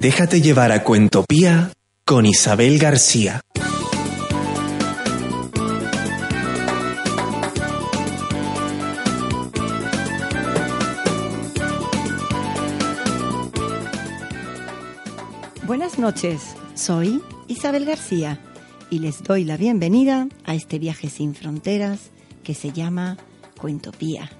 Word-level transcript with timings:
Déjate 0.00 0.40
llevar 0.40 0.70
a 0.70 0.84
Cuentopía 0.84 1.72
con 2.04 2.24
Isabel 2.24 2.78
García. 2.78 3.40
Buenas 15.66 15.98
noches, 15.98 16.54
soy 16.74 17.20
Isabel 17.48 17.84
García 17.84 18.38
y 18.90 19.00
les 19.00 19.24
doy 19.24 19.42
la 19.42 19.56
bienvenida 19.56 20.28
a 20.44 20.54
este 20.54 20.78
viaje 20.78 21.10
sin 21.10 21.34
fronteras 21.34 22.10
que 22.44 22.54
se 22.54 22.70
llama 22.70 23.16
Cuentopía. 23.60 24.30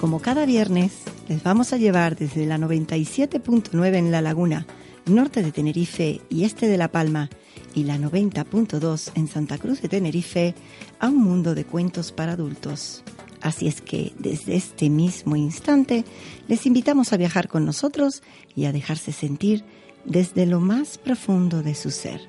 Como 0.00 0.20
cada 0.20 0.46
viernes, 0.46 0.92
les 1.28 1.42
vamos 1.42 1.72
a 1.72 1.76
llevar 1.76 2.16
desde 2.16 2.46
la 2.46 2.56
97.9 2.56 3.96
en 3.96 4.12
La 4.12 4.22
Laguna, 4.22 4.64
norte 5.06 5.42
de 5.42 5.50
Tenerife 5.50 6.20
y 6.28 6.44
este 6.44 6.68
de 6.68 6.76
La 6.76 6.92
Palma, 6.92 7.30
y 7.74 7.82
la 7.82 7.96
90.2 7.96 9.10
en 9.16 9.26
Santa 9.26 9.58
Cruz 9.58 9.82
de 9.82 9.88
Tenerife, 9.88 10.54
a 11.00 11.08
un 11.08 11.16
mundo 11.16 11.56
de 11.56 11.64
cuentos 11.64 12.12
para 12.12 12.32
adultos. 12.34 13.02
Así 13.40 13.66
es 13.66 13.80
que 13.80 14.12
desde 14.18 14.54
este 14.54 14.88
mismo 14.88 15.34
instante 15.34 16.04
les 16.46 16.64
invitamos 16.66 17.12
a 17.12 17.16
viajar 17.16 17.48
con 17.48 17.64
nosotros 17.64 18.22
y 18.54 18.66
a 18.66 18.72
dejarse 18.72 19.10
sentir 19.10 19.64
desde 20.04 20.46
lo 20.46 20.60
más 20.60 20.96
profundo 20.96 21.64
de 21.64 21.74
su 21.74 21.90
ser. 21.90 22.20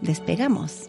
Despegamos. 0.00 0.88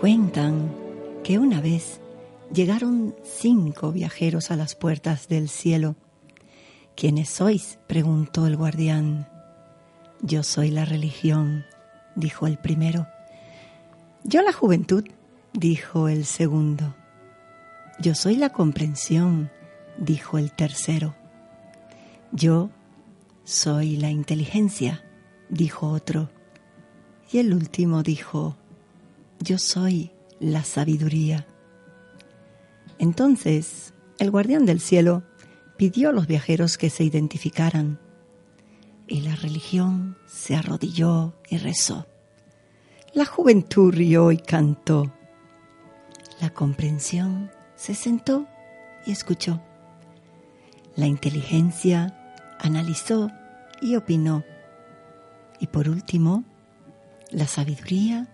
Cuentan 0.00 0.74
que 1.22 1.38
una 1.38 1.60
vez 1.60 2.00
llegaron 2.50 3.14
cinco 3.22 3.92
viajeros 3.92 4.50
a 4.50 4.56
las 4.56 4.74
puertas 4.74 5.28
del 5.28 5.50
cielo. 5.50 5.94
¿Quiénes 6.96 7.28
sois? 7.28 7.78
preguntó 7.86 8.46
el 8.46 8.56
guardián. 8.56 9.28
Yo 10.22 10.42
soy 10.42 10.70
la 10.70 10.86
religión, 10.86 11.66
dijo 12.14 12.46
el 12.46 12.56
primero. 12.56 13.08
Yo 14.24 14.40
la 14.40 14.54
juventud, 14.54 15.04
dijo 15.52 16.08
el 16.08 16.24
segundo. 16.24 16.94
Yo 17.98 18.14
soy 18.14 18.36
la 18.36 18.48
comprensión, 18.48 19.50
dijo 19.98 20.38
el 20.38 20.50
tercero. 20.52 21.14
Yo 22.32 22.70
soy 23.44 23.98
la 23.98 24.08
inteligencia, 24.08 25.04
dijo 25.50 25.90
otro. 25.90 26.30
Y 27.30 27.36
el 27.36 27.52
último 27.52 28.02
dijo, 28.02 28.56
yo 29.40 29.58
soy 29.58 30.12
la 30.38 30.62
sabiduría. 30.64 31.46
Entonces, 32.98 33.94
el 34.18 34.30
guardián 34.30 34.66
del 34.66 34.80
cielo 34.80 35.22
pidió 35.76 36.10
a 36.10 36.12
los 36.12 36.26
viajeros 36.26 36.76
que 36.76 36.90
se 36.90 37.04
identificaran, 37.04 37.98
y 39.06 39.22
la 39.22 39.34
religión 39.34 40.16
se 40.26 40.54
arrodilló 40.54 41.34
y 41.48 41.56
rezó. 41.56 42.06
La 43.12 43.24
juventud 43.24 43.92
rió 43.92 44.30
y 44.30 44.36
cantó. 44.38 45.12
La 46.40 46.50
comprensión 46.50 47.50
se 47.74 47.94
sentó 47.94 48.46
y 49.04 49.12
escuchó. 49.12 49.60
La 50.94 51.06
inteligencia 51.06 52.36
analizó 52.60 53.30
y 53.80 53.96
opinó. 53.96 54.44
Y 55.58 55.66
por 55.66 55.88
último, 55.88 56.44
la 57.30 57.46
sabiduría 57.46 58.28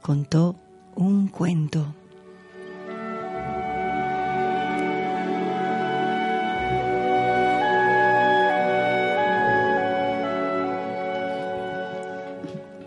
contó 0.00 0.56
un 0.96 1.28
cuento. 1.28 1.94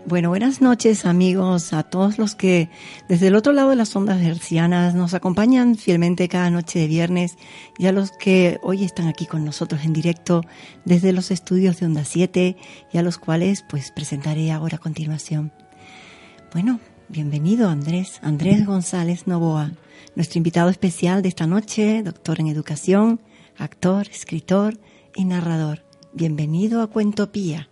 Bueno, 0.06 0.28
buenas 0.28 0.60
noches 0.60 1.06
amigos, 1.06 1.72
a 1.72 1.82
todos 1.82 2.18
los 2.18 2.34
que 2.34 2.68
desde 3.08 3.28
el 3.28 3.34
otro 3.34 3.54
lado 3.54 3.70
de 3.70 3.76
las 3.76 3.96
ondas 3.96 4.20
hercianas 4.20 4.94
nos 4.94 5.14
acompañan 5.14 5.76
fielmente 5.76 6.28
cada 6.28 6.50
noche 6.50 6.78
de 6.78 6.86
viernes 6.86 7.38
y 7.78 7.86
a 7.86 7.92
los 7.92 8.12
que 8.12 8.58
hoy 8.62 8.84
están 8.84 9.08
aquí 9.08 9.24
con 9.24 9.46
nosotros 9.46 9.82
en 9.82 9.94
directo 9.94 10.42
desde 10.84 11.14
los 11.14 11.30
estudios 11.30 11.80
de 11.80 11.86
Onda 11.86 12.04
7 12.04 12.56
y 12.92 12.98
a 12.98 13.02
los 13.02 13.16
cuales 13.16 13.64
pues 13.68 13.92
presentaré 13.92 14.52
ahora 14.52 14.76
a 14.76 14.80
continuación. 14.80 15.52
Bueno, 16.52 16.80
Bienvenido 17.08 17.68
Andrés, 17.68 18.18
Andrés 18.22 18.64
González 18.64 19.26
Novoa, 19.26 19.72
nuestro 20.16 20.38
invitado 20.38 20.70
especial 20.70 21.20
de 21.20 21.28
esta 21.28 21.46
noche, 21.46 22.02
doctor 22.02 22.40
en 22.40 22.48
educación, 22.48 23.20
actor, 23.58 24.08
escritor 24.08 24.78
y 25.14 25.26
narrador. 25.26 25.84
Bienvenido 26.14 26.80
a 26.80 26.86
Cuentopía. 26.86 27.68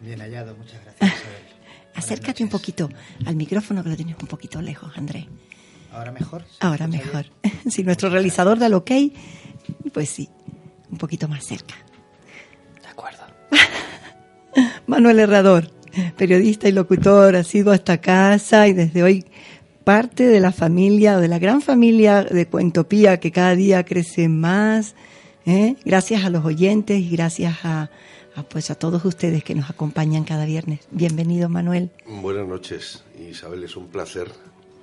Bien 0.00 0.20
hallado, 0.20 0.54
muchas 0.56 0.80
gracias. 0.84 1.20
Acércate 1.96 2.44
un 2.44 2.48
poquito 2.48 2.88
al 3.26 3.34
micrófono 3.34 3.82
que 3.82 3.90
lo 3.90 3.96
tienes 3.96 4.16
un 4.18 4.28
poquito 4.28 4.62
lejos, 4.62 4.96
Andrés. 4.96 5.26
¿Ahora 5.92 6.12
mejor? 6.12 6.44
Ahora 6.60 6.86
mejor. 6.86 7.26
si 7.68 7.82
nuestro 7.82 8.08
realizador 8.08 8.56
da 8.58 8.66
el 8.66 8.74
ok, 8.74 8.90
pues 9.92 10.08
sí, 10.08 10.28
un 10.90 10.98
poquito 10.98 11.26
más 11.26 11.44
cerca. 11.44 11.74
De 12.80 12.88
acuerdo. 12.88 13.24
Manuel 14.86 15.18
Herrador 15.18 15.81
periodista 16.16 16.68
y 16.68 16.72
locutor, 16.72 17.36
ha 17.36 17.44
sido 17.44 17.72
hasta 17.72 17.98
casa 17.98 18.68
y 18.68 18.72
desde 18.72 19.02
hoy 19.02 19.24
parte 19.82 20.26
de 20.26 20.40
la 20.40 20.52
familia 20.52 21.16
o 21.16 21.20
de 21.20 21.28
la 21.28 21.38
gran 21.38 21.60
familia 21.60 22.24
de 22.24 22.46
Cuentopía 22.46 23.18
que 23.18 23.32
cada 23.32 23.54
día 23.54 23.84
crece 23.84 24.28
más. 24.28 24.94
¿eh? 25.46 25.76
Gracias 25.84 26.24
a 26.24 26.30
los 26.30 26.44
oyentes 26.44 26.98
y 27.00 27.10
gracias 27.10 27.64
a, 27.64 27.90
pues 28.48 28.70
a 28.70 28.74
todos 28.74 29.04
ustedes 29.04 29.44
que 29.44 29.54
nos 29.54 29.68
acompañan 29.70 30.24
cada 30.24 30.44
viernes. 30.44 30.80
Bienvenido, 30.90 31.48
Manuel. 31.48 31.90
Buenas 32.06 32.46
noches, 32.46 33.04
Isabel, 33.18 33.64
es 33.64 33.76
un 33.76 33.88
placer. 33.88 34.28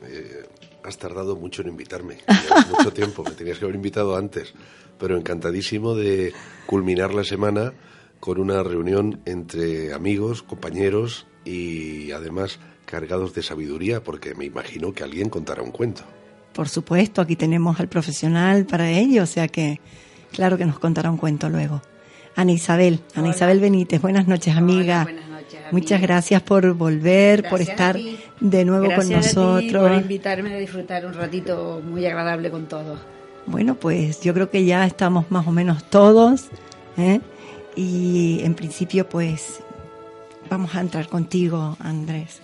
Eh, 0.06 0.46
has 0.84 0.98
tardado 0.98 1.36
mucho 1.36 1.62
en 1.62 1.70
invitarme, 1.70 2.18
mucho 2.78 2.94
tiempo, 2.94 3.24
me 3.24 3.32
tenías 3.32 3.60
que 3.60 3.66
haber 3.66 3.76
invitado 3.76 4.16
antes, 4.16 4.54
pero 4.98 5.18
encantadísimo 5.18 5.96
de 5.96 6.34
culminar 6.66 7.14
la 7.14 7.24
semana 7.24 7.74
con 8.20 8.40
una 8.40 8.64
reunión 8.64 9.20
entre 9.26 9.94
amigos, 9.94 10.44
compañeros 10.44 11.28
y 11.46 12.12
además 12.12 12.60
cargados 12.86 13.34
de 13.34 13.44
sabiduría, 13.44 14.04
porque 14.04 14.34
me 14.36 14.46
imagino 14.46 14.94
que 14.94 15.04
alguien 15.04 15.30
contará 15.30 15.62
un 15.62 15.72
cuento. 15.72 16.04
Por 16.54 16.68
supuesto, 16.68 17.22
aquí 17.22 17.36
tenemos 17.36 17.80
al 17.80 17.88
profesional 17.88 18.66
para 18.66 18.90
ello, 18.90 19.24
o 19.24 19.28
sea 19.28 19.48
que 19.48 19.80
claro 20.32 20.58
que 20.58 20.66
nos 20.66 20.80
contará 20.80 21.10
un 21.12 21.18
cuento 21.18 21.50
luego. 21.50 21.82
Ana 22.36 22.52
Isabel, 22.52 23.02
Ana 23.16 23.30
Isabel 23.30 23.60
Benítez, 23.60 24.02
buenas 24.02 24.28
noches 24.28 24.56
amiga. 24.56 25.04
buenas 25.04 25.28
noches, 25.30 25.60
Muchas 25.72 26.02
gracias 26.02 26.42
por 26.42 26.74
volver, 26.74 27.48
por 27.50 27.62
estar 27.62 27.98
de 28.40 28.66
nuevo 28.66 28.94
con 28.96 29.10
nosotros. 29.10 29.90
por 29.90 30.02
invitarme 30.02 30.54
a 30.54 30.58
disfrutar 30.58 31.06
un 31.06 31.14
ratito 31.14 31.82
muy 31.84 32.06
agradable 32.06 32.50
con 32.50 32.68
todos. 32.68 33.00
Bueno, 33.46 33.76
pues 33.76 34.22
yo 34.22 34.34
creo 34.34 34.50
que 34.50 34.66
ya 34.66 34.86
estamos 34.86 35.30
más 35.32 35.48
o 35.48 35.52
menos 35.52 35.84
todos. 35.90 36.48
¿eh? 36.98 37.20
Y 37.80 38.42
en 38.44 38.56
principio 38.56 39.08
pues 39.08 39.62
vamos 40.50 40.76
a 40.76 40.82
entrar 40.82 41.08
contigo, 41.08 41.78
Andrés. 41.80 42.42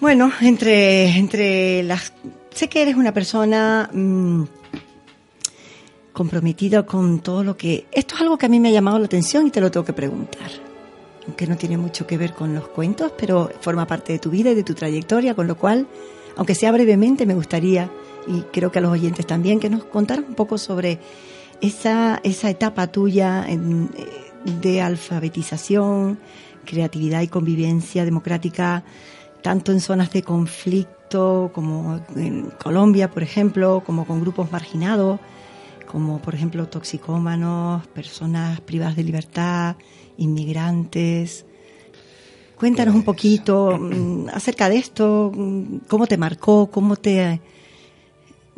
Bueno, 0.00 0.32
entre, 0.40 1.08
entre 1.18 1.82
las... 1.82 2.14
Sé 2.50 2.68
que 2.68 2.80
eres 2.80 2.96
una 2.96 3.12
persona 3.12 3.90
mm, 3.92 4.44
comprometida 6.14 6.86
con 6.86 7.20
todo 7.20 7.44
lo 7.44 7.58
que... 7.58 7.86
Esto 7.92 8.14
es 8.14 8.20
algo 8.22 8.38
que 8.38 8.46
a 8.46 8.48
mí 8.48 8.58
me 8.58 8.68
ha 8.68 8.72
llamado 8.72 8.98
la 8.98 9.04
atención 9.04 9.46
y 9.46 9.50
te 9.50 9.60
lo 9.60 9.70
tengo 9.70 9.84
que 9.84 9.92
preguntar. 9.92 10.50
Aunque 11.26 11.46
no 11.46 11.58
tiene 11.58 11.76
mucho 11.76 12.06
que 12.06 12.16
ver 12.16 12.32
con 12.32 12.54
los 12.54 12.68
cuentos, 12.68 13.12
pero 13.18 13.50
forma 13.60 13.86
parte 13.86 14.14
de 14.14 14.18
tu 14.18 14.30
vida 14.30 14.50
y 14.50 14.54
de 14.54 14.64
tu 14.64 14.72
trayectoria, 14.72 15.34
con 15.34 15.46
lo 15.46 15.58
cual 15.58 15.86
aunque 16.36 16.54
sea 16.54 16.72
brevemente, 16.72 17.26
me 17.26 17.34
gustaría, 17.34 17.90
y 18.28 18.42
creo 18.52 18.70
que 18.70 18.78
a 18.78 18.82
los 18.82 18.92
oyentes 18.92 19.26
también, 19.26 19.58
que 19.58 19.68
nos 19.68 19.84
contaras 19.84 20.24
un 20.26 20.36
poco 20.36 20.56
sobre 20.56 21.00
esa, 21.60 22.20
esa 22.22 22.50
etapa 22.50 22.86
tuya 22.86 23.46
de 24.44 24.80
alfabetización, 24.80 26.18
creatividad 26.64 27.22
y 27.22 27.28
convivencia 27.28 28.04
democrática, 28.04 28.84
tanto 29.42 29.72
en 29.72 29.80
zonas 29.80 30.10
de 30.12 30.22
conflicto 30.22 31.50
como 31.54 32.00
en 32.16 32.50
Colombia, 32.62 33.10
por 33.10 33.22
ejemplo, 33.22 33.82
como 33.84 34.06
con 34.06 34.20
grupos 34.20 34.52
marginados, 34.52 35.20
como 35.90 36.20
por 36.20 36.34
ejemplo 36.34 36.68
toxicómanos, 36.68 37.86
personas 37.88 38.60
privadas 38.60 38.96
de 38.96 39.04
libertad, 39.04 39.76
inmigrantes. 40.18 41.46
Cuéntanos 42.56 42.94
un 42.94 43.04
pues, 43.04 43.16
poquito 43.16 43.78
mm, 43.78 44.28
acerca 44.32 44.68
de 44.68 44.76
esto, 44.76 45.32
mm, 45.34 45.78
cómo 45.88 46.06
te 46.06 46.16
marcó, 46.16 46.70
cómo 46.70 46.96
te... 46.96 47.40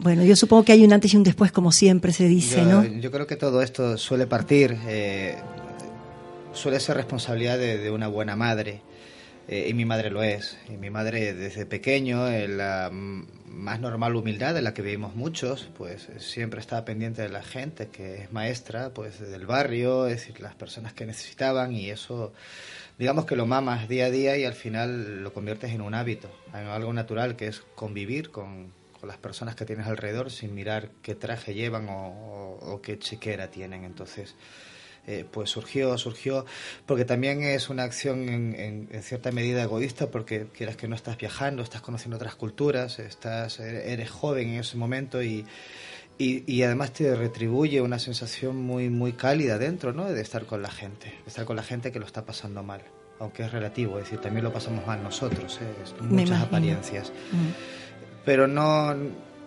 Bueno, 0.03 0.25
yo 0.25 0.35
supongo 0.35 0.65
que 0.65 0.73
hay 0.73 0.83
un 0.83 0.95
antes 0.95 1.13
y 1.13 1.19
un 1.19 1.23
después, 1.23 1.53
como 1.53 1.73
siempre 1.73 2.13
se 2.13 2.27
dice, 2.27 2.63
¿no? 2.63 2.83
Yo 2.87 3.11
creo 3.11 3.27
que 3.27 3.37
todo 3.37 3.61
esto 3.61 3.99
suele 3.99 4.27
partir, 4.27 4.79
eh, 4.87 5.37
suele 6.55 6.81
ser 6.81 6.97
responsabilidad 6.97 7.59
de, 7.59 7.91
una 7.91 8.09
buena 8.09 8.35
madre. 8.35 8.81
Eh, 9.47 9.67
y 9.69 9.75
mi 9.75 9.85
madre 9.85 10.11
lo 10.11 10.23
es. 10.23 10.57
Y 10.71 10.79
mi 10.79 10.89
madre 10.89 11.35
desde 11.35 11.67
pequeño, 11.67 12.29
en 12.29 12.57
la 12.57 12.89
más 12.91 13.81
normal 13.81 14.17
humildad 14.17 14.55
de 14.55 14.63
la 14.63 14.73
que 14.73 14.81
vivimos 14.81 15.17
muchos, 15.17 15.69
pues 15.77 16.09
siempre 16.17 16.61
estaba 16.61 16.87
pendiente 16.87 17.21
de 17.21 17.29
la 17.29 17.43
gente 17.43 17.89
que 17.89 18.23
es 18.23 18.33
maestra, 18.33 18.95
pues 18.95 19.21
del 19.21 19.45
barrio, 19.45 20.07
es 20.07 20.21
decir, 20.21 20.41
las 20.41 20.55
personas 20.55 20.95
que 20.95 21.05
necesitaban 21.05 21.75
y 21.75 21.91
eso, 21.91 22.33
digamos 22.99 23.27
que 23.27 23.37
lo 23.37 23.45
mamas 23.45 23.87
día 23.87 24.07
a 24.07 24.11
día 24.11 24.39
y 24.39 24.45
al 24.45 24.55
final 24.55 25.23
lo 25.23 25.35
conviertes 25.35 25.73
en 25.73 25.83
un 25.83 25.95
hábito, 25.95 26.31
en 26.55 26.69
algo 26.69 26.93
natural 26.95 27.37
que 27.37 27.49
es 27.49 27.61
convivir 27.75 28.31
con, 28.31 28.73
las 29.09 29.19
personas 29.19 29.55
que 29.55 29.65
tienes 29.65 29.87
alrededor 29.87 30.31
sin 30.31 30.55
mirar 30.55 30.91
qué 31.03 31.15
traje 31.15 31.55
llevan 31.55 31.89
o, 31.89 32.59
o 32.61 32.81
qué 32.83 32.99
chequera 32.99 33.51
tienen. 33.51 33.85
Entonces, 33.85 34.35
eh, 35.07 35.25
pues 35.29 35.49
surgió, 35.49 35.97
surgió, 35.97 36.45
porque 36.85 37.07
también 37.07 37.43
es 37.43 37.71
una 37.71 37.85
acción 37.85 38.29
en, 38.29 38.89
cierta 39.03 39.33
medida 39.33 39.63
egoísta, 39.63 40.11
porque 40.11 40.47
quieras 40.57 40.77
que 40.77 40.89
no 40.89 40.95
estás 40.95 41.17
viajando, 41.17 41.63
estás 41.63 41.81
conociendo 41.81 42.17
otras 42.17 42.35
culturas, 42.35 42.99
estás, 42.99 43.61
eres 43.61 44.11
joven 44.11 44.51
en 44.51 44.61
ese 44.61 44.77
momento 44.77 45.23
y, 45.23 45.47
y, 46.19 46.63
además 46.63 46.93
te 46.93 47.17
retribuye 47.17 47.81
una 47.81 47.99
sensación 47.99 48.57
muy, 48.57 48.91
muy 48.91 49.15
cálida 49.15 49.57
dentro, 49.57 49.95
¿no? 49.95 50.05
De 50.05 50.21
estar 50.21 50.45
con 50.45 50.61
la 50.61 50.71
gente, 50.71 51.07
de 51.07 51.29
estar 51.29 51.47
con 51.47 51.57
la 51.57 51.63
gente 51.63 51.91
que 51.91 51.99
lo 51.99 52.05
está 52.05 52.27
pasando 52.27 52.63
mal, 52.63 52.83
aunque 53.19 53.43
es 53.45 53.51
relativo, 53.51 53.99
es 53.99 54.05
decir, 54.05 54.21
también 54.21 54.45
lo 54.45 54.53
pasamos 54.53 54.87
mal 54.87 55.03
nosotros, 55.03 55.59
¿eh? 55.63 56.03
muchas 56.03 56.43
apariencias. 56.43 57.11
Mm. 57.33 57.80
Pero 58.25 58.47
no 58.47 58.95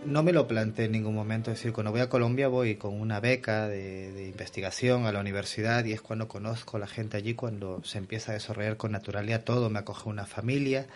no 0.06 0.24
me 0.24 0.34
lo 0.34 0.48
planteé 0.48 0.86
en 0.86 0.92
ningún 0.94 1.16
momento. 1.16 1.52
Es 1.52 1.60
decir, 1.60 1.74
cuando 1.74 1.92
voy 1.92 2.02
a 2.02 2.10
Colombia 2.10 2.48
voy 2.48 2.76
con 2.76 3.00
una 3.00 3.20
beca 3.20 3.68
de, 3.68 4.28
investigación 4.28 5.06
a 5.06 5.12
la 5.12 5.20
universidad 5.20 5.86
y 5.86 5.94
es 5.94 6.02
cuando 6.02 6.28
conozco 6.28 6.78
a 6.78 6.80
la 6.80 6.88
gente 6.88 7.18
allí, 7.18 7.34
cuando 7.34 7.84
se 7.84 7.98
empieza 7.98 8.32
a 8.32 8.36
desarrollar 8.36 8.78
con 8.78 8.92
naturalidad 8.92 9.44
todo, 9.44 9.70
me 9.70 9.80
acoge 9.80 10.10
una 10.10 10.26
familia, 10.26 10.88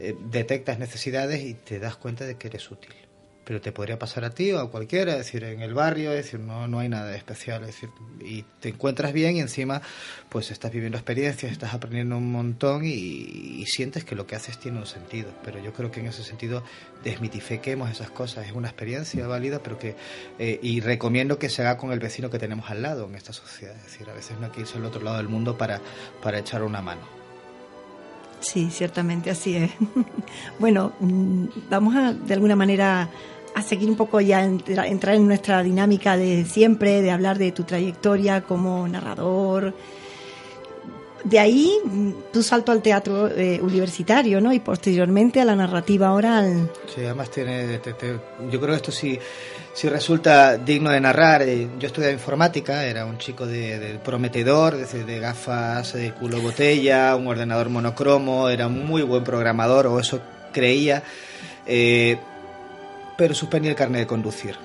eh, 0.00 0.16
detectas 0.30 0.78
necesidades 0.78 1.42
y 1.42 1.54
te 1.54 1.78
das 1.78 1.96
cuenta 1.96 2.24
de 2.24 2.36
que 2.36 2.48
eres 2.48 2.70
útil 2.70 2.94
pero 3.46 3.60
te 3.60 3.70
podría 3.70 3.96
pasar 3.96 4.24
a 4.24 4.30
ti 4.30 4.50
o 4.50 4.58
a 4.58 4.68
cualquiera, 4.68 5.12
es 5.12 5.18
decir, 5.18 5.44
en 5.44 5.62
el 5.62 5.72
barrio, 5.72 6.10
es 6.10 6.24
decir, 6.24 6.40
no, 6.40 6.66
no 6.66 6.80
hay 6.80 6.88
nada 6.88 7.14
especial, 7.14 7.60
es 7.62 7.68
decir, 7.68 7.90
y 8.20 8.44
te 8.58 8.70
encuentras 8.70 9.12
bien 9.12 9.36
y 9.36 9.40
encima 9.40 9.80
pues 10.28 10.50
estás 10.50 10.72
viviendo 10.72 10.98
experiencias, 10.98 11.52
estás 11.52 11.72
aprendiendo 11.72 12.16
un 12.16 12.32
montón 12.32 12.84
y, 12.84 13.64
sientes 13.66 14.04
que 14.04 14.16
lo 14.16 14.26
que 14.26 14.34
haces 14.34 14.58
tiene 14.58 14.78
un 14.78 14.86
sentido, 14.86 15.30
pero 15.44 15.62
yo 15.62 15.72
creo 15.72 15.90
que 15.92 16.00
en 16.00 16.06
ese 16.06 16.24
sentido 16.24 16.64
desmitifiquemos 17.04 17.90
esas 17.90 18.10
cosas, 18.10 18.46
es 18.46 18.52
una 18.52 18.68
experiencia 18.68 19.26
válida, 19.28 19.60
pero 19.62 19.78
que, 19.78 19.94
eh, 20.38 20.58
y 20.62 20.80
recomiendo 20.80 21.38
que 21.38 21.48
se 21.48 21.62
haga 21.62 21.76
con 21.76 21.92
el 21.92 22.00
vecino 22.00 22.30
que 22.30 22.38
tenemos 22.38 22.68
al 22.70 22.82
lado 22.82 23.06
en 23.06 23.14
esta 23.14 23.32
sociedad, 23.32 23.76
es 23.76 23.84
decir, 23.84 24.10
a 24.10 24.14
veces 24.14 24.38
no 24.40 24.46
hay 24.46 24.52
que 24.52 24.62
irse 24.62 24.78
al 24.78 24.84
otro 24.84 25.02
lado 25.02 25.18
del 25.18 25.28
mundo 25.28 25.56
para, 25.56 25.80
para 26.20 26.38
echar 26.40 26.64
una 26.64 26.80
mano. 26.80 27.02
Sí, 28.40 28.70
ciertamente 28.70 29.30
así 29.30 29.56
es. 29.56 29.70
bueno, 30.58 30.92
mm, 31.00 31.46
vamos 31.70 31.96
a 31.96 32.12
de 32.12 32.34
alguna 32.34 32.54
manera 32.54 33.08
a 33.56 33.62
seguir 33.62 33.88
un 33.88 33.96
poco 33.96 34.20
ya, 34.20 34.44
entrar 34.44 35.14
en 35.14 35.26
nuestra 35.26 35.62
dinámica 35.62 36.18
de 36.18 36.44
siempre, 36.44 37.00
de 37.00 37.10
hablar 37.10 37.38
de 37.38 37.52
tu 37.52 37.64
trayectoria 37.64 38.42
como 38.42 38.86
narrador. 38.86 39.72
De 41.24 41.38
ahí 41.38 41.72
tu 42.30 42.42
salto 42.42 42.70
al 42.70 42.82
teatro 42.82 43.28
eh, 43.28 43.58
universitario, 43.62 44.42
¿no? 44.42 44.52
Y 44.52 44.60
posteriormente 44.60 45.40
a 45.40 45.46
la 45.46 45.56
narrativa 45.56 46.12
oral. 46.12 46.70
Sí, 46.94 47.02
además 47.02 47.30
tiene, 47.30 47.80
yo 48.50 48.60
creo 48.60 48.72
que 48.72 48.76
esto 48.76 48.92
sí, 48.92 49.18
sí 49.72 49.88
resulta 49.88 50.58
digno 50.58 50.90
de 50.90 51.00
narrar. 51.00 51.40
Eh, 51.40 51.66
yo 51.78 51.86
estudiaba 51.86 52.12
informática, 52.12 52.84
era 52.84 53.06
un 53.06 53.16
chico 53.16 53.46
de, 53.46 53.98
prometedor, 54.04 54.76
de, 54.76 55.18
gafas 55.18 55.94
de 55.94 56.12
culo 56.12 56.42
botella, 56.42 57.16
un 57.16 57.26
ordenador 57.26 57.70
monocromo, 57.70 58.50
era 58.50 58.66
un 58.66 58.86
muy 58.86 59.00
buen 59.00 59.24
programador, 59.24 59.86
o 59.86 59.98
eso 59.98 60.20
creía. 60.52 61.02
Eh, 61.64 62.18
pero 63.16 63.34
suspendí 63.34 63.68
el 63.68 63.74
carnet 63.74 64.02
de 64.02 64.06
conducir. 64.06 64.56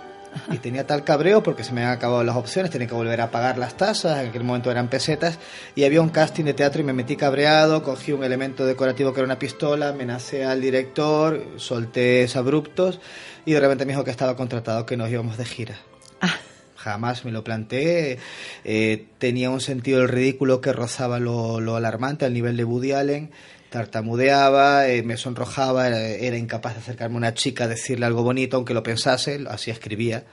Y 0.50 0.57
tenía 0.59 0.88
tal 0.88 1.03
cabreo 1.03 1.44
porque 1.44 1.63
se 1.63 1.74
me 1.74 1.81
habían 1.81 1.98
acabado 1.98 2.24
las 2.24 2.36
opciones, 2.36 2.71
tenía 2.71 2.88
que 2.88 2.94
volver 2.94 3.19
a 3.19 3.31
pagar 3.31 3.57
las 3.57 3.75
tasas, 3.75 4.21
en 4.21 4.30
aquel 4.30 4.44
momento 4.44 4.71
eran 4.71 4.88
pesetas, 4.88 5.39
y 5.75 5.83
había 5.83 6.01
un 6.01 6.09
casting 6.09 6.45
de 6.45 6.53
teatro 6.53 6.81
y 6.81 6.86
me 6.86 6.94
metí 6.94 7.18
cabreado, 7.18 7.83
cogí 7.83 8.13
un 8.13 8.24
elemento 8.24 8.65
decorativo 8.65 9.13
que 9.13 9.19
era 9.19 9.25
una 9.25 9.39
pistola, 9.39 9.89
amenacé 9.89 10.45
al 10.45 10.62
director, 10.62 11.45
solté 11.57 12.27
abruptos 12.33 13.01
y 13.45 13.51
de 13.51 13.59
repente 13.59 13.86
me 13.86 13.92
dijo 13.92 14.06
que 14.06 14.12
estaba 14.12 14.36
contratado, 14.36 14.86
que 14.86 14.95
nos 14.95 15.09
íbamos 15.09 15.38
de 15.38 15.45
gira. 15.45 15.75
Ah. 16.21 16.36
Jamás 16.77 17.25
me 17.25 17.31
lo 17.31 17.44
planteé, 17.44 18.18
eh, 18.63 19.06
tenía 19.19 19.50
un 19.50 19.62
sentido 19.62 20.00
del 20.00 20.09
ridículo 20.09 20.62
que 20.62 20.74
rozaba 20.74 21.19
lo, 21.19 21.59
lo 21.59 21.75
alarmante 21.75 22.25
al 22.25 22.33
nivel 22.33 22.57
de 22.57 22.63
Woody 22.63 22.94
Allen 22.94 23.31
tartamudeaba, 23.71 24.89
eh, 24.89 25.01
me 25.01 25.15
sonrojaba, 25.15 25.88
era, 25.88 26.35
incapaz 26.35 26.73
de 26.73 26.81
acercarme 26.81 27.15
a 27.15 27.18
una 27.19 27.33
chica, 27.33 27.69
decirle 27.69 28.06
algo 28.06 28.21
bonito, 28.21 28.57
aunque 28.57 28.73
lo 28.73 28.83
pensase, 28.83 29.45
así 29.47 29.71
escribía. 29.71 30.25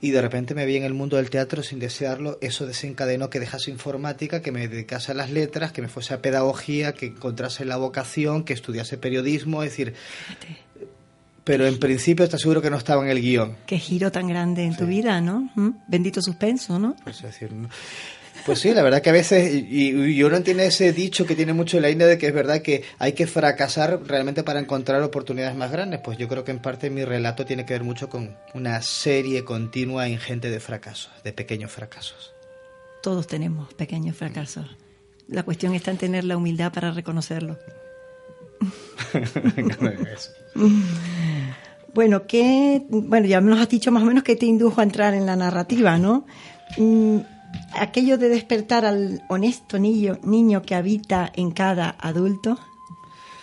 Y 0.00 0.10
de 0.10 0.20
repente 0.20 0.52
me 0.52 0.66
vi 0.66 0.76
en 0.76 0.82
el 0.82 0.92
mundo 0.92 1.16
del 1.16 1.30
teatro 1.30 1.62
sin 1.62 1.78
desearlo, 1.78 2.38
eso 2.40 2.66
desencadenó 2.66 3.30
que 3.30 3.38
dejase 3.38 3.70
informática, 3.70 4.42
que 4.42 4.50
me 4.50 4.66
dedicase 4.66 5.12
a 5.12 5.14
las 5.14 5.30
letras, 5.30 5.70
que 5.70 5.80
me 5.80 5.86
fuese 5.86 6.12
a 6.12 6.20
pedagogía, 6.20 6.92
que 6.92 7.06
encontrase 7.06 7.64
la 7.64 7.76
vocación, 7.76 8.42
que 8.42 8.52
estudiase 8.52 8.98
periodismo, 8.98 9.62
es 9.62 9.70
decir... 9.70 9.94
Pero 11.44 11.64
en 11.64 11.78
principio 11.78 12.24
está 12.24 12.38
seguro 12.38 12.60
que 12.60 12.70
no 12.70 12.76
estaba 12.76 13.04
en 13.04 13.10
el 13.10 13.20
guion. 13.20 13.56
Qué 13.66 13.78
giro 13.78 14.10
tan 14.10 14.26
grande 14.26 14.64
en 14.64 14.76
tu 14.76 14.84
vida, 14.84 15.20
¿no? 15.20 15.48
¿Mm? 15.54 15.70
Bendito 15.86 16.20
suspenso, 16.20 16.80
¿no? 16.80 16.96
Pues 17.04 17.18
es 17.18 17.22
decir, 17.22 17.52
pues 18.46 18.60
sí, 18.60 18.72
la 18.72 18.84
verdad 18.84 19.02
que 19.02 19.10
a 19.10 19.12
veces, 19.12 19.52
y, 19.52 20.22
uno 20.22 20.40
tiene 20.42 20.66
ese 20.66 20.92
dicho 20.92 21.26
que 21.26 21.34
tiene 21.34 21.52
mucho 21.52 21.78
en 21.78 21.82
la 21.82 21.90
India 21.90 22.06
de 22.06 22.16
que 22.16 22.28
es 22.28 22.32
verdad 22.32 22.62
que 22.62 22.84
hay 23.00 23.12
que 23.12 23.26
fracasar 23.26 24.00
realmente 24.06 24.44
para 24.44 24.60
encontrar 24.60 25.02
oportunidades 25.02 25.56
más 25.56 25.72
grandes. 25.72 26.00
Pues 26.02 26.16
yo 26.16 26.28
creo 26.28 26.44
que 26.44 26.52
en 26.52 26.60
parte 26.60 26.88
mi 26.88 27.04
relato 27.04 27.44
tiene 27.44 27.66
que 27.66 27.74
ver 27.74 27.82
mucho 27.82 28.08
con 28.08 28.36
una 28.54 28.80
serie 28.82 29.44
continua 29.44 30.06
e 30.06 30.10
ingente 30.10 30.48
de 30.48 30.60
fracasos, 30.60 31.10
de 31.24 31.32
pequeños 31.32 31.72
fracasos. 31.72 32.32
Todos 33.02 33.26
tenemos 33.26 33.74
pequeños 33.74 34.16
fracasos. 34.16 34.76
La 35.26 35.42
cuestión 35.42 35.74
está 35.74 35.90
en 35.90 35.98
tener 35.98 36.22
la 36.22 36.36
humildad 36.36 36.72
para 36.72 36.92
reconocerlo. 36.92 37.58
bueno, 41.94 42.28
¿qué, 42.28 42.84
bueno, 42.88 43.26
ya 43.26 43.40
nos 43.40 43.58
has 43.58 43.68
dicho 43.68 43.90
más 43.90 44.04
o 44.04 44.06
menos 44.06 44.22
que 44.22 44.36
te 44.36 44.46
indujo 44.46 44.80
a 44.80 44.84
entrar 44.84 45.14
en 45.14 45.26
la 45.26 45.34
narrativa, 45.34 45.98
¿no? 45.98 46.26
Aquello 47.74 48.18
de 48.18 48.28
despertar 48.28 48.84
al 48.84 49.22
honesto 49.28 49.78
niño, 49.78 50.18
niño 50.22 50.62
que 50.62 50.74
habita 50.74 51.30
en 51.34 51.50
cada 51.50 51.96
adulto? 51.98 52.58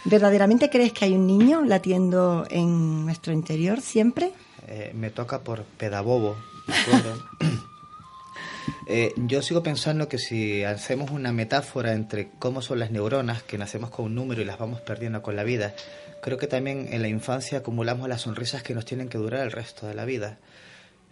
¿Verdaderamente 0.06 0.70
crees 0.70 0.92
que 0.92 1.06
hay 1.06 1.14
un 1.14 1.28
niño 1.28 1.64
latiendo 1.64 2.46
en 2.50 3.06
nuestro 3.06 3.32
interior 3.32 3.80
siempre? 3.80 4.32
Eh, 4.68 4.92
me 4.94 5.10
toca 5.10 5.42
por 5.42 5.64
pedabobo. 5.64 6.36
eh, 8.88 9.14
yo 9.16 9.42
sigo 9.42 9.64
pensando 9.64 10.10
que 10.10 10.18
si 10.18 10.64
hacemos 10.64 11.12
una 11.12 11.32
metáfora 11.32 11.94
entre 11.94 12.30
cómo 12.40 12.62
son 12.62 12.80
las 12.80 12.92
neuronas, 12.92 13.44
que 13.44 13.58
nacemos 13.58 13.92
con 13.92 14.06
un 14.06 14.16
número 14.16 14.42
y 14.42 14.46
las 14.46 14.60
vamos 14.60 14.82
perdiendo 14.82 15.22
con 15.22 15.36
la 15.36 15.44
vida, 15.44 15.74
creo 16.22 16.38
que 16.38 16.48
también 16.48 16.90
en 16.92 17.02
la 17.02 17.08
infancia 17.08 17.60
acumulamos 17.60 18.10
las 18.10 18.22
sonrisas 18.22 18.64
que 18.64 18.74
nos 18.74 18.86
tienen 18.86 19.10
que 19.10 19.18
durar 19.18 19.42
el 19.42 19.52
resto 19.52 19.88
de 19.88 19.94
la 19.94 20.06
vida 20.06 20.38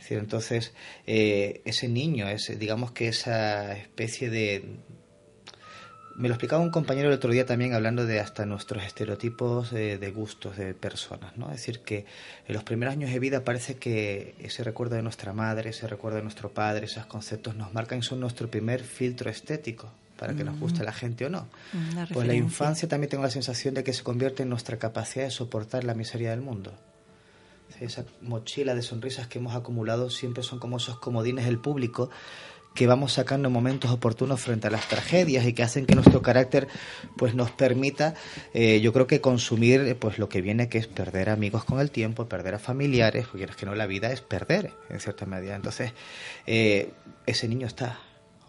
entonces, 0.10 0.74
eh, 1.08 1.62
ese 1.66 1.88
niño, 1.88 2.28
ese, 2.28 2.56
digamos 2.56 2.92
que 2.92 3.08
esa 3.08 3.76
especie 3.76 4.30
de... 4.30 4.78
Me 6.18 6.28
lo 6.28 6.36
explicaba 6.36 6.62
un 6.62 6.72
compañero 6.72 7.08
el 7.08 7.16
otro 7.16 7.32
día 7.32 7.46
también 7.46 7.74
hablando 7.74 8.06
de 8.06 8.20
hasta 8.20 8.46
nuestros 8.46 8.84
estereotipos 8.84 9.72
de, 9.72 10.12
gustos 10.14 10.58
de 10.58 10.74
personas, 10.74 11.38
¿no? 11.38 11.46
Es 11.46 11.58
decir, 11.58 11.80
que 11.80 12.06
en 12.48 12.54
los 12.54 12.64
primeros 12.64 12.92
años 12.94 13.12
de 13.12 13.18
vida 13.18 13.44
parece 13.46 13.78
que 13.78 14.36
ese 14.40 14.64
recuerdo 14.64 14.98
de 14.98 15.04
nuestra 15.04 15.32
madre, 15.32 15.70
ese 15.70 15.88
recuerdo 15.88 16.18
de 16.18 16.24
nuestro 16.24 16.50
padre, 16.50 16.86
esos 16.86 17.06
conceptos 17.06 17.56
nos 17.56 17.74
marcan 17.74 18.00
y 18.00 18.04
son 18.04 18.20
nuestro 18.20 18.52
primer 18.52 18.84
filtro 18.84 19.32
estético 19.32 19.90
para 20.18 20.36
que 20.36 20.44
nos 20.44 20.60
guste 20.60 20.84
la 20.84 20.94
gente 20.94 21.26
o 21.26 21.30
no. 21.30 21.48
Mm, 21.74 22.14
Pues 22.14 22.28
la 22.28 22.36
infancia 22.36 22.88
también 22.88 23.10
tengo 23.10 23.24
la 23.24 23.32
sensación 23.32 23.74
de 23.74 23.84
que 23.84 23.92
se 23.92 24.04
convierte 24.04 24.44
en 24.44 24.50
nuestra 24.50 24.78
capacidad 24.78 25.26
de 25.26 25.32
soportar 25.32 25.84
la 25.84 25.96
miseria 25.96 26.30
del 26.30 26.42
mundo. 26.42 26.78
Esa 27.80 28.06
mochila 28.22 28.76
de 28.76 28.82
sonrisas 28.82 29.28
que 29.28 29.40
hemos 29.40 29.56
acumulado 29.56 30.10
siempre 30.10 30.44
son 30.44 30.60
como 30.60 30.78
esos 30.78 31.00
comodines 31.00 31.46
del 31.46 31.60
público 31.60 32.10
que 32.74 32.88
vamos 32.88 33.14
sacando 33.14 33.50
en 33.50 33.54
momentos 33.54 33.92
oportunos 33.92 34.40
frente 34.40 34.68
a 34.68 34.72
las 34.72 34.88
tragedias 34.88 35.46
y 35.46 35.54
que 35.54 35.64
hacen 35.64 35.86
que 35.86 35.96
nuestro 35.96 36.22
carácter 36.22 36.68
pues 37.18 37.36
nos 37.36 37.52
permita 37.52 38.14
eh, 38.54 38.80
yo 38.82 38.94
creo 38.94 39.08
que 39.08 39.20
consumir 39.20 39.82
eh, 39.82 39.96
pues 39.96 40.20
lo 40.20 40.30
que 40.30 40.42
viene 40.42 40.70
que 40.70 40.78
es 40.78 40.88
perder 40.88 41.30
amigos 41.30 41.66
con 41.66 41.80
el 41.80 41.92
tiempo 41.92 42.30
perder 42.30 42.56
a 42.56 42.60
familiares 42.60 43.28
porque 43.30 43.44
es 43.44 43.56
que 43.56 43.66
no 43.66 43.76
la 43.76 43.88
vida 43.88 44.12
es 44.12 44.22
perder 44.22 44.72
en 44.90 45.00
cierta 45.02 45.26
medida 45.26 45.56
entonces 45.56 45.92
eh, 46.48 46.94
ese 47.26 47.48
niño 47.48 47.68
está 47.68 48.00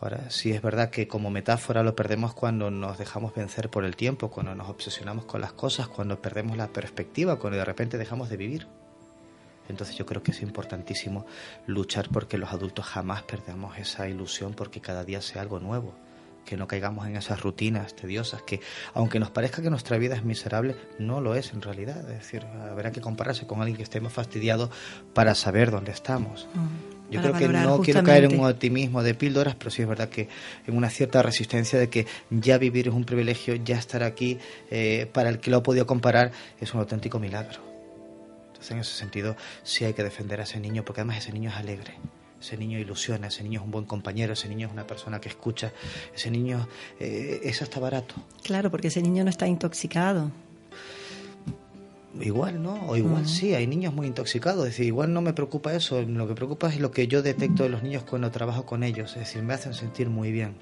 Ahora, 0.01 0.31
sí 0.31 0.51
es 0.51 0.61
verdad 0.61 0.91
que 0.91 1.07
como 1.07 1.31
metáfora 1.31 1.85
lo 1.85 1.95
perdemos 1.95 2.35
cuando 2.35 2.73
nos 2.73 2.99
dejamos 2.99 3.37
vencer 3.37 3.71
por 3.71 3.85
el 3.85 3.95
tiempo, 3.95 4.33
cuando 4.33 4.53
nos 4.53 4.69
obsesionamos 4.69 5.27
con 5.27 5.41
las 5.41 5.53
cosas, 5.53 5.87
cuando 5.87 6.21
perdemos 6.21 6.57
la 6.57 6.67
perspectiva, 6.67 7.39
cuando 7.39 7.59
de 7.59 7.65
repente 7.65 7.99
dejamos 7.99 8.29
de 8.29 8.37
vivir. 8.37 8.67
Entonces 9.73 9.97
yo 9.97 10.07
creo 10.07 10.23
que 10.23 10.31
es 10.31 10.43
importantísimo 10.43 11.27
luchar 11.67 12.09
porque 12.13 12.39
los 12.39 12.53
adultos 12.53 12.85
jamás 12.85 13.23
perdamos 13.23 13.79
esa 13.79 14.09
ilusión 14.09 14.53
porque 14.55 14.81
cada 14.81 15.03
día 15.05 15.21
sea 15.23 15.43
algo 15.43 15.59
nuevo, 15.61 15.95
que 16.45 16.57
no 16.57 16.67
caigamos 16.69 17.07
en 17.07 17.17
esas 17.17 17.41
rutinas 17.41 17.95
tediosas 17.95 18.43
que 18.43 18.61
aunque 18.95 19.19
nos 19.19 19.31
parezca 19.31 19.63
que 19.63 19.71
nuestra 19.71 19.97
vida 19.97 20.15
es 20.15 20.25
miserable, 20.25 20.77
no 20.99 21.21
lo 21.21 21.35
es 21.35 21.53
en 21.53 21.63
realidad. 21.63 21.99
Es 22.11 22.19
decir, 22.19 22.45
habrá 22.71 22.93
que 22.93 23.01
compararse 23.01 23.47
con 23.47 23.61
alguien 23.61 23.77
que 23.77 23.83
estemos 23.83 24.13
fastidiado 24.13 24.71
para 25.15 25.35
saber 25.35 25.71
dónde 25.71 25.93
estamos. 25.93 26.49
Mm, 26.55 27.13
Yo 27.13 27.23
creo 27.23 27.35
que 27.35 27.49
no 27.49 27.81
quiero 27.81 28.03
caer 28.03 28.25
en 28.25 28.39
un 28.39 28.47
optimismo 28.47 29.03
de 29.03 29.15
píldoras, 29.15 29.55
pero 29.55 29.71
sí 29.71 29.83
es 29.83 29.89
verdad 29.89 30.09
que 30.09 30.29
en 30.67 30.77
una 30.77 30.91
cierta 30.91 31.23
resistencia 31.23 31.79
de 31.79 31.89
que 31.89 32.07
ya 32.31 32.59
vivir 32.59 32.89
es 32.89 32.95
un 32.95 33.05
privilegio, 33.05 33.55
ya 33.55 33.79
estar 33.79 34.03
aquí, 34.03 34.39
eh, 34.71 35.09
para 35.13 35.31
el 35.31 35.39
que 35.39 35.51
lo 35.51 35.59
ha 35.59 35.63
podido 35.63 35.87
comparar, 35.87 36.33
es 36.61 36.75
un 36.75 36.81
auténtico 36.81 37.19
milagro. 37.19 37.72
Entonces, 38.63 38.77
en 38.77 38.79
ese 38.79 38.95
sentido, 38.95 39.37
sí 39.65 39.85
hay 39.85 39.93
que 39.93 40.05
defender 40.05 40.39
a 40.39 40.45
ese 40.45 40.61
niño, 40.61 40.85
porque 40.85 41.01
además 41.01 41.19
ese 41.19 41.33
niño 41.33 41.51
es 41.51 41.57
alegre, 41.57 41.95
ese 42.41 42.57
niño 42.57 42.79
ilusiona, 42.79 43.27
ese 43.27 43.43
niño 43.43 43.59
es 43.59 43.65
un 43.65 43.73
buen 43.73 43.87
compañero, 43.87 44.35
ese 44.35 44.49
niño 44.49 44.69
es 44.69 44.73
una 44.73 44.87
persona 44.87 45.21
que 45.21 45.29
escucha, 45.29 45.73
ese 46.15 46.31
niño 46.31 46.69
eh, 47.01 47.41
es 47.43 47.61
hasta 47.61 47.81
barato. 47.81 48.15
Claro, 48.45 48.71
porque 48.71 48.87
ese 48.87 49.03
niño 49.03 49.25
no 49.25 49.31
está 49.31 49.49
intoxicado. 49.49 50.31
Igual, 52.21 52.63
¿no? 52.63 52.87
O 52.87 52.97
igual 52.97 53.27
sí, 53.27 53.53
hay 53.53 53.67
niños 53.67 53.95
muy 53.95 54.07
intoxicados. 54.07 54.65
Es 54.65 54.75
decir, 54.75 54.87
igual 54.87 55.13
no 55.13 55.23
me 55.23 55.33
preocupa 55.33 55.75
eso. 55.75 56.01
Lo 56.01 56.29
que 56.29 56.35
preocupa 56.37 56.69
es 56.69 56.79
lo 56.79 56.93
que 56.93 57.09
yo 57.09 57.21
detecto 57.21 57.65
de 57.65 57.69
los 57.69 57.83
niños 57.83 58.05
cuando 58.05 58.31
trabajo 58.31 58.65
con 58.65 58.85
ellos. 58.85 59.11
Es 59.15 59.21
decir, 59.21 59.43
me 59.43 59.55
hacen 59.55 59.75
sentir 59.75 60.09
muy 60.09 60.31
bien. 60.31 60.55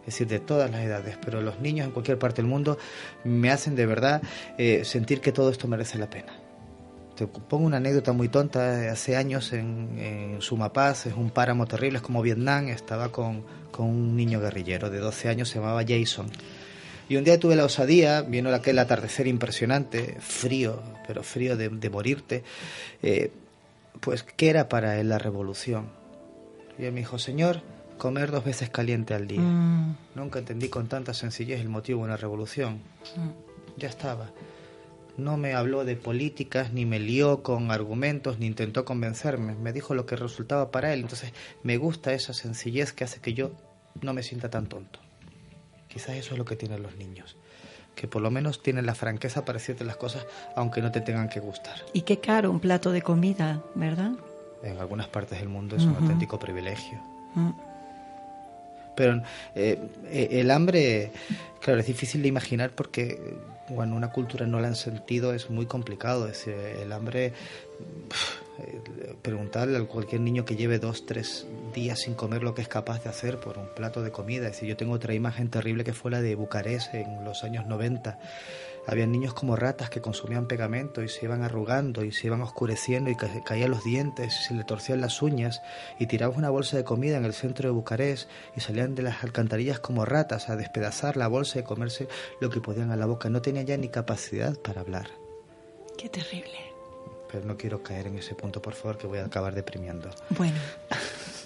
Es 0.00 0.06
decir, 0.06 0.26
de 0.26 0.40
todas 0.40 0.72
las 0.72 0.80
edades. 0.80 1.18
Pero 1.24 1.40
los 1.40 1.60
niños 1.60 1.86
en 1.86 1.92
cualquier 1.92 2.18
parte 2.18 2.42
del 2.42 2.50
mundo 2.50 2.78
me 3.22 3.52
hacen 3.52 3.76
de 3.76 3.86
verdad 3.86 4.22
eh, 4.58 4.84
sentir 4.84 5.20
que 5.20 5.30
todo 5.30 5.50
esto 5.50 5.68
merece 5.68 5.98
la 5.98 6.10
pena. 6.10 6.41
Te 7.16 7.26
pongo 7.26 7.66
una 7.66 7.76
anécdota 7.76 8.12
muy 8.12 8.28
tonta. 8.28 8.90
Hace 8.90 9.16
años 9.16 9.52
en, 9.52 9.98
en 9.98 10.42
Sumapaz, 10.42 11.06
es 11.06 11.14
un 11.14 11.30
páramo 11.30 11.66
terrible, 11.66 11.98
es 11.98 12.02
como 12.02 12.22
Vietnam. 12.22 12.68
Estaba 12.68 13.10
con, 13.10 13.44
con 13.70 13.86
un 13.86 14.16
niño 14.16 14.40
guerrillero 14.40 14.88
de 14.90 14.98
12 14.98 15.28
años, 15.28 15.48
se 15.48 15.58
llamaba 15.58 15.82
Jason. 15.86 16.26
Y 17.08 17.16
un 17.16 17.24
día 17.24 17.38
tuve 17.38 17.56
la 17.56 17.64
osadía, 17.64 18.22
viendo 18.22 18.54
aquel 18.54 18.78
atardecer 18.78 19.26
impresionante, 19.26 20.16
frío, 20.20 20.82
pero 21.06 21.22
frío 21.22 21.56
de, 21.56 21.68
de 21.68 21.90
morirte, 21.90 22.42
eh, 23.02 23.30
pues, 24.00 24.22
¿qué 24.22 24.48
era 24.48 24.68
para 24.68 24.98
él 24.98 25.10
la 25.10 25.18
revolución? 25.18 25.88
Y 26.78 26.84
él 26.84 26.92
me 26.92 27.00
dijo, 27.00 27.18
Señor, 27.18 27.60
comer 27.98 28.30
dos 28.30 28.44
veces 28.44 28.70
caliente 28.70 29.12
al 29.12 29.26
día. 29.26 29.40
Mm, 29.40 29.96
Nunca 30.14 30.38
entendí 30.38 30.68
con 30.68 30.88
tanta 30.88 31.12
sencillez 31.12 31.60
el 31.60 31.68
motivo 31.68 31.98
de 32.00 32.06
una 32.06 32.16
revolución. 32.16 32.80
Ya 33.76 33.88
estaba. 33.88 34.30
No 35.16 35.36
me 35.36 35.54
habló 35.54 35.84
de 35.84 35.96
políticas, 35.96 36.72
ni 36.72 36.86
me 36.86 36.98
lió 36.98 37.42
con 37.42 37.70
argumentos, 37.70 38.38
ni 38.38 38.46
intentó 38.46 38.84
convencerme. 38.84 39.54
Me 39.54 39.72
dijo 39.72 39.94
lo 39.94 40.06
que 40.06 40.16
resultaba 40.16 40.70
para 40.70 40.92
él. 40.92 41.00
Entonces, 41.00 41.32
me 41.62 41.76
gusta 41.76 42.14
esa 42.14 42.32
sencillez 42.32 42.92
que 42.92 43.04
hace 43.04 43.20
que 43.20 43.34
yo 43.34 43.52
no 44.00 44.14
me 44.14 44.22
sienta 44.22 44.48
tan 44.48 44.66
tonto. 44.66 45.00
Quizás 45.88 46.16
eso 46.16 46.32
es 46.32 46.38
lo 46.38 46.44
que 46.44 46.56
tienen 46.56 46.82
los 46.82 46.96
niños. 46.96 47.36
Que 47.94 48.08
por 48.08 48.22
lo 48.22 48.30
menos 48.30 48.62
tienen 48.62 48.86
la 48.86 48.94
franqueza 48.94 49.44
para 49.44 49.58
decirte 49.58 49.84
las 49.84 49.96
cosas 49.96 50.26
aunque 50.56 50.80
no 50.80 50.90
te 50.90 51.02
tengan 51.02 51.28
que 51.28 51.40
gustar. 51.40 51.84
Y 51.92 52.02
qué 52.02 52.18
caro 52.18 52.50
un 52.50 52.60
plato 52.60 52.90
de 52.90 53.02
comida, 53.02 53.62
¿verdad? 53.74 54.12
En 54.62 54.78
algunas 54.78 55.08
partes 55.08 55.38
del 55.38 55.50
mundo 55.50 55.76
es 55.76 55.82
un 55.82 55.94
auténtico 55.96 56.38
privilegio. 56.38 56.98
Mm. 57.34 57.50
Pero 58.96 59.22
eh, 59.54 59.78
eh, 60.06 60.28
el 60.32 60.50
hambre, 60.50 61.12
claro, 61.60 61.80
es 61.80 61.86
difícil 61.86 62.22
de 62.22 62.28
imaginar 62.28 62.70
porque 62.70 63.36
cuando 63.68 63.96
una 63.96 64.10
cultura 64.10 64.46
no 64.46 64.60
la 64.60 64.68
han 64.68 64.76
sentido 64.76 65.34
es 65.34 65.50
muy 65.50 65.66
complicado. 65.66 66.26
Es 66.26 66.44
decir, 66.44 66.54
el 66.54 66.92
hambre, 66.92 67.26
eh, 67.26 68.80
preguntarle 69.22 69.78
a 69.78 69.84
cualquier 69.84 70.20
niño 70.20 70.44
que 70.44 70.56
lleve 70.56 70.78
dos, 70.78 71.06
tres 71.06 71.46
días 71.74 72.00
sin 72.00 72.14
comer 72.14 72.42
lo 72.42 72.54
que 72.54 72.62
es 72.62 72.68
capaz 72.68 73.02
de 73.02 73.10
hacer 73.10 73.38
por 73.38 73.58
un 73.58 73.68
plato 73.74 74.02
de 74.02 74.10
comida. 74.10 74.46
Es 74.46 74.52
decir, 74.52 74.68
yo 74.68 74.76
tengo 74.76 74.92
otra 74.92 75.14
imagen 75.14 75.48
terrible 75.48 75.84
que 75.84 75.92
fue 75.92 76.10
la 76.10 76.20
de 76.20 76.34
Bucarest 76.34 76.94
en 76.94 77.24
los 77.24 77.44
años 77.44 77.66
90. 77.66 78.18
Había 78.86 79.06
niños 79.06 79.32
como 79.32 79.54
ratas 79.54 79.90
que 79.90 80.00
consumían 80.00 80.46
pegamento 80.46 81.02
y 81.02 81.08
se 81.08 81.24
iban 81.24 81.42
arrugando 81.44 82.02
y 82.04 82.10
se 82.10 82.26
iban 82.26 82.42
oscureciendo 82.42 83.10
y 83.10 83.14
ca- 83.16 83.28
caían 83.44 83.70
los 83.70 83.84
dientes 83.84 84.34
y 84.40 84.44
se 84.48 84.54
le 84.54 84.64
torcían 84.64 85.00
las 85.00 85.22
uñas 85.22 85.62
y 86.00 86.06
tiraban 86.06 86.36
una 86.36 86.50
bolsa 86.50 86.76
de 86.76 86.84
comida 86.84 87.16
en 87.16 87.24
el 87.24 87.32
centro 87.32 87.68
de 87.68 87.72
Bucarest 87.74 88.28
y 88.56 88.60
salían 88.60 88.94
de 88.96 89.02
las 89.02 89.22
alcantarillas 89.22 89.78
como 89.78 90.04
ratas 90.04 90.48
a 90.50 90.56
despedazar 90.56 91.16
la 91.16 91.28
bolsa 91.28 91.60
y 91.60 91.62
comerse 91.62 92.08
lo 92.40 92.50
que 92.50 92.60
podían 92.60 92.90
a 92.90 92.96
la 92.96 93.06
boca. 93.06 93.28
No 93.28 93.40
tenían 93.40 93.66
ya 93.66 93.76
ni 93.76 93.88
capacidad 93.88 94.56
para 94.58 94.80
hablar. 94.80 95.08
Qué 95.96 96.08
terrible. 96.08 96.58
Pero 97.30 97.46
no 97.46 97.56
quiero 97.56 97.82
caer 97.82 98.08
en 98.08 98.18
ese 98.18 98.34
punto, 98.34 98.60
por 98.60 98.74
favor, 98.74 98.98
que 98.98 99.06
voy 99.06 99.18
a 99.20 99.24
acabar 99.26 99.54
deprimiendo. 99.54 100.10
Bueno, 100.30 100.58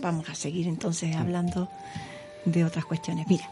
vamos 0.00 0.28
a 0.30 0.34
seguir 0.34 0.66
entonces 0.68 1.14
hablando 1.14 1.68
de 2.44 2.64
otras 2.64 2.84
cuestiones. 2.86 3.26
Mira, 3.28 3.48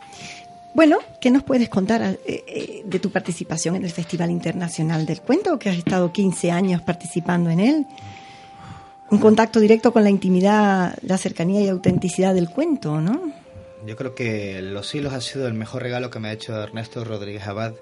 bueno, 0.75 0.99
¿qué 1.21 1.31
nos 1.31 1.45
puedes 1.45 1.69
contar 1.69 2.03
eh, 2.03 2.19
eh, 2.27 2.83
de 2.85 2.99
tu 2.99 3.11
participación 3.11 3.77
en 3.77 3.85
el 3.85 3.93
Festival 3.93 4.31
Internacional 4.31 5.07
del 5.07 5.21
Cuento, 5.21 5.59
que 5.59 5.71
has 5.71 5.79
estado 5.79 6.13
15 6.13 6.51
años 6.51 6.83
participando 6.83 7.49
en 7.49 7.61
él? 7.61 7.87
Un 9.11 9.19
contacto 9.19 9.61
directo 9.61 9.93
con 9.93 10.03
la 10.03 10.11
intimidad, 10.11 10.99
la 11.03 11.17
cercanía 11.17 11.61
y 11.61 11.69
autenticidad 11.69 12.35
del 12.35 12.51
cuento, 12.51 13.01
¿no? 13.01 13.33
Yo 13.87 13.97
creo 13.97 14.17
que 14.17 14.63
Los 14.63 14.93
Hilos 14.95 15.13
ha 15.13 15.21
sido 15.21 15.47
el 15.47 15.55
mejor 15.55 15.83
regalo 15.83 16.11
que 16.11 16.19
me 16.19 16.29
ha 16.29 16.33
hecho 16.33 16.61
Ernesto 16.61 17.05
Rodríguez 17.05 17.47
Abad 17.47 17.75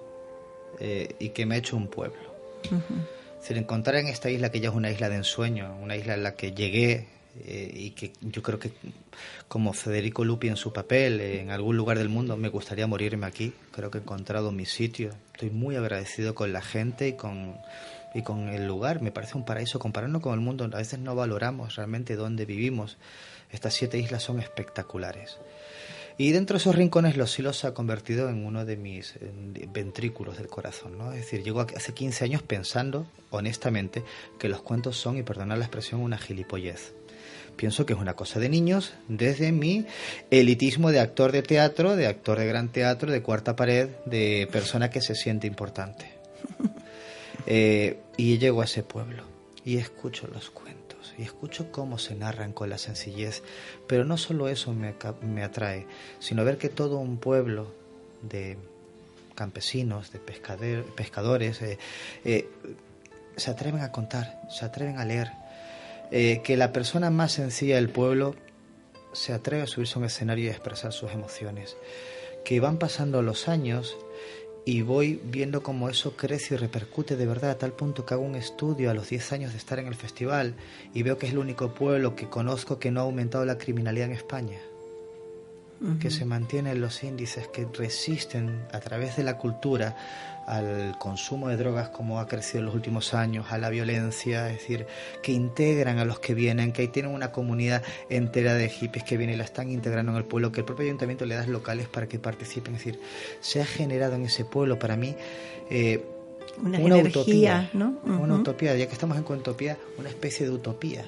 eh, 0.79 1.15
y 1.19 1.31
que 1.31 1.47
me 1.47 1.55
ha 1.55 1.59
hecho 1.59 1.77
un 1.77 1.87
pueblo. 1.87 2.35
Es 2.65 3.41
decir, 3.41 3.57
encontrar 3.57 3.97
en 3.97 4.09
esta 4.09 4.29
isla 4.29 4.51
que 4.51 4.61
ya 4.61 4.69
es 4.69 4.75
una 4.75 4.91
isla 4.91 5.09
de 5.09 5.17
ensueño, 5.17 5.79
una 5.81 5.97
isla 5.97 6.15
en 6.15 6.25
la 6.25 6.35
que 6.35 6.53
llegué 6.53 7.07
eh, 7.41 7.71
y 7.75 7.91
que 7.91 8.12
yo 8.21 8.43
creo 8.43 8.59
que 8.59 8.73
como 9.49 9.73
Federico 9.73 10.25
Lupi 10.25 10.49
en 10.49 10.57
su 10.57 10.73
papel 10.73 11.21
en 11.21 11.51
algún 11.51 11.77
lugar 11.77 11.99
del 11.99 12.09
mundo 12.09 12.37
me 12.37 12.49
gustaría 12.49 12.87
morirme 12.87 13.27
aquí. 13.27 13.53
Creo 13.71 13.91
que 13.91 13.99
he 13.99 14.01
encontrado 14.01 14.53
mi 14.53 14.67
sitio. 14.67 15.11
Estoy 15.33 15.51
muy 15.51 15.77
agradecido 15.77 16.35
con 16.35 16.53
la 16.53 16.62
gente 16.62 17.09
y 17.09 17.12
con 17.15 17.57
y 18.15 18.23
con 18.23 18.49
el 18.49 18.67
lugar. 18.67 19.01
Me 19.03 19.11
parece 19.11 19.37
un 19.37 19.45
paraíso 19.45 19.79
comparando 19.79 20.21
con 20.21 20.35
el 20.35 20.41
mundo. 20.41 20.65
A 20.65 20.79
veces 20.79 20.99
no 20.99 21.15
valoramos 21.15 21.77
realmente 21.77 22.17
dónde 22.17 22.45
vivimos. 22.45 22.99
Estas 23.51 23.75
siete 23.75 23.99
islas 23.99 24.23
son 24.23 24.41
espectaculares. 24.41 25.39
Y 26.19 26.33
dentro 26.33 26.55
de 26.55 26.59
esos 26.59 26.75
rincones 26.75 27.17
los 27.17 27.39
hilos 27.39 27.57
se 27.57 27.67
ha 27.67 27.75
convertido 27.75 28.29
en 28.29 28.45
uno 28.45 28.65
de 28.65 28.77
mis 28.77 29.15
ventrículos 29.73 30.37
del 30.37 30.47
corazón, 30.47 30.99
¿no? 30.99 31.12
Es 31.12 31.21
decir, 31.21 31.43
llego 31.43 31.62
hace 31.62 31.95
15 31.95 32.25
años 32.25 32.43
pensando, 32.43 33.07
honestamente, 33.31 34.05
que 34.39 34.49
los 34.49 34.61
cuentos 34.61 34.99
son, 34.99 35.17
y 35.17 35.23
perdonad 35.23 35.57
la 35.57 35.65
expresión, 35.65 36.03
una 36.03 36.19
gilipollez. 36.19 36.93
Pienso 37.62 37.87
que 37.87 37.92
es 37.92 37.99
una 38.00 38.14
cosa 38.14 38.40
de 38.40 38.49
niños 38.49 38.92
desde 39.07 39.52
mi 39.52 39.87
elitismo 40.33 40.90
de 40.90 40.99
actor 40.99 41.31
de 41.31 41.42
teatro, 41.42 41.95
de 41.95 42.09
actor 42.09 42.40
de 42.40 42.47
gran 42.49 42.71
teatro, 42.71 43.12
de 43.12 43.23
cuarta 43.23 43.54
pared, 43.54 43.88
de 44.04 44.49
persona 44.50 44.90
que 44.90 45.00
se 45.00 45.14
siente 45.14 45.47
importante. 45.47 46.11
Eh, 47.47 47.99
y 48.16 48.38
llego 48.38 48.62
a 48.62 48.64
ese 48.66 48.83
pueblo 48.83 49.25
y 49.64 49.76
escucho 49.76 50.28
los 50.28 50.50
cuentos 50.50 51.12
y 51.19 51.23
escucho 51.23 51.73
cómo 51.73 51.99
se 51.99 52.14
narran 52.16 52.52
con 52.52 52.69
la 52.69 52.78
sencillez. 52.78 53.42
Pero 53.87 54.04
no 54.04 54.16
solo 54.16 54.49
eso 54.49 54.73
me, 54.73 54.95
me 55.23 55.45
atrae, 55.45 55.87
sino 56.19 56.45
ver 56.45 56.59
que 56.59 56.69
todo 56.69 56.99
un 56.99 57.19
pueblo 57.19 57.73
de 58.23 58.59
campesinos, 59.37 60.11
de 60.12 60.21
pescader- 60.21 60.85
pescadores, 60.97 61.62
eh, 61.62 61.78
eh, 62.25 62.49
se 63.37 63.50
atreven 63.52 63.83
a 63.83 63.92
contar, 63.92 64.40
se 64.50 64.64
atreven 64.64 64.99
a 64.99 65.04
leer. 65.04 65.42
Eh, 66.14 66.42
que 66.45 66.59
la 66.59 66.75
persona 66.75 67.11
más 67.11 67.33
sencilla 67.33 67.76
del 67.76 67.88
pueblo 67.88 68.35
se 69.14 69.33
atreve 69.33 69.62
a 69.62 69.66
subirse 69.66 69.95
a 69.95 70.00
un 70.00 70.04
escenario 70.04 70.45
y 70.45 70.49
a 70.49 70.52
expresar 70.52 70.92
sus 70.92 71.11
emociones. 71.11 71.78
Que 72.45 72.61
van 72.61 72.78
pasando 72.78 73.23
los 73.23 73.49
años 73.49 73.97
y 74.66 74.83
voy 74.83 75.23
viendo 75.25 75.62
cómo 75.62 75.88
eso 75.88 76.14
crece 76.14 76.54
y 76.54 76.59
repercute 76.59 77.16
de 77.16 77.25
verdad 77.25 77.52
a 77.52 77.59
tal 77.59 77.73
punto 77.73 78.04
que 78.04 78.12
hago 78.12 78.25
un 78.25 78.37
estudio 78.37 78.90
a 78.90 78.95
los 78.95 79.09
10 79.09 79.33
años 79.33 79.52
de 79.52 79.59
estar 79.59 79.78
en 79.78 79.87
el 79.87 79.95
festival 79.95 80.54
y 80.92 81.02
veo 81.02 81.16
que 81.16 81.26
es 81.26 81.33
el 81.33 81.38
único 81.38 81.73
pueblo 81.73 82.14
que 82.14 82.28
conozco 82.28 82.78
que 82.78 82.90
no 82.90 83.00
ha 83.00 83.04
aumentado 83.04 83.47
la 83.47 83.57
criminalidad 83.57 84.09
en 84.09 84.16
España. 84.16 84.59
Que 86.01 86.11
se 86.11 86.25
mantiene 86.25 86.71
en 86.73 86.81
los 86.81 87.03
índices, 87.03 87.49
que 87.49 87.67
resisten 87.73 88.67
a 88.73 88.81
través 88.81 89.17
de 89.17 89.25
la 89.25 89.37
cultura 89.37 89.97
al 90.47 90.97
consumo 90.99 91.49
de 91.49 91.57
drogas 91.57 91.89
como 91.89 92.19
ha 92.19 92.27
crecido 92.27 92.61
en 92.61 92.67
los 92.67 92.75
últimos 92.75 93.15
años, 93.15 93.47
a 93.51 93.59
la 93.59 93.71
violencia, 93.71 94.49
es 94.51 94.59
decir, 94.59 94.87
que 95.23 95.33
integran 95.33 95.99
a 95.99 96.05
los 96.05 96.19
que 96.19 96.35
vienen, 96.35 96.73
que 96.73 96.83
ahí 96.83 96.89
tienen 96.89 97.12
una 97.12 97.33
comunidad 97.33 97.83
entera 98.09 98.55
de 98.55 98.69
hippies 98.69 99.05
que 99.05 99.17
vienen 99.17 99.37
y 99.37 99.39
la 99.39 99.45
están 99.45 99.71
integrando 99.71 100.12
en 100.12 100.19
el 100.19 100.25
pueblo, 100.25 100.53
que 100.53 100.61
el 100.61 100.67
propio 100.67 100.85
ayuntamiento 100.85 101.27
le 101.27 101.35
da 101.35 101.47
locales 101.47 101.89
para 101.89 102.09
que 102.09 102.19
participen, 102.19 102.75
es 102.75 102.85
decir, 102.85 103.01
se 103.41 103.61
ha 103.61 103.65
generado 103.65 104.15
en 104.15 104.25
ese 104.25 104.45
pueblo 104.45 104.79
para 104.79 104.97
mí 104.97 105.15
eh, 105.71 106.05
una, 106.62 106.79
energía, 106.79 107.21
utopía, 107.23 107.71
¿no? 107.73 107.99
Una 108.05 108.35
utopía, 108.35 108.77
ya 108.77 108.87
que 108.87 108.93
estamos 108.93 109.17
en 109.17 109.25
utopía, 109.25 109.79
una 109.99 110.09
especie 110.09 110.47
de 110.47 110.53
utopía. 110.53 111.05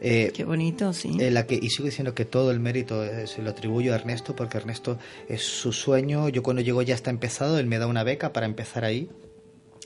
Eh, 0.00 0.32
Qué 0.34 0.44
bonito, 0.44 0.92
sí. 0.92 1.16
la 1.30 1.46
que, 1.46 1.54
y 1.60 1.70
sigo 1.70 1.86
diciendo 1.86 2.14
que 2.14 2.24
todo 2.24 2.50
el 2.50 2.60
mérito 2.60 3.04
eh, 3.04 3.26
se 3.26 3.42
lo 3.42 3.50
atribuyo 3.50 3.92
a 3.92 3.96
Ernesto 3.96 4.34
porque 4.36 4.58
Ernesto 4.58 4.98
es 5.28 5.42
su 5.42 5.72
sueño. 5.72 6.28
Yo 6.28 6.42
cuando 6.42 6.62
llego 6.62 6.82
ya 6.82 6.94
está 6.94 7.10
empezado, 7.10 7.58
él 7.58 7.66
me 7.66 7.78
da 7.78 7.86
una 7.86 8.04
beca 8.04 8.32
para 8.32 8.46
empezar 8.46 8.84
ahí, 8.84 9.08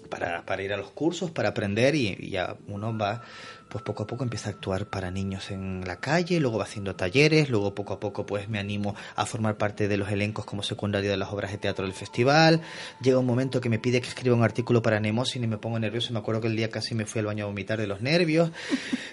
para, 0.09 0.63
ir 0.63 0.73
a 0.73 0.77
los 0.77 0.91
cursos, 0.91 1.31
para 1.31 1.51
aprender 1.51 1.95
y, 1.95 2.31
ya 2.31 2.57
uno 2.67 2.97
va 2.97 3.23
pues 3.69 3.85
poco 3.85 4.05
a 4.05 4.07
poco 4.07 4.25
empieza 4.25 4.49
a 4.49 4.53
actuar 4.53 4.87
para 4.87 5.11
niños 5.11 5.51
en 5.51 5.83
la 5.87 5.97
calle, 5.97 6.41
luego 6.41 6.57
va 6.57 6.65
haciendo 6.65 6.97
talleres, 6.97 7.51
luego 7.51 7.75
poco 7.75 7.93
a 7.93 8.01
poco 8.01 8.25
pues 8.25 8.49
me 8.49 8.59
animo 8.59 8.95
a 9.15 9.27
formar 9.27 9.59
parte 9.59 9.89
de 9.89 9.99
los 9.99 10.11
elencos 10.11 10.47
como 10.47 10.63
secundario 10.63 11.11
de 11.11 11.19
las 11.19 11.31
obras 11.31 11.53
de 11.53 11.59
teatro 11.59 11.85
del 11.85 11.93
festival. 11.93 12.63
Llega 13.03 13.19
un 13.19 13.27
momento 13.27 13.61
que 13.61 13.69
me 13.69 13.79
pide 13.79 14.01
que 14.01 14.09
escriba 14.09 14.35
un 14.35 14.43
artículo 14.43 14.81
para 14.81 15.01
Nemosin 15.01 15.45
y 15.45 15.47
me 15.47 15.59
pongo 15.59 15.79
nervioso, 15.79 16.13
me 16.15 16.19
acuerdo 16.19 16.41
que 16.41 16.47
el 16.47 16.57
día 16.57 16.71
casi 16.71 16.95
me 16.95 17.05
fui 17.05 17.19
al 17.19 17.27
baño 17.27 17.45
a 17.45 17.49
vomitar 17.49 17.79
de 17.79 17.87
los 17.87 18.01
nervios. 18.01 18.51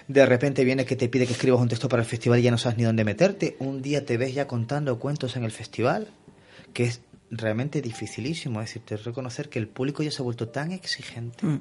De 0.08 0.24
repente 0.24 0.64
viene 0.64 0.86
que 0.86 0.96
te 0.96 1.08
pide 1.08 1.26
que 1.26 1.34
escribas 1.34 1.60
un 1.60 1.68
texto 1.68 1.88
para 1.88 2.02
el 2.02 2.08
festival 2.08 2.38
y 2.38 2.42
ya 2.42 2.50
no 2.50 2.58
sabes 2.58 2.78
ni 2.78 2.84
dónde 2.84 3.04
meterte. 3.04 3.56
Un 3.58 3.82
día 3.82 4.06
te 4.06 4.16
ves 4.16 4.32
ya 4.34 4.46
contando 4.46 4.98
cuentos 4.98 5.36
en 5.36 5.44
el 5.44 5.52
festival, 5.52 6.08
que 6.72 6.84
es 6.84 7.02
realmente 7.30 7.82
dificilísimo, 7.82 8.60
es 8.60 8.68
decir, 8.68 8.82
te 8.82 8.96
reconocer 8.96 9.48
que 9.48 9.58
el 9.58 9.68
público 9.68 10.02
ya 10.02 10.10
se 10.10 10.22
ha 10.22 10.24
vuelto 10.24 10.48
tan 10.48 10.72
exigente. 10.72 11.46
Mm 11.46 11.60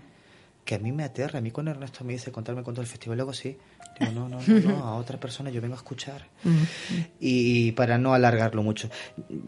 que 0.65 0.75
a 0.75 0.79
mí 0.79 0.91
me 0.91 1.03
aterra. 1.03 1.39
A 1.39 1.41
mí 1.41 1.51
cuando 1.51 1.71
Ernesto 1.71 2.03
me 2.03 2.13
dice 2.13 2.31
contarme 2.31 2.63
cuánto 2.63 2.81
del 2.81 2.89
festival, 2.89 3.17
luego 3.17 3.33
sí, 3.33 3.55
digo, 3.99 4.11
no, 4.11 4.27
no, 4.27 4.41
no, 4.45 4.59
no, 4.67 4.83
a 4.83 4.95
otra 4.95 5.19
persona 5.19 5.51
yo 5.51 5.61
vengo 5.61 5.75
a 5.75 5.77
escuchar. 5.77 6.27
y 7.19 7.71
para 7.73 7.97
no 7.97 8.13
alargarlo 8.13 8.63
mucho, 8.63 8.89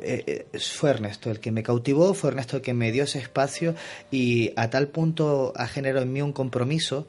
eh, 0.01 0.45
eh, 0.53 0.59
fue 0.59 0.91
Ernesto 0.91 1.31
el 1.31 1.39
que 1.39 1.51
me 1.51 1.63
cautivó, 1.63 2.13
fue 2.13 2.29
Ernesto 2.29 2.57
el 2.57 2.61
que 2.61 2.73
me 2.73 2.91
dio 2.91 3.03
ese 3.03 3.19
espacio 3.19 3.75
y 4.11 4.53
a 4.55 4.69
tal 4.69 4.87
punto 4.89 5.51
ha 5.55 5.67
generado 5.67 6.03
en 6.03 6.13
mí 6.13 6.21
un 6.21 6.33
compromiso 6.33 7.07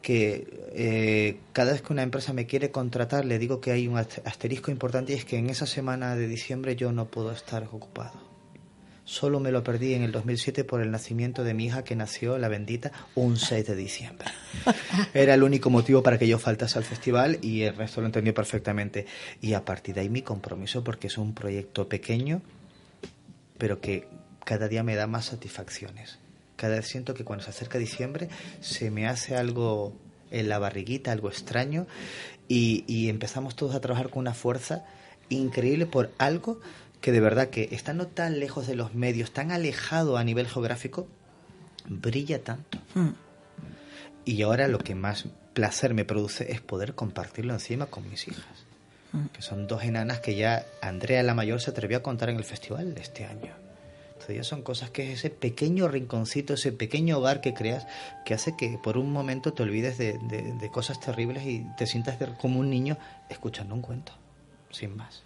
que 0.00 0.48
eh, 0.72 1.40
cada 1.52 1.72
vez 1.72 1.82
que 1.82 1.92
una 1.92 2.02
empresa 2.02 2.32
me 2.32 2.46
quiere 2.46 2.70
contratar 2.70 3.26
le 3.26 3.38
digo 3.38 3.60
que 3.60 3.70
hay 3.70 3.86
un 3.86 3.98
asterisco 3.98 4.70
importante 4.70 5.12
y 5.12 5.16
es 5.16 5.26
que 5.26 5.36
en 5.36 5.50
esa 5.50 5.66
semana 5.66 6.16
de 6.16 6.26
diciembre 6.26 6.74
yo 6.74 6.90
no 6.90 7.10
puedo 7.10 7.30
estar 7.32 7.64
ocupado 7.64 8.29
solo 9.04 9.40
me 9.40 9.50
lo 9.50 9.64
perdí 9.64 9.94
en 9.94 10.02
el 10.02 10.12
2007 10.12 10.64
por 10.64 10.80
el 10.80 10.90
nacimiento 10.90 11.44
de 11.44 11.54
mi 11.54 11.66
hija 11.66 11.84
que 11.84 11.96
nació, 11.96 12.38
la 12.38 12.48
bendita, 12.48 12.92
un 13.14 13.36
6 13.36 13.66
de 13.66 13.76
diciembre. 13.76 14.28
Era 15.14 15.34
el 15.34 15.42
único 15.42 15.70
motivo 15.70 16.02
para 16.02 16.18
que 16.18 16.28
yo 16.28 16.38
faltase 16.38 16.78
al 16.78 16.84
festival 16.84 17.38
y 17.42 17.62
el 17.62 17.76
resto 17.76 18.00
lo 18.00 18.06
entendió 18.06 18.34
perfectamente. 18.34 19.06
Y 19.40 19.54
a 19.54 19.64
partir 19.64 19.94
de 19.94 20.02
ahí 20.02 20.08
mi 20.08 20.22
compromiso 20.22 20.84
porque 20.84 21.08
es 21.08 21.18
un 21.18 21.34
proyecto 21.34 21.88
pequeño, 21.88 22.42
pero 23.58 23.80
que 23.80 24.08
cada 24.44 24.68
día 24.68 24.82
me 24.82 24.94
da 24.94 25.06
más 25.06 25.26
satisfacciones. 25.26 26.18
Cada 26.56 26.76
vez 26.76 26.86
siento 26.86 27.14
que 27.14 27.24
cuando 27.24 27.44
se 27.44 27.50
acerca 27.50 27.78
diciembre 27.78 28.28
se 28.60 28.90
me 28.90 29.06
hace 29.06 29.36
algo 29.36 29.94
en 30.30 30.48
la 30.48 30.58
barriguita, 30.58 31.12
algo 31.12 31.28
extraño, 31.28 31.86
y, 32.48 32.84
y 32.86 33.08
empezamos 33.08 33.56
todos 33.56 33.74
a 33.74 33.80
trabajar 33.80 34.10
con 34.10 34.20
una 34.20 34.34
fuerza 34.34 34.84
increíble 35.28 35.86
por 35.86 36.10
algo 36.18 36.60
que 37.00 37.12
de 37.12 37.20
verdad 37.20 37.48
que 37.48 37.68
estando 37.72 38.06
tan 38.06 38.40
lejos 38.40 38.66
de 38.66 38.74
los 38.74 38.94
medios, 38.94 39.32
tan 39.32 39.52
alejado 39.52 40.16
a 40.16 40.24
nivel 40.24 40.46
geográfico, 40.46 41.08
brilla 41.86 42.42
tanto. 42.42 42.78
Hmm. 42.94 43.10
Y 44.24 44.42
ahora 44.42 44.68
lo 44.68 44.78
que 44.78 44.94
más 44.94 45.26
placer 45.54 45.94
me 45.94 46.04
produce 46.04 46.52
es 46.52 46.60
poder 46.60 46.94
compartirlo 46.94 47.54
encima 47.54 47.86
con 47.86 48.08
mis 48.08 48.28
hijas, 48.28 48.66
hmm. 49.12 49.26
que 49.32 49.42
son 49.42 49.66
dos 49.66 49.82
enanas 49.82 50.20
que 50.20 50.34
ya 50.34 50.66
Andrea 50.82 51.22
la 51.22 51.34
mayor 51.34 51.60
se 51.60 51.70
atrevió 51.70 51.98
a 51.98 52.02
contar 52.02 52.28
en 52.28 52.36
el 52.36 52.44
festival 52.44 52.94
de 52.94 53.00
este 53.00 53.24
año. 53.24 53.54
Entonces 54.12 54.36
ya 54.36 54.44
son 54.44 54.60
cosas 54.60 54.90
que 54.90 55.10
es 55.10 55.20
ese 55.20 55.30
pequeño 55.30 55.88
rinconcito, 55.88 56.52
ese 56.52 56.72
pequeño 56.72 57.16
hogar 57.16 57.40
que 57.40 57.54
creas, 57.54 57.86
que 58.26 58.34
hace 58.34 58.54
que 58.54 58.78
por 58.82 58.98
un 58.98 59.10
momento 59.10 59.54
te 59.54 59.62
olvides 59.62 59.96
de, 59.96 60.18
de 60.18 60.70
cosas 60.70 61.00
terribles 61.00 61.46
y 61.46 61.64
te 61.78 61.86
sientas 61.86 62.18
como 62.36 62.60
un 62.60 62.68
niño 62.68 62.98
escuchando 63.30 63.74
un 63.74 63.80
cuento, 63.80 64.12
sin 64.70 64.94
más. 64.94 65.22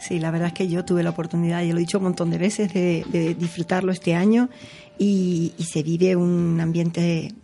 Sí, 0.00 0.18
la 0.18 0.30
verdad 0.30 0.48
es 0.48 0.54
que 0.54 0.66
yo 0.66 0.82
tuve 0.84 1.02
la 1.02 1.10
oportunidad, 1.10 1.62
y 1.62 1.72
lo 1.72 1.76
he 1.76 1.80
dicho 1.80 1.98
un 1.98 2.04
montón 2.04 2.30
de 2.30 2.38
veces, 2.38 2.72
de, 2.72 3.36
disfrutarlo 3.38 3.92
este 3.92 4.14
año 4.14 4.48
y, 4.98 5.52
se 5.58 5.82
vive 5.82 6.16
un 6.16 6.58
ambiente 6.58 7.34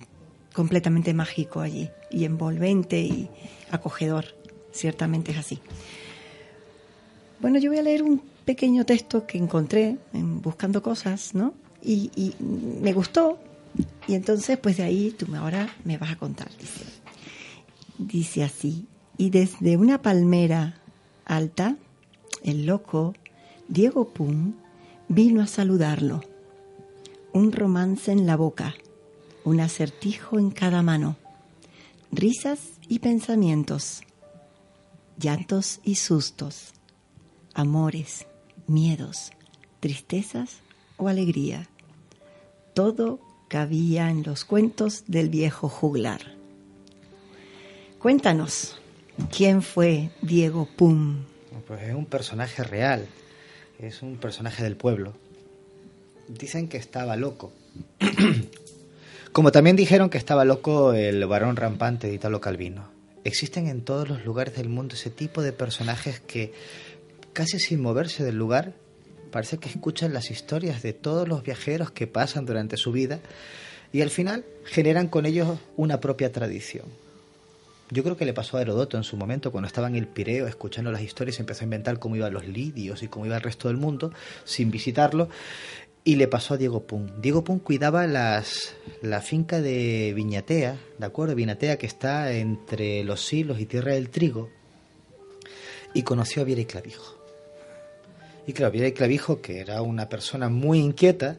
completamente 0.55 1.13
mágico 1.13 1.61
allí 1.61 1.91
y 2.11 2.25
envolvente 2.25 2.99
y 2.99 3.29
acogedor. 3.71 4.25
Ciertamente 4.73 5.33
es 5.33 5.39
así. 5.39 5.61
Bueno, 7.41 7.59
yo 7.59 7.71
voy 7.71 7.79
a 7.79 7.83
leer 7.83 8.03
un 8.03 8.23
pequeño 8.47 8.87
texto 8.87 9.27
que 9.27 9.37
encontré 9.37 9.99
en, 10.15 10.41
buscando 10.41 10.83
cosas, 10.83 11.35
¿no? 11.35 11.53
Y, 11.83 12.11
y, 12.17 12.35
me 12.43 12.95
gustó 12.95 13.39
y 14.09 14.15
entonces 14.15 14.57
pues 14.57 14.79
de 14.79 14.85
ahí 14.85 15.11
tú 15.11 15.27
ahora 15.37 15.69
me 15.85 15.99
vas 15.99 16.13
a 16.13 16.17
contar. 16.17 16.49
Dice, 16.59 16.85
dice 17.99 18.45
así, 18.45 18.87
y 19.19 19.29
desde 19.29 19.77
una 19.77 20.01
palmera 20.01 20.81
alta 21.27 21.77
el 22.47 22.65
loco, 22.65 23.13
Diego 23.69 24.09
Pum, 24.09 24.55
vino 25.09 25.43
a 25.43 25.47
saludarlo. 25.49 26.23
Un 27.33 27.53
romance 27.53 28.13
en 28.13 28.25
la 28.25 28.37
boca, 28.37 28.75
un 29.45 29.61
acertijo 29.61 30.39
en 30.39 30.53
cada 30.53 30.81
mano, 30.81 31.17
risas 32.13 32.61
y 32.89 33.01
pensamientos, 33.01 34.03
llantos 35.19 35.81
y 35.83 35.97
sustos, 35.97 36.73
amores, 37.53 38.27
miedos, 38.69 39.33
tristezas 39.81 40.61
o 40.97 41.09
alegría. 41.09 41.69
Todo 42.75 43.19
cabía 43.49 44.09
en 44.09 44.23
los 44.23 44.45
cuentos 44.45 45.03
del 45.09 45.31
viejo 45.31 45.69
juglar. 45.69 46.37
Cuéntanos, 47.99 48.79
¿quién 49.37 49.63
fue 49.63 50.13
Diego 50.23 50.69
Pum? 50.77 51.25
Pues 51.67 51.83
es 51.83 51.95
un 51.95 52.07
personaje 52.07 52.63
real, 52.63 53.07
es 53.79 54.03
un 54.03 54.17
personaje 54.17 54.63
del 54.63 54.77
pueblo. 54.77 55.15
Dicen 56.29 56.69
que 56.69 56.77
estaba 56.77 57.17
loco. 57.17 57.53
Como 59.33 59.53
también 59.53 59.77
dijeron 59.77 60.11
que 60.11 60.19
estaba 60.19 60.45
loco 60.45 60.93
el 60.93 61.25
varón 61.27 61.57
rampante 61.57 62.09
de 62.09 62.15
Italo 62.15 62.41
Calvino. 62.41 62.89
Existen 63.25 63.69
en 63.69 63.83
todos 63.83 64.09
los 64.09 64.25
lugares 64.25 64.57
del 64.57 64.69
mundo 64.69 64.95
ese 64.95 65.11
tipo 65.11 65.43
de 65.43 65.53
personajes 65.53 66.21
que, 66.21 66.53
casi 67.33 67.59
sin 67.59 67.81
moverse 67.81 68.25
del 68.25 68.37
lugar, 68.37 68.73
parece 69.31 69.59
que 69.59 69.69
escuchan 69.69 70.13
las 70.13 70.31
historias 70.31 70.83
de 70.83 70.93
todos 70.93 71.29
los 71.29 71.43
viajeros 71.43 71.91
que 71.91 72.07
pasan 72.07 72.47
durante 72.47 72.77
su 72.77 72.93
vida 72.93 73.21
y 73.93 74.03
al 74.03 74.11
final 74.11 74.45
generan 74.65 75.09
con 75.09 75.27
ellos 75.27 75.59
una 75.77 76.01
propia 76.01 76.33
tradición 76.33 76.87
yo 77.91 78.03
creo 78.03 78.17
que 78.17 78.25
le 78.25 78.33
pasó 78.33 78.57
a 78.57 78.63
Herodoto 78.63 78.97
en 78.97 79.05
su 79.05 79.17
momento, 79.17 79.53
cuando 79.53 79.69
estaba 79.69 79.87
en 79.87 79.97
el 79.97 80.09
Pireo 80.09 80.47
escuchando 80.47 80.91
las 80.91 81.03
historias, 81.03 81.39
empezó 81.39 81.63
a 81.63 81.65
inventar 81.65 81.99
cómo 81.99 82.17
iban 82.17 82.33
los 82.33 82.47
lidios 82.47 83.03
y 83.03 83.09
cómo 83.09 83.27
iba 83.27 83.37
el 83.37 83.43
resto 83.43 83.69
del 83.69 83.77
mundo 83.77 84.13
sin 84.45 84.71
visitarlo. 84.71 85.29
Y 86.03 86.17
le 86.17 86.29
pasó 86.29 86.55
a 86.55 86.57
Diego 86.57 86.85
Pun. 86.85 87.21
Diego 87.21 87.43
Pun 87.43 87.59
cuidaba 87.59 88.07
las, 88.07 88.75
la 89.03 89.21
finca 89.21 89.61
de 89.61 90.13
Viñatea, 90.15 90.79
¿de 90.99 91.07
acuerdo? 91.07 91.35
Viñatea 91.35 91.79
que 91.79 91.87
está 91.87 92.33
entre 92.33 93.03
los 93.03 93.25
silos 93.25 93.61
y 93.61 93.67
Tierra 93.67 93.93
del 93.93 94.11
Trigo. 94.11 94.51
Y 95.95 96.03
conoció 96.03 96.43
a 96.43 96.45
Viera 96.45 96.61
y 96.61 96.67
Clavijo. 96.67 97.17
Y 98.47 98.53
claro, 98.53 98.71
Viera 98.71 98.87
y 98.89 98.93
Clavijo, 98.93 99.41
que 99.41 99.59
era 99.61 99.83
una 99.83 100.09
persona 100.09 100.49
muy 100.49 100.79
inquieta, 100.79 101.39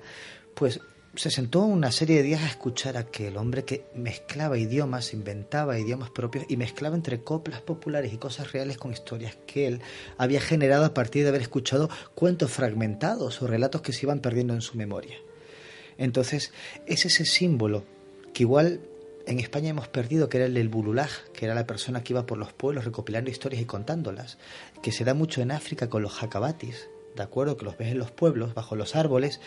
pues 0.53 0.81
se 1.17 1.32
sentó 1.32 1.62
una 1.62 1.91
serie 1.91 2.17
de 2.17 2.23
días 2.23 2.43
a 2.43 2.47
escuchar 2.47 2.95
a 2.95 3.01
aquel 3.01 3.38
hombre 3.38 3.65
que 3.65 3.86
mezclaba 3.95 4.58
idiomas, 4.60 5.13
inventaba 5.13 5.80
idiomas 5.80 6.12
propios 6.12 6.45
y 6.47 6.58
mezclaba 6.58 6.95
entre 6.95 7.23
coplas 7.23 7.62
populares 7.62 8.13
y 8.13 8.17
cosas 8.17 8.51
reales 8.51 8.77
con 8.77 8.91
historias 8.91 9.36
que 9.47 9.65
él 9.65 9.82
había 10.17 10.39
generado 10.39 10.86
a 10.86 10.93
partir 10.93 11.23
de 11.23 11.30
haber 11.30 11.41
escuchado 11.41 11.89
cuentos 12.13 12.51
fragmentados 12.51 13.41
o 13.41 13.47
relatos 13.47 13.82
que 13.82 13.93
se 13.93 14.06
iban 14.06 14.19
perdiendo 14.19 14.53
en 14.53 14.62
su 14.62 14.77
memoria. 14.77 15.17
Entonces, 15.97 16.53
es 16.86 17.06
ese 17.08 17.25
símbolo 17.25 17.84
que 18.32 18.43
igual 18.43 18.82
en 19.25 19.39
España 19.39 19.69
hemos 19.69 19.88
perdido, 19.88 20.30
que 20.30 20.38
era 20.38 20.45
el 20.45 20.53
del 20.53 20.69
bululaj, 20.69 21.30
que 21.34 21.45
era 21.45 21.56
la 21.56 21.65
persona 21.65 22.03
que 22.03 22.13
iba 22.13 22.27
por 22.27 22.38
los 22.38 22.53
pueblos 22.53 22.86
recopilando 22.86 23.32
historias 23.32 23.62
y 23.62 23.65
contándolas, 23.65 24.38
que 24.84 24.91
se 24.91 25.03
da 25.03 25.15
mucho 25.15 25.41
en 25.41 25.51
África 25.51 25.89
con 25.89 26.03
los 26.03 26.13
jacabatis, 26.13 26.89
¿de 27.17 27.23
acuerdo? 27.23 27.58
Que 27.58 27.65
los 27.65 27.77
ves 27.77 27.91
en 27.91 27.99
los 27.99 28.12
pueblos, 28.12 28.53
bajo 28.53 28.75
los 28.75 28.95
árboles, 28.95 29.41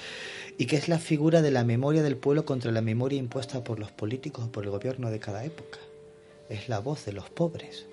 y 0.58 0.66
que 0.66 0.76
es 0.76 0.88
la 0.88 0.98
figura 0.98 1.40
de 1.40 1.50
la 1.50 1.64
memoria 1.64 2.02
del 2.02 2.16
pueblo 2.16 2.44
contra 2.44 2.70
la 2.70 2.82
memoria 2.82 3.18
impuesta 3.18 3.64
por 3.64 3.78
los 3.78 3.90
políticos 3.90 4.46
o 4.46 4.52
por 4.52 4.64
el 4.64 4.70
gobierno 4.70 5.10
de 5.10 5.20
cada 5.20 5.44
época. 5.44 5.78
Es 6.48 6.68
la 6.68 6.80
voz 6.80 7.04
de 7.06 7.12
los 7.12 7.30
pobres. 7.30 7.86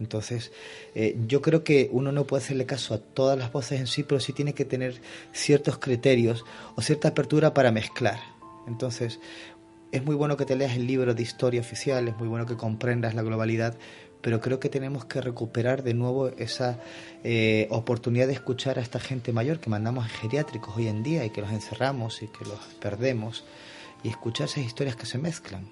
Entonces, 0.00 0.52
eh, 0.94 1.16
yo 1.26 1.42
creo 1.42 1.64
que 1.64 1.88
uno 1.92 2.12
no 2.12 2.24
puede 2.24 2.44
hacerle 2.44 2.66
caso 2.66 2.94
a 2.94 2.98
todas 2.98 3.38
las 3.38 3.52
voces 3.52 3.80
en 3.80 3.86
sí, 3.86 4.04
pero 4.04 4.20
sí 4.20 4.32
tiene 4.32 4.54
que 4.54 4.64
tener 4.64 5.00
ciertos 5.32 5.78
criterios 5.78 6.44
o 6.76 6.82
cierta 6.82 7.08
apertura 7.08 7.52
para 7.52 7.72
mezclar. 7.72 8.20
Entonces, 8.66 9.18
es 9.90 10.04
muy 10.04 10.14
bueno 10.14 10.36
que 10.36 10.44
te 10.44 10.56
leas 10.56 10.76
el 10.76 10.86
libro 10.86 11.14
de 11.14 11.22
historia 11.22 11.60
oficial, 11.60 12.08
es 12.08 12.16
muy 12.16 12.28
bueno 12.28 12.46
que 12.46 12.56
comprendas 12.56 13.14
la 13.14 13.22
globalidad, 13.22 13.76
pero 14.20 14.40
creo 14.40 14.60
que 14.60 14.68
tenemos 14.68 15.04
que 15.04 15.20
recuperar 15.20 15.82
de 15.82 15.94
nuevo 15.94 16.28
esa 16.28 16.78
eh, 17.24 17.66
oportunidad 17.70 18.26
de 18.26 18.32
escuchar 18.34 18.78
a 18.78 18.82
esta 18.82 19.00
gente 19.00 19.32
mayor 19.32 19.60
que 19.60 19.70
mandamos 19.70 20.04
en 20.04 20.10
geriátricos 20.10 20.76
hoy 20.76 20.88
en 20.88 21.02
día 21.02 21.24
y 21.24 21.30
que 21.30 21.40
los 21.40 21.52
encerramos 21.52 22.22
y 22.22 22.28
que 22.28 22.44
los 22.44 22.60
perdemos 22.80 23.44
y 24.02 24.08
escuchar 24.08 24.46
esas 24.46 24.64
historias 24.64 24.96
que 24.96 25.06
se 25.06 25.18
mezclan 25.18 25.68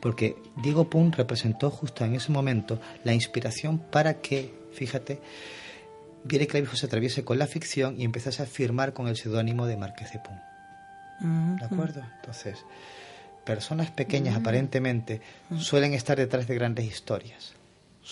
porque 0.00 0.36
Diego 0.56 0.90
Pun 0.90 1.12
representó 1.12 1.70
justo 1.70 2.04
en 2.04 2.16
ese 2.16 2.32
momento 2.32 2.80
la 3.04 3.14
inspiración 3.14 3.78
para 3.78 4.20
que, 4.20 4.52
fíjate, 4.72 5.20
Viene 6.24 6.46
Clavijo 6.46 6.76
se 6.76 6.86
atraviese 6.86 7.24
con 7.24 7.38
la 7.38 7.46
ficción 7.46 8.00
y 8.00 8.04
empezase 8.04 8.42
a 8.42 8.46
firmar 8.46 8.92
con 8.92 9.08
el 9.08 9.16
seudónimo 9.16 9.66
de 9.66 9.76
Márquez 9.76 10.12
de 10.12 10.20
Pun. 10.20 11.58
¿De 11.58 11.64
acuerdo? 11.64 12.02
Entonces, 12.16 12.64
personas 13.44 13.90
pequeñas 13.90 14.36
aparentemente 14.36 15.20
suelen 15.58 15.94
estar 15.94 16.16
detrás 16.16 16.46
de 16.46 16.54
grandes 16.54 16.84
historias. 16.84 17.54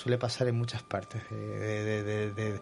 Suele 0.00 0.16
pasar 0.16 0.48
en 0.48 0.56
muchas 0.56 0.82
partes 0.82 1.20
de, 1.30 2.58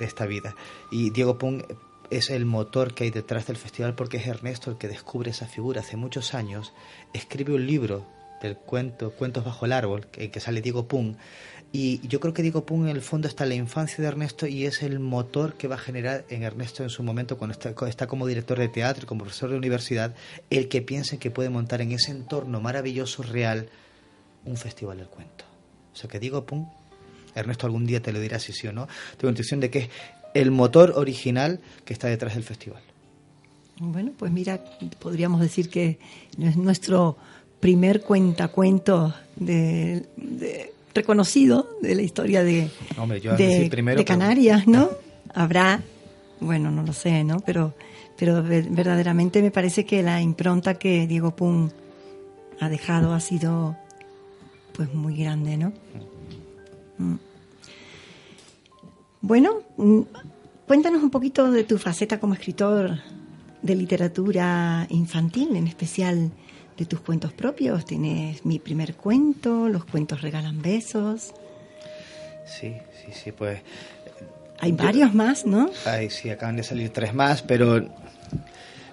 esta 0.00 0.26
vida. 0.26 0.54
Y 0.90 1.08
Diego 1.08 1.38
Pun 1.38 1.64
es 2.10 2.28
el 2.28 2.44
motor 2.44 2.92
que 2.92 3.04
hay 3.04 3.10
detrás 3.10 3.46
del 3.46 3.56
festival 3.56 3.94
porque 3.94 4.18
es 4.18 4.26
Ernesto 4.26 4.70
el 4.70 4.76
que 4.76 4.86
descubre 4.86 5.30
esa 5.30 5.46
figura 5.46 5.80
hace 5.80 5.96
muchos 5.96 6.34
años, 6.34 6.74
escribe 7.14 7.54
un 7.54 7.66
libro 7.66 8.04
del 8.42 8.58
cuento 8.58 9.12
Cuentos 9.12 9.42
bajo 9.42 9.64
el 9.64 9.72
árbol, 9.72 10.06
que, 10.08 10.30
que 10.30 10.38
sale 10.38 10.60
Diego 10.60 10.86
Pung. 10.86 11.16
Y 11.72 12.06
yo 12.06 12.20
creo 12.20 12.34
que 12.34 12.42
Diego 12.42 12.66
Pung 12.66 12.82
en 12.82 12.90
el 12.96 13.00
fondo 13.00 13.26
está 13.26 13.44
en 13.44 13.50
la 13.50 13.54
infancia 13.54 14.02
de 14.02 14.08
Ernesto 14.08 14.46
y 14.46 14.66
es 14.66 14.82
el 14.82 15.00
motor 15.00 15.54
que 15.54 15.66
va 15.66 15.76
a 15.76 15.78
generar 15.78 16.26
en 16.28 16.42
Ernesto 16.42 16.82
en 16.82 16.90
su 16.90 17.02
momento 17.02 17.38
cuando 17.38 17.52
está, 17.52 17.72
está 17.88 18.06
como 18.06 18.26
director 18.26 18.58
de 18.58 18.68
teatro 18.68 19.04
y 19.04 19.06
como 19.06 19.22
profesor 19.22 19.48
de 19.48 19.56
universidad, 19.56 20.14
el 20.50 20.68
que 20.68 20.82
piense 20.82 21.16
que 21.16 21.30
puede 21.30 21.48
montar 21.48 21.80
en 21.80 21.92
ese 21.92 22.10
entorno 22.10 22.60
maravilloso, 22.60 23.22
real, 23.22 23.70
un 24.44 24.58
festival 24.58 24.98
del 24.98 25.08
cuento. 25.08 25.49
O 25.92 25.96
sea 25.96 26.08
que 26.08 26.18
Diego 26.18 26.44
Pung, 26.44 26.66
Ernesto 27.34 27.66
algún 27.66 27.86
día 27.86 28.00
te 28.00 28.12
lo 28.12 28.20
dirá 28.20 28.38
si 28.38 28.52
sí 28.52 28.66
o 28.66 28.72
no, 28.72 28.86
tengo 29.16 29.24
la 29.24 29.30
intuición 29.30 29.60
de 29.60 29.70
que 29.70 29.78
es 29.78 29.88
el 30.34 30.50
motor 30.50 30.92
original 30.96 31.60
que 31.84 31.92
está 31.92 32.08
detrás 32.08 32.34
del 32.34 32.44
festival. 32.44 32.82
Bueno, 33.78 34.12
pues 34.18 34.30
mira, 34.30 34.62
podríamos 34.98 35.40
decir 35.40 35.70
que 35.70 35.98
es 36.38 36.56
nuestro 36.56 37.16
primer 37.60 38.02
cuentacuento 38.02 39.14
de, 39.36 40.06
de, 40.16 40.72
reconocido 40.94 41.68
de 41.80 41.94
la 41.94 42.02
historia 42.02 42.42
de, 42.42 42.70
de, 43.36 44.04
Canarias, 44.04 44.66
¿no? 44.66 44.90
Habrá, 45.32 45.82
bueno, 46.40 46.70
no 46.70 46.82
lo 46.82 46.92
sé, 46.92 47.24
¿no? 47.24 47.40
Pero, 47.40 47.74
pero 48.18 48.42
verdaderamente 48.42 49.40
me 49.40 49.50
parece 49.50 49.84
que 49.84 50.02
la 50.02 50.20
impronta 50.20 50.74
que 50.74 51.06
Diego 51.06 51.34
Pum 51.34 51.70
ha 52.60 52.68
dejado 52.68 53.14
ha 53.14 53.20
sido 53.20 53.76
pues 54.80 54.94
muy 54.94 55.14
grande, 55.14 55.58
¿no? 55.58 55.74
Mm. 56.96 57.16
Bueno, 59.20 59.60
mm, 59.76 60.00
cuéntanos 60.66 61.02
un 61.02 61.10
poquito 61.10 61.50
de 61.50 61.64
tu 61.64 61.76
faceta 61.76 62.18
como 62.18 62.32
escritor 62.32 62.98
de 63.60 63.74
literatura 63.74 64.86
infantil, 64.88 65.54
en 65.54 65.66
especial 65.66 66.30
de 66.78 66.86
tus 66.86 67.00
cuentos 67.00 67.34
propios. 67.34 67.84
Tienes 67.84 68.46
mi 68.46 68.58
primer 68.58 68.94
cuento, 68.94 69.68
los 69.68 69.84
cuentos 69.84 70.22
regalan 70.22 70.62
besos. 70.62 71.34
Sí, 72.46 72.74
sí, 73.04 73.12
sí, 73.12 73.32
pues... 73.32 73.60
Hay 74.60 74.72
varios 74.72 75.12
más, 75.12 75.44
¿no? 75.44 75.68
Ay, 75.84 76.08
sí, 76.08 76.30
acaban 76.30 76.56
de 76.56 76.62
salir 76.62 76.88
tres 76.88 77.12
más, 77.12 77.42
pero 77.42 77.86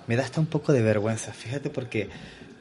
me 0.06 0.18
da 0.18 0.24
hasta 0.24 0.42
un 0.42 0.48
poco 0.48 0.74
de 0.74 0.82
vergüenza, 0.82 1.32
fíjate, 1.32 1.70
porque, 1.70 2.10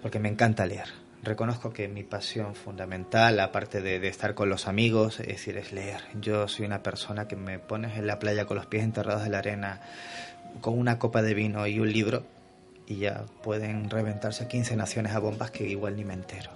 porque 0.00 0.20
me 0.20 0.28
encanta 0.28 0.64
leer. 0.64 1.06
Reconozco 1.26 1.72
que 1.72 1.88
mi 1.88 2.04
pasión 2.04 2.54
fundamental, 2.54 3.40
aparte 3.40 3.80
de, 3.80 3.96
estar 4.06 4.36
con 4.36 4.48
los 4.48 4.68
amigos, 4.68 5.18
es 5.18 5.26
decir, 5.26 5.56
es 5.56 5.72
leer. 5.72 6.00
Yo 6.20 6.46
soy 6.46 6.66
una 6.66 6.84
persona 6.84 7.26
que 7.26 7.34
me 7.34 7.58
pones 7.58 7.98
en 7.98 8.06
la 8.06 8.20
playa 8.20 8.44
con 8.44 8.56
los 8.56 8.66
pies 8.66 8.84
enterrados 8.84 9.26
en 9.26 9.32
la 9.32 9.38
arena, 9.38 9.80
con 10.60 10.78
una 10.78 11.00
copa 11.00 11.22
de 11.22 11.34
vino 11.34 11.66
y 11.66 11.80
un 11.80 11.92
libro, 11.92 12.22
y 12.86 12.98
ya 12.98 13.26
pueden 13.42 13.90
reventarse 13.90 14.46
15 14.46 14.76
naciones 14.76 15.16
a 15.16 15.18
bombas 15.18 15.50
que 15.50 15.68
igual 15.68 15.96
ni 15.96 16.04
me 16.04 16.14
entero. 16.14 16.52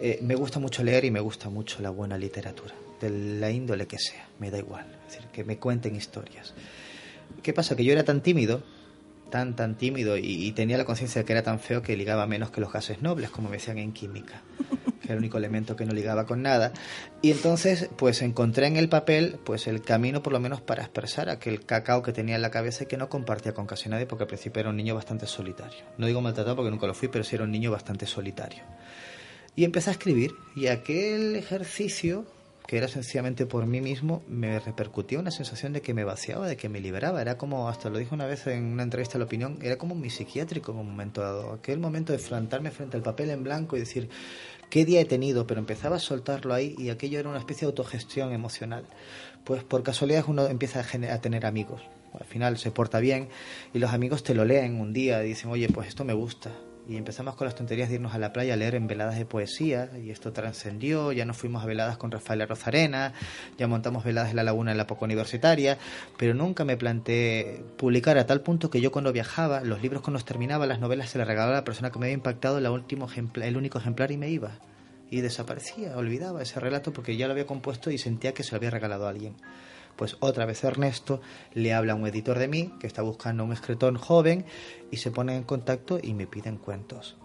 Eh, 0.00 0.20
me 0.22 0.36
gusta 0.36 0.60
mucho 0.60 0.84
leer 0.84 1.04
y 1.04 1.10
me 1.10 1.18
gusta 1.18 1.50
mucho 1.50 1.82
la 1.82 1.90
buena 1.90 2.16
literatura, 2.16 2.76
de 3.00 3.10
la 3.10 3.50
índole 3.50 3.88
que 3.88 3.98
sea, 3.98 4.28
me 4.38 4.52
da 4.52 4.58
igual, 4.58 4.86
es 5.08 5.14
decir, 5.14 5.30
que 5.32 5.42
me 5.42 5.58
cuenten 5.58 5.96
historias. 5.96 6.54
¿Qué 7.42 7.52
pasa? 7.52 7.74
Que 7.74 7.82
yo 7.82 7.92
era 7.92 8.04
tan 8.04 8.20
tímido, 8.20 8.62
tan, 9.30 9.56
tan 9.56 9.76
tímido 9.76 10.16
y, 10.16 10.52
tenía 10.52 10.78
la 10.78 10.84
conciencia 10.84 11.22
de 11.22 11.26
que 11.26 11.32
era 11.32 11.42
tan 11.42 11.60
feo 11.60 11.82
que 11.82 11.96
ligaba 11.96 12.26
menos 12.26 12.50
que 12.50 12.60
los 12.60 12.72
gases 12.72 13.02
nobles, 13.02 13.30
como 13.30 13.48
me 13.48 13.56
decían 13.56 13.78
en 13.78 13.92
química 13.92 14.42
era 15.08 15.14
el 15.14 15.20
único 15.20 15.38
elemento 15.38 15.74
que 15.74 15.86
no 15.86 15.94
ligaba 15.94 16.26
con 16.26 16.42
nada. 16.42 16.72
Y 17.22 17.30
entonces, 17.30 17.88
pues 17.96 18.20
encontré 18.22 18.66
en 18.66 18.76
el 18.76 18.88
papel, 18.88 19.38
pues 19.42 19.66
el 19.66 19.80
camino 19.80 20.22
por 20.22 20.34
lo 20.34 20.40
menos 20.40 20.60
para 20.60 20.82
expresar 20.82 21.30
aquel 21.30 21.64
cacao 21.64 22.02
que 22.02 22.12
tenía 22.12 22.36
en 22.36 22.42
la 22.42 22.50
cabeza 22.50 22.84
y 22.84 22.86
que 22.86 22.98
no 22.98 23.08
compartía 23.08 23.54
con 23.54 23.66
casi 23.66 23.88
nadie, 23.88 24.06
porque 24.06 24.24
al 24.24 24.28
principio 24.28 24.60
era 24.60 24.70
un 24.70 24.76
niño 24.76 24.94
bastante 24.94 25.26
solitario. 25.26 25.84
No 25.96 26.06
digo 26.06 26.20
maltratado 26.20 26.56
porque 26.56 26.70
nunca 26.70 26.86
lo 26.86 26.94
fui, 26.94 27.08
pero 27.08 27.24
sí 27.24 27.36
era 27.36 27.44
un 27.44 27.50
niño 27.50 27.70
bastante 27.70 28.06
solitario. 28.06 28.62
Y 29.56 29.64
empecé 29.64 29.90
a 29.90 29.94
escribir, 29.94 30.32
y 30.54 30.66
aquel 30.66 31.34
ejercicio 31.36 32.26
que 32.68 32.76
era 32.76 32.86
sencillamente 32.86 33.46
por 33.46 33.64
mí 33.64 33.80
mismo, 33.80 34.22
me 34.28 34.60
repercutió 34.60 35.20
una 35.20 35.30
sensación 35.30 35.72
de 35.72 35.80
que 35.80 35.94
me 35.94 36.04
vaciaba, 36.04 36.46
de 36.46 36.58
que 36.58 36.68
me 36.68 36.80
liberaba. 36.80 37.22
Era 37.22 37.38
como, 37.38 37.70
hasta 37.70 37.88
lo 37.88 37.96
dije 37.96 38.14
una 38.14 38.26
vez 38.26 38.46
en 38.46 38.62
una 38.62 38.82
entrevista 38.82 39.16
a 39.16 39.20
la 39.20 39.24
opinión, 39.24 39.58
era 39.62 39.78
como 39.78 39.94
mi 39.94 40.10
psiquiátrico 40.10 40.72
en 40.72 40.78
un 40.80 40.90
momento 40.90 41.22
dado. 41.22 41.54
Aquel 41.54 41.78
momento 41.78 42.12
de 42.12 42.18
plantarme 42.18 42.70
frente 42.70 42.98
al 42.98 43.02
papel 43.02 43.30
en 43.30 43.42
blanco 43.42 43.74
y 43.74 43.80
decir, 43.80 44.10
qué 44.68 44.84
día 44.84 45.00
he 45.00 45.06
tenido, 45.06 45.46
pero 45.46 45.60
empezaba 45.60 45.96
a 45.96 45.98
soltarlo 45.98 46.52
ahí 46.52 46.74
y 46.76 46.90
aquello 46.90 47.18
era 47.18 47.30
una 47.30 47.38
especie 47.38 47.60
de 47.60 47.70
autogestión 47.70 48.34
emocional. 48.34 48.84
Pues 49.44 49.64
por 49.64 49.82
casualidad 49.82 50.26
uno 50.28 50.46
empieza 50.46 50.80
a, 50.80 51.20
tener 51.22 51.46
amigos. 51.46 51.80
Al 52.12 52.26
final 52.26 52.58
se 52.58 52.70
porta 52.70 53.00
bien 53.00 53.30
y 53.72 53.78
los 53.78 53.94
amigos 53.94 54.22
te 54.22 54.34
lo 54.34 54.44
leen 54.44 54.78
un 54.78 54.92
día 54.92 55.24
y 55.24 55.28
dicen, 55.28 55.50
oye, 55.50 55.70
pues 55.70 55.88
esto 55.88 56.04
me 56.04 56.12
gusta. 56.12 56.50
Y 56.88 56.96
empezamos 56.96 57.36
con 57.36 57.44
las 57.44 57.54
tonterías 57.54 57.90
de 57.90 57.96
irnos 57.96 58.14
a 58.14 58.18
la 58.18 58.32
playa 58.32 58.54
a 58.54 58.56
leer 58.56 58.74
en 58.74 58.86
veladas 58.86 59.18
de 59.18 59.26
poesía 59.26 59.90
y 60.02 60.10
esto 60.10 60.32
trascendió, 60.32 61.12
ya 61.12 61.26
nos 61.26 61.36
fuimos 61.36 61.62
a 61.62 61.66
veladas 61.66 61.98
con 61.98 62.10
Rafael 62.10 62.48
Rosarena, 62.48 63.12
ya 63.58 63.68
montamos 63.68 64.04
veladas 64.04 64.30
en 64.30 64.36
la 64.36 64.42
laguna 64.42 64.70
en 64.70 64.78
la 64.78 64.84
época 64.84 65.04
universitaria, 65.04 65.76
pero 66.16 66.32
nunca 66.32 66.64
me 66.64 66.78
planteé 66.78 67.62
publicar 67.76 68.16
a 68.16 68.24
tal 68.24 68.40
punto 68.40 68.70
que 68.70 68.80
yo 68.80 68.90
cuando 68.90 69.12
viajaba, 69.12 69.60
los 69.60 69.82
libros 69.82 70.00
cuando 70.00 70.16
los 70.16 70.24
terminaba, 70.24 70.64
las 70.64 70.80
novelas 70.80 71.10
se 71.10 71.18
las 71.18 71.28
regalaba 71.28 71.52
a 71.52 71.60
la 71.60 71.64
persona 71.64 71.90
que 71.90 71.98
me 71.98 72.06
había 72.06 72.14
impactado 72.14 72.56
el 72.56 72.66
último 72.66 73.06
el 73.42 73.56
único 73.58 73.78
ejemplar 73.78 74.10
y 74.10 74.16
me 74.16 74.30
iba. 74.30 74.52
Y 75.10 75.20
desaparecía, 75.20 75.94
olvidaba 75.94 76.40
ese 76.40 76.58
relato 76.58 76.94
porque 76.94 77.18
ya 77.18 77.26
lo 77.26 77.32
había 77.32 77.46
compuesto 77.46 77.90
y 77.90 77.98
sentía 77.98 78.32
que 78.32 78.42
se 78.42 78.52
lo 78.52 78.56
había 78.56 78.70
regalado 78.70 79.06
a 79.06 79.10
alguien 79.10 79.34
pues 79.98 80.16
otra 80.20 80.46
vez 80.46 80.62
Ernesto 80.64 81.20
le 81.52 81.74
habla 81.74 81.92
a 81.92 81.96
un 81.96 82.06
editor 82.06 82.38
de 82.38 82.48
mí 82.48 82.72
que 82.80 82.86
está 82.86 83.02
buscando 83.02 83.44
un 83.44 83.52
escritor 83.52 83.94
joven 83.98 84.46
y 84.90 84.98
se 84.98 85.10
pone 85.10 85.36
en 85.36 85.42
contacto 85.42 85.98
y 86.00 86.14
me 86.14 86.28
piden 86.28 86.56
cuentos. 86.56 87.18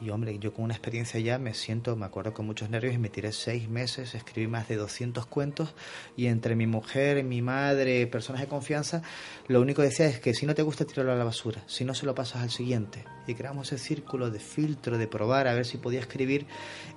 Y 0.00 0.10
hombre, 0.10 0.38
yo 0.38 0.52
con 0.52 0.64
una 0.64 0.74
experiencia 0.74 1.18
ya 1.18 1.38
me 1.38 1.54
siento, 1.54 1.96
me 1.96 2.04
acuerdo 2.04 2.34
con 2.34 2.46
muchos 2.46 2.68
nervios 2.68 2.94
y 2.94 2.98
me 2.98 3.08
tiré 3.08 3.32
seis 3.32 3.68
meses, 3.68 4.14
escribí 4.14 4.46
más 4.46 4.68
de 4.68 4.76
200 4.76 5.26
cuentos 5.26 5.74
y 6.16 6.26
entre 6.26 6.56
mi 6.56 6.66
mujer, 6.66 7.24
mi 7.24 7.42
madre, 7.42 8.06
personas 8.06 8.42
de 8.42 8.48
confianza, 8.48 9.02
lo 9.48 9.60
único 9.60 9.82
que 9.82 9.88
decía 9.88 10.06
es 10.06 10.20
que 10.20 10.34
si 10.34 10.46
no 10.46 10.54
te 10.54 10.62
gusta 10.62 10.84
tirarlo 10.84 11.12
a 11.12 11.16
la 11.16 11.24
basura, 11.24 11.62
si 11.66 11.84
no 11.84 11.94
se 11.94 12.06
lo 12.06 12.14
pasas 12.14 12.42
al 12.42 12.50
siguiente. 12.50 13.04
Y 13.26 13.34
creamos 13.34 13.72
ese 13.72 13.82
círculo 13.82 14.30
de 14.30 14.40
filtro, 14.40 14.98
de 14.98 15.06
probar 15.06 15.48
a 15.48 15.54
ver 15.54 15.64
si 15.64 15.78
podía 15.78 16.00
escribir 16.00 16.46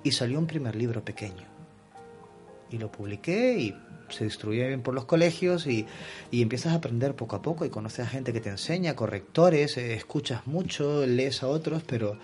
y 0.03 0.11
salió 0.11 0.37
un 0.37 0.47
primer 0.47 0.75
libro 0.75 1.05
pequeño. 1.05 1.47
Y 2.69 2.77
lo 2.77 2.91
publiqué 2.91 3.57
y 3.57 3.75
se 4.09 4.23
distribuye 4.23 4.67
bien 4.67 4.81
por 4.81 4.93
los 4.93 5.05
colegios 5.05 5.67
y, 5.67 5.85
y, 6.31 6.41
empiezas 6.41 6.73
a 6.73 6.77
aprender 6.77 7.15
poco 7.15 7.35
a 7.35 7.41
poco 7.41 7.65
y 7.65 7.69
conoces 7.69 8.05
a 8.05 8.09
gente 8.09 8.33
que 8.33 8.41
te 8.41 8.49
enseña, 8.49 8.95
correctores, 8.95 9.77
eh, 9.77 9.93
escuchas 9.93 10.47
mucho, 10.47 11.05
lees 11.05 11.43
a 11.43 11.47
otros, 11.47 11.83
pero, 11.87 12.17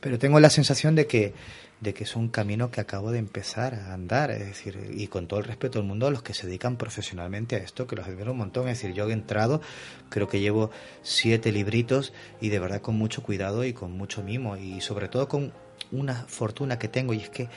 pero 0.00 0.18
tengo 0.18 0.40
la 0.40 0.50
sensación 0.50 0.94
de 0.94 1.06
que, 1.06 1.34
de 1.80 1.94
que 1.94 2.04
es 2.04 2.14
un 2.14 2.28
camino 2.28 2.70
que 2.70 2.80
acabo 2.80 3.10
de 3.10 3.18
empezar 3.18 3.74
a 3.74 3.92
andar, 3.92 4.30
es 4.30 4.38
decir, 4.38 4.90
y 4.94 5.08
con 5.08 5.26
todo 5.26 5.40
el 5.40 5.46
respeto 5.46 5.80
del 5.80 5.88
mundo 5.88 6.06
a 6.06 6.10
los 6.10 6.22
que 6.22 6.32
se 6.32 6.46
dedican 6.46 6.76
profesionalmente 6.76 7.56
a 7.56 7.58
esto, 7.58 7.88
que 7.88 7.96
los 7.96 8.06
admiro 8.06 8.30
un 8.30 8.38
montón, 8.38 8.68
es 8.68 8.80
decir, 8.80 8.94
yo 8.94 9.08
he 9.08 9.12
entrado, 9.12 9.60
creo 10.08 10.28
que 10.28 10.38
llevo 10.38 10.70
siete 11.02 11.50
libritos 11.50 12.12
y 12.40 12.50
de 12.50 12.60
verdad 12.60 12.80
con 12.80 12.96
mucho 12.96 13.24
cuidado 13.24 13.64
y 13.64 13.72
con 13.72 13.90
mucho 13.92 14.22
mimo 14.22 14.56
y 14.56 14.80
sobre 14.80 15.08
todo 15.08 15.26
con 15.26 15.52
una 15.90 16.14
fortuna 16.14 16.78
que 16.78 16.86
tengo 16.86 17.14
y 17.14 17.18
es 17.18 17.30
que 17.30 17.48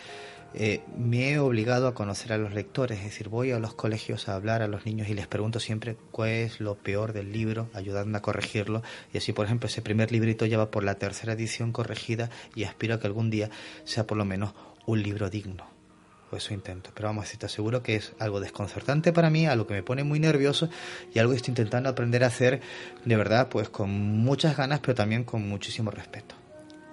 eh, 0.53 0.84
me 0.97 1.31
he 1.31 1.39
obligado 1.39 1.88
a 1.88 1.93
conocer 1.93 2.31
a 2.31 2.38
los 2.38 2.53
lectores, 2.53 2.99
es 2.99 3.05
decir, 3.05 3.27
voy 3.27 3.51
a 3.51 3.60
los 3.60 3.73
colegios 3.73 4.29
a 4.29 4.36
hablar 4.36 4.62
a 4.62 4.67
los 4.67 4.86
niños 4.86 5.10
y 5.10 5.13
les 5.13 5.27
pregunto 5.27 5.60
siempre 5.60 5.97
cuál 6.12 6.29
es 6.29 6.62
lo 6.62 6.75
peor 6.75 7.12
del 7.12 7.34
libro, 7.34 7.69
ayudando 7.73 8.17
a 8.17 8.21
corregirlo. 8.21 8.81
Y 9.13 9.17
así, 9.17 9.34
por 9.34 9.45
ejemplo, 9.45 9.67
ese 9.67 9.81
primer 9.81 10.12
librito 10.12 10.45
ya 10.45 10.58
va 10.58 10.71
por 10.71 10.84
la 10.84 10.95
tercera 10.95 11.34
edición 11.34 11.71
corregida 11.71 12.29
y 12.55 12.63
aspiro 12.63 12.95
a 12.95 12.99
que 12.99 13.08
algún 13.08 13.29
día 13.29 13.49
sea 13.84 14.08
por 14.08 14.17
lo 14.17 14.23
menos 14.23 14.53
un 14.86 15.03
libro 15.03 15.29
digno. 15.29 15.67
pues 16.29 16.45
eso 16.45 16.53
intento. 16.53 16.91
Pero 16.93 17.10
vamos, 17.10 17.29
te 17.29 17.45
aseguro 17.45 17.84
que 17.84 17.95
es 17.95 18.13
algo 18.19 18.39
desconcertante 18.39 19.12
para 19.13 19.29
mí, 19.29 19.45
algo 19.45 19.67
que 19.67 19.73
me 19.73 19.84
pone 19.84 20.03
muy 20.03 20.19
nervioso 20.19 20.69
y 21.13 21.19
algo 21.19 21.31
que 21.31 21.38
estoy 21.38 21.51
intentando 21.51 21.89
aprender 21.89 22.23
a 22.23 22.27
hacer 22.27 22.62
de 23.03 23.15
verdad, 23.15 23.49
pues 23.49 23.69
con 23.69 23.89
muchas 23.89 24.55
ganas, 24.55 24.79
pero 24.79 24.95
también 24.95 25.23
con 25.23 25.47
muchísimo 25.47 25.91
respeto. 25.91 26.36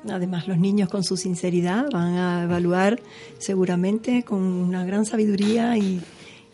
Además, 0.08 0.48
los 0.48 0.58
niños 0.58 0.88
con 0.88 1.04
su 1.04 1.16
sinceridad 1.16 1.86
van 1.90 2.14
a 2.14 2.42
evaluar 2.44 3.00
seguramente 3.38 4.24
con 4.24 4.42
una 4.42 4.84
gran 4.84 5.06
sabiduría 5.06 5.76
y, 5.76 6.02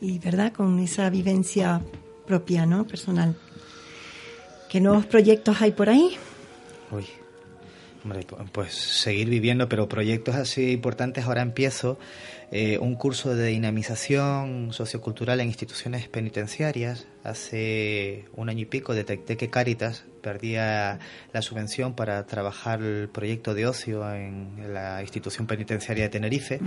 y 0.00 0.18
¿verdad? 0.18 0.52
Con 0.52 0.78
esa 0.78 1.08
vivencia 1.08 1.80
propia, 2.26 2.66
¿no? 2.66 2.86
Personal. 2.86 3.36
¿Qué 4.68 4.80
nuevos 4.80 5.06
proyectos 5.06 5.62
hay 5.62 5.72
por 5.72 5.88
ahí? 5.88 6.16
Hombre, 8.04 8.26
pues 8.52 8.74
seguir 8.74 9.28
viviendo, 9.28 9.68
pero 9.68 9.88
proyectos 9.88 10.34
así 10.34 10.72
importantes. 10.72 11.24
Ahora 11.24 11.42
empiezo 11.42 11.98
eh, 12.50 12.78
un 12.78 12.94
curso 12.94 13.34
de 13.34 13.48
dinamización 13.48 14.72
sociocultural 14.72 15.40
en 15.40 15.48
instituciones 15.48 16.08
penitenciarias. 16.08 17.06
Hace 17.24 18.24
un 18.34 18.48
año 18.48 18.62
y 18.62 18.64
pico 18.66 18.94
detecté 18.94 19.36
que 19.36 19.50
Cáritas 19.50 20.04
perdía 20.22 20.98
la 21.32 21.42
subvención 21.42 21.94
para 21.94 22.26
trabajar 22.26 22.80
el 22.82 23.08
proyecto 23.08 23.54
de 23.54 23.66
ocio 23.66 24.10
en 24.14 24.72
la 24.72 25.02
institución 25.02 25.46
penitenciaria 25.46 26.04
de 26.04 26.10
Tenerife. 26.10 26.60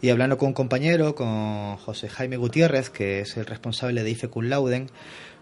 Y 0.00 0.10
hablando 0.10 0.38
con 0.38 0.48
un 0.48 0.54
compañero, 0.54 1.14
con 1.14 1.76
José 1.76 2.08
Jaime 2.08 2.36
Gutiérrez, 2.36 2.90
que 2.90 3.20
es 3.20 3.36
el 3.36 3.46
responsable 3.46 4.02
de 4.02 4.10
IFE 4.10 4.28
Lauden, 4.42 4.88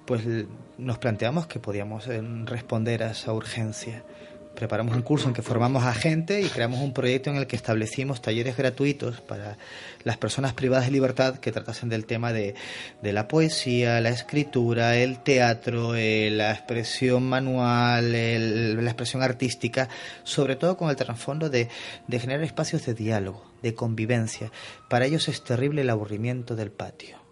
pues 0.06 0.22
nos 0.78 0.98
planteamos 0.98 1.46
que 1.46 1.58
podíamos 1.58 2.06
eh, 2.06 2.22
responder 2.44 3.02
a 3.02 3.10
esa 3.10 3.32
urgencia. 3.32 4.04
Preparamos 4.56 4.96
un 4.96 5.02
curso 5.02 5.28
en 5.28 5.34
que 5.34 5.42
formamos 5.42 5.84
a 5.84 5.92
gente 5.92 6.40
y 6.40 6.48
creamos 6.48 6.80
un 6.80 6.94
proyecto 6.94 7.28
en 7.28 7.36
el 7.36 7.46
que 7.46 7.56
establecimos 7.56 8.22
talleres 8.22 8.56
gratuitos 8.56 9.20
para 9.20 9.58
las 10.02 10.16
personas 10.16 10.54
privadas 10.54 10.86
de 10.86 10.92
libertad 10.92 11.38
que 11.38 11.52
tratasen 11.52 11.90
del 11.90 12.06
tema 12.06 12.32
de, 12.32 12.54
de 13.02 13.12
la 13.12 13.28
poesía, 13.28 14.00
la 14.00 14.08
escritura, 14.08 14.96
el 14.96 15.22
teatro, 15.22 15.94
eh, 15.94 16.30
la 16.32 16.52
expresión 16.52 17.24
manual, 17.24 18.12
la 18.12 18.90
expresión 18.90 19.22
artística, 19.22 19.90
sobre 20.24 20.56
todo 20.56 20.78
con 20.78 20.88
el 20.88 20.96
trasfondo 20.96 21.50
de, 21.50 21.68
de 22.06 22.18
generar 22.18 22.42
espacios 22.42 22.86
de 22.86 22.94
diálogo, 22.94 23.44
de 23.62 23.74
convivencia. 23.74 24.50
Para 24.88 25.04
ellos 25.04 25.28
es 25.28 25.44
terrible 25.44 25.82
el 25.82 25.90
aburrimiento 25.90 26.56
del 26.56 26.70
patio 26.70 27.25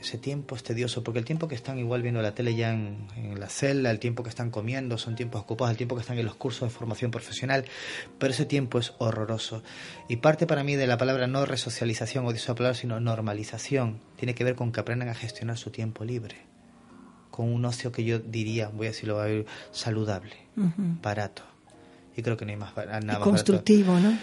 ese 0.00 0.18
tiempo 0.18 0.56
es 0.56 0.62
tedioso, 0.62 1.02
porque 1.02 1.18
el 1.18 1.24
tiempo 1.24 1.48
que 1.48 1.54
están 1.54 1.78
igual 1.78 2.02
viendo 2.02 2.22
la 2.22 2.34
tele 2.34 2.54
ya 2.54 2.72
en, 2.72 3.06
la 3.38 3.48
celda, 3.48 3.90
el 3.90 3.98
tiempo 3.98 4.22
que 4.22 4.28
están 4.28 4.50
comiendo, 4.50 4.98
son 4.98 5.14
tiempos 5.14 5.42
ocupados, 5.42 5.70
el 5.72 5.76
tiempo 5.76 5.94
que 5.94 6.02
están 6.02 6.18
en 6.18 6.24
los 6.24 6.34
cursos 6.34 6.68
de 6.68 6.74
formación 6.74 7.10
profesional, 7.10 7.64
pero 8.18 8.32
ese 8.32 8.46
tiempo 8.46 8.78
es 8.78 8.92
horroroso. 8.98 9.62
Y 10.08 10.16
parte 10.16 10.46
para 10.46 10.64
mí 10.64 10.76
de 10.76 10.86
la 10.86 10.98
palabra 10.98 11.26
no 11.26 11.46
resocialización 11.46 12.26
o 12.26 12.32
de 12.32 12.38
esa 12.38 12.54
palabra, 12.54 12.74
sino 12.74 13.00
normalización, 13.00 14.00
tiene 14.16 14.34
que 14.34 14.44
ver 14.44 14.54
con 14.54 14.72
que 14.72 14.80
aprendan 14.80 15.08
a 15.08 15.14
gestionar 15.14 15.58
su 15.58 15.70
tiempo 15.70 16.04
libre, 16.04 16.36
con 17.30 17.52
un 17.52 17.64
ocio 17.64 17.92
que 17.92 18.04
yo 18.04 18.18
diría, 18.18 18.68
voy 18.68 18.86
a 18.86 18.90
decirlo, 18.90 19.20
saludable, 19.72 20.36
barato. 21.02 21.42
Y 22.16 22.22
creo 22.22 22.36
que 22.36 22.44
no 22.44 22.50
hay 22.50 22.56
más 22.56 22.74
nada 22.76 23.20
constructivo, 23.20 23.98
¿no? 23.98 24.18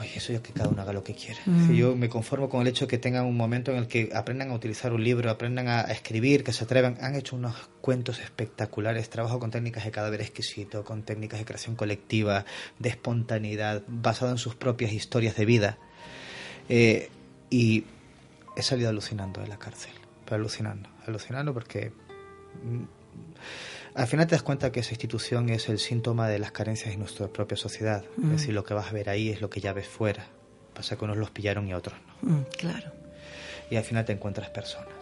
Oye, 0.00 0.10
eso 0.16 0.32
ya 0.32 0.42
que 0.42 0.52
cada 0.52 0.68
uno 0.68 0.82
haga 0.82 0.92
lo 0.92 1.04
que 1.04 1.14
quiera. 1.14 1.40
Mm. 1.46 1.72
Yo 1.72 1.94
me 1.94 2.08
conformo 2.08 2.48
con 2.48 2.62
el 2.62 2.66
hecho 2.66 2.86
de 2.86 2.90
que 2.90 2.98
tengan 2.98 3.26
un 3.26 3.36
momento 3.36 3.70
en 3.70 3.78
el 3.78 3.86
que 3.86 4.10
aprendan 4.12 4.50
a 4.50 4.54
utilizar 4.54 4.92
un 4.92 5.04
libro, 5.04 5.30
aprendan 5.30 5.68
a 5.68 5.82
escribir, 5.82 6.42
que 6.42 6.52
se 6.52 6.64
atrevan. 6.64 6.98
Han 7.00 7.14
hecho 7.14 7.36
unos 7.36 7.54
cuentos 7.80 8.18
espectaculares. 8.18 9.08
Trabajo 9.08 9.38
con 9.38 9.50
técnicas 9.52 9.84
de 9.84 9.92
cadáver 9.92 10.20
exquisito, 10.20 10.84
con 10.84 11.04
técnicas 11.04 11.38
de 11.38 11.44
creación 11.44 11.76
colectiva, 11.76 12.44
de 12.78 12.88
espontaneidad, 12.88 13.84
basado 13.86 14.32
en 14.32 14.38
sus 14.38 14.56
propias 14.56 14.92
historias 14.92 15.36
de 15.36 15.44
vida. 15.44 15.78
Eh, 16.68 17.10
y 17.50 17.84
he 18.56 18.62
salido 18.62 18.88
alucinando 18.88 19.40
de 19.40 19.46
la 19.46 19.58
cárcel. 19.58 19.92
Pero 20.24 20.36
alucinando, 20.36 20.88
alucinando 21.06 21.54
porque 21.54 21.92
mm, 22.64 22.82
al 23.94 24.06
final 24.08 24.26
te 24.26 24.34
das 24.34 24.42
cuenta 24.42 24.72
que 24.72 24.80
esa 24.80 24.90
institución 24.90 25.48
es 25.50 25.68
el 25.68 25.78
síntoma 25.78 26.28
de 26.28 26.38
las 26.38 26.50
carencias 26.50 26.90
de 26.90 26.96
nuestra 26.96 27.28
propia 27.28 27.56
sociedad. 27.56 28.04
Es 28.18 28.24
mm. 28.24 28.30
decir, 28.30 28.54
lo 28.54 28.64
que 28.64 28.74
vas 28.74 28.88
a 28.88 28.92
ver 28.92 29.08
ahí 29.08 29.28
es 29.28 29.40
lo 29.40 29.50
que 29.50 29.60
ya 29.60 29.72
ves 29.72 29.86
fuera. 29.86 30.26
Pasa 30.74 30.96
que 30.96 31.04
unos 31.04 31.16
los 31.16 31.30
pillaron 31.30 31.68
y 31.68 31.72
a 31.72 31.76
otros 31.76 31.96
no. 32.22 32.30
Mm, 32.30 32.44
claro. 32.58 32.92
Y 33.70 33.76
al 33.76 33.84
final 33.84 34.04
te 34.04 34.12
encuentras 34.12 34.50
personas. 34.50 34.92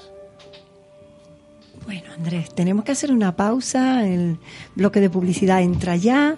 Bueno, 1.85 2.13
Andrés, 2.13 2.55
tenemos 2.55 2.85
que 2.85 2.93
hacer 2.93 3.11
una 3.11 3.35
pausa. 3.35 4.07
El 4.07 4.39
bloque 4.75 5.01
de 5.01 5.09
publicidad 5.09 5.63
entra 5.63 5.97
ya. 5.97 6.37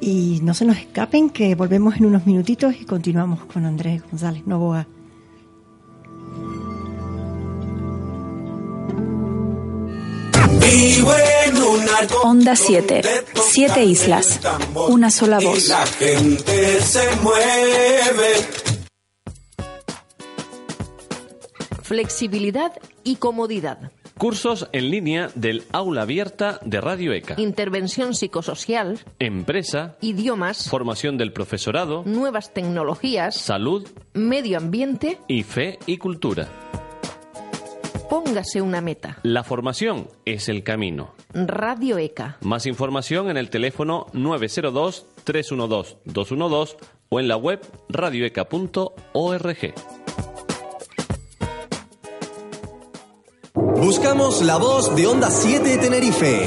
Y 0.00 0.40
no 0.42 0.52
se 0.52 0.66
nos 0.66 0.76
escapen 0.76 1.30
que 1.30 1.54
volvemos 1.54 1.96
en 1.96 2.04
unos 2.04 2.26
minutitos 2.26 2.74
y 2.78 2.84
continuamos 2.84 3.44
con 3.46 3.64
Andrés 3.64 4.02
González 4.02 4.46
Novoa. 4.46 4.86
Onda 12.22 12.56
7. 12.56 13.02
Siete 13.34 13.84
islas. 13.84 14.40
Una 14.88 15.10
sola 15.10 15.38
voz. 15.38 15.68
la 15.68 15.86
gente 15.86 16.80
se 16.80 17.16
mueve. 17.22 18.32
Flexibilidad 21.82 22.72
y 23.02 23.16
comodidad. 23.16 23.92
Cursos 24.16 24.68
en 24.72 24.90
línea 24.90 25.30
del 25.34 25.64
aula 25.72 26.02
abierta 26.02 26.60
de 26.64 26.80
Radio 26.80 27.12
ECA. 27.12 27.34
Intervención 27.36 28.14
psicosocial. 28.14 29.00
Empresa. 29.18 29.96
Idiomas. 30.00 30.68
Formación 30.68 31.18
del 31.18 31.32
profesorado. 31.32 32.04
Nuevas 32.06 32.54
tecnologías. 32.54 33.36
Salud. 33.36 33.86
Medio 34.14 34.58
ambiente. 34.58 35.18
Y 35.28 35.42
fe 35.42 35.78
y 35.86 35.98
cultura. 35.98 36.48
Póngase 38.08 38.60
una 38.60 38.80
meta. 38.80 39.18
La 39.22 39.44
formación 39.44 40.08
es 40.24 40.48
el 40.48 40.62
camino. 40.62 41.14
Radio 41.32 41.98
ECA. 41.98 42.38
Más 42.42 42.66
información 42.66 43.30
en 43.30 43.36
el 43.36 43.50
teléfono 43.50 44.06
902-312-212 44.12 46.76
o 47.08 47.20
en 47.20 47.28
la 47.28 47.36
web 47.36 47.60
radioeca.org. 47.88 49.74
Buscamos 53.54 54.42
la 54.42 54.56
voz 54.56 54.94
de 54.96 55.06
Onda 55.06 55.30
7 55.30 55.78
Tenerife. 55.78 56.46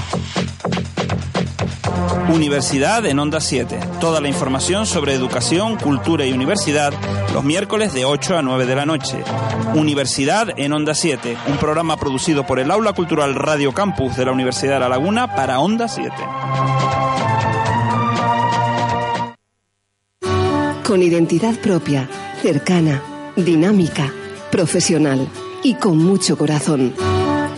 Universidad 2.31 3.05
en 3.05 3.19
Onda 3.19 3.41
7. 3.41 3.79
Toda 3.99 4.21
la 4.21 4.29
información 4.29 4.85
sobre 4.85 5.13
educación, 5.13 5.75
cultura 5.75 6.25
y 6.25 6.31
universidad 6.31 6.93
los 7.33 7.43
miércoles 7.43 7.93
de 7.93 8.05
8 8.05 8.37
a 8.37 8.41
9 8.41 8.65
de 8.65 8.75
la 8.75 8.85
noche. 8.85 9.21
Universidad 9.75 10.47
en 10.57 10.71
Onda 10.71 10.95
7, 10.95 11.37
un 11.47 11.57
programa 11.57 11.97
producido 11.97 12.45
por 12.45 12.59
el 12.59 12.71
Aula 12.71 12.93
Cultural 12.93 13.35
Radio 13.35 13.73
Campus 13.73 14.15
de 14.15 14.25
la 14.25 14.31
Universidad 14.31 14.75
de 14.75 14.79
La 14.79 14.89
Laguna 14.89 15.35
para 15.35 15.59
Onda 15.59 15.89
7. 15.89 16.11
Con 20.85 21.03
identidad 21.03 21.55
propia, 21.55 22.09
cercana, 22.41 23.01
dinámica, 23.35 24.11
profesional 24.51 25.27
y 25.63 25.75
con 25.75 25.97
mucho 25.97 26.37
corazón. 26.37 26.93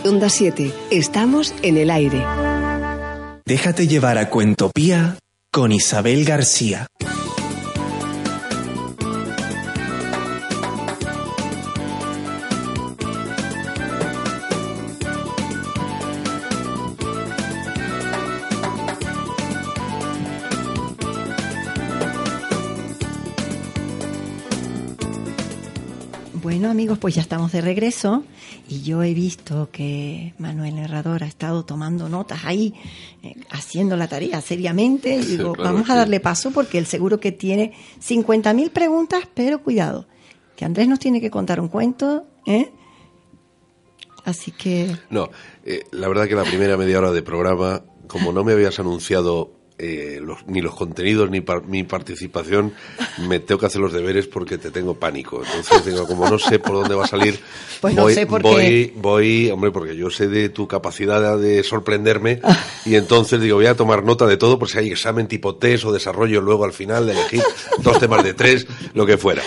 Onda 0.04 0.28
7, 0.28 0.72
estamos 0.90 1.54
en 1.62 1.76
el 1.76 1.90
aire. 1.90 2.43
Déjate 3.46 3.86
llevar 3.86 4.16
a 4.16 4.30
Cuentopía 4.30 5.18
con 5.50 5.70
Isabel 5.70 6.24
García. 6.24 6.86
Amigos, 26.94 26.98
pues 27.00 27.14
ya 27.14 27.22
estamos 27.22 27.52
de 27.52 27.60
regreso 27.60 28.24
y 28.68 28.82
yo 28.82 29.02
he 29.02 29.14
visto 29.14 29.68
que 29.72 30.34
Manuel 30.38 30.78
Herrador 30.78 31.24
ha 31.24 31.26
estado 31.26 31.64
tomando 31.64 32.08
notas 32.08 32.44
ahí, 32.44 32.74
eh, 33.22 33.34
haciendo 33.50 33.96
la 33.96 34.06
tarea 34.06 34.40
seriamente. 34.40 35.18
digo, 35.18 35.54
vamos 35.56 35.88
a 35.90 35.96
darle 35.96 36.20
paso 36.20 36.50
porque 36.50 36.78
él 36.78 36.86
seguro 36.86 37.18
que 37.18 37.32
tiene 37.32 37.72
50.000 38.00 38.70
preguntas, 38.70 39.28
pero 39.34 39.62
cuidado, 39.62 40.06
que 40.56 40.64
Andrés 40.64 40.88
nos 40.88 40.98
tiene 40.98 41.20
que 41.20 41.30
contar 41.30 41.60
un 41.60 41.68
cuento, 41.68 42.26
¿eh? 42.46 42.70
Así 44.24 44.52
que... 44.52 44.96
No, 45.10 45.30
eh, 45.64 45.84
la 45.90 46.08
verdad 46.08 46.28
que 46.28 46.34
la 46.34 46.44
primera 46.44 46.76
media 46.76 46.98
hora 46.98 47.12
de 47.12 47.22
programa, 47.22 47.82
como 48.06 48.32
no 48.32 48.44
me 48.44 48.52
habías 48.52 48.78
anunciado 48.78 49.53
eh, 49.76 50.20
los, 50.22 50.46
ni 50.46 50.60
los 50.60 50.74
contenidos 50.74 51.28
ni 51.30 51.42
mi 51.66 51.82
participación, 51.82 52.72
me 53.26 53.40
tengo 53.40 53.58
que 53.58 53.66
hacer 53.66 53.80
los 53.80 53.92
deberes 53.92 54.28
porque 54.28 54.56
te 54.56 54.70
tengo 54.70 54.94
pánico. 54.94 55.42
Entonces 55.44 55.84
digo, 55.86 56.06
como 56.06 56.28
no 56.28 56.38
sé 56.38 56.60
por 56.60 56.74
dónde 56.74 56.94
va 56.94 57.04
a 57.04 57.08
salir, 57.08 57.40
pues 57.80 57.94
voy, 57.94 58.04
no 58.04 58.20
sé 58.20 58.26
por 58.26 58.40
voy, 58.40 58.92
voy, 58.96 59.50
hombre, 59.50 59.72
porque 59.72 59.96
yo 59.96 60.10
sé 60.10 60.28
de 60.28 60.48
tu 60.48 60.68
capacidad 60.68 61.36
de 61.38 61.64
sorprenderme 61.64 62.40
y 62.84 62.94
entonces 62.94 63.40
digo, 63.40 63.56
voy 63.56 63.66
a 63.66 63.76
tomar 63.76 64.04
nota 64.04 64.26
de 64.26 64.36
todo 64.36 64.58
por 64.58 64.68
si 64.68 64.78
hay 64.78 64.90
examen 64.92 65.26
tipo 65.26 65.56
test 65.56 65.84
o 65.86 65.92
desarrollo 65.92 66.40
luego 66.40 66.64
al 66.64 66.72
final 66.72 67.06
de 67.06 67.12
elegir 67.12 67.42
dos 67.78 67.98
temas 67.98 68.22
de 68.22 68.34
tres, 68.34 68.66
lo 68.94 69.04
que 69.04 69.18
fuera. 69.18 69.42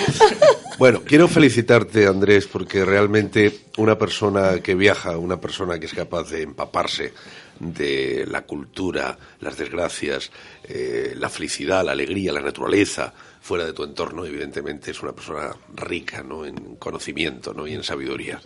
Bueno, 0.77 1.01
quiero 1.03 1.27
felicitarte, 1.27 2.05
Andrés, 2.05 2.47
porque 2.47 2.85
realmente 2.85 3.61
una 3.77 3.97
persona 3.97 4.59
que 4.61 4.75
viaja, 4.75 5.17
una 5.17 5.41
persona 5.41 5.79
que 5.79 5.87
es 5.87 5.93
capaz 5.93 6.29
de 6.29 6.43
empaparse 6.43 7.13
de 7.59 8.25
la 8.27 8.41
cultura, 8.43 9.17
las 9.39 9.57
desgracias, 9.57 10.31
eh, 10.63 11.13
la 11.17 11.29
felicidad, 11.29 11.83
la 11.83 11.91
alegría, 11.91 12.31
la 12.31 12.41
naturaleza, 12.41 13.13
fuera 13.41 13.65
de 13.65 13.73
tu 13.73 13.83
entorno, 13.83 14.25
evidentemente 14.25 14.91
es 14.91 15.01
una 15.01 15.13
persona 15.13 15.55
rica 15.73 16.21
¿no? 16.21 16.45
en 16.45 16.75
conocimiento 16.75 17.53
¿no? 17.53 17.65
y 17.65 17.73
en 17.73 17.83
sabiduría. 17.83 18.41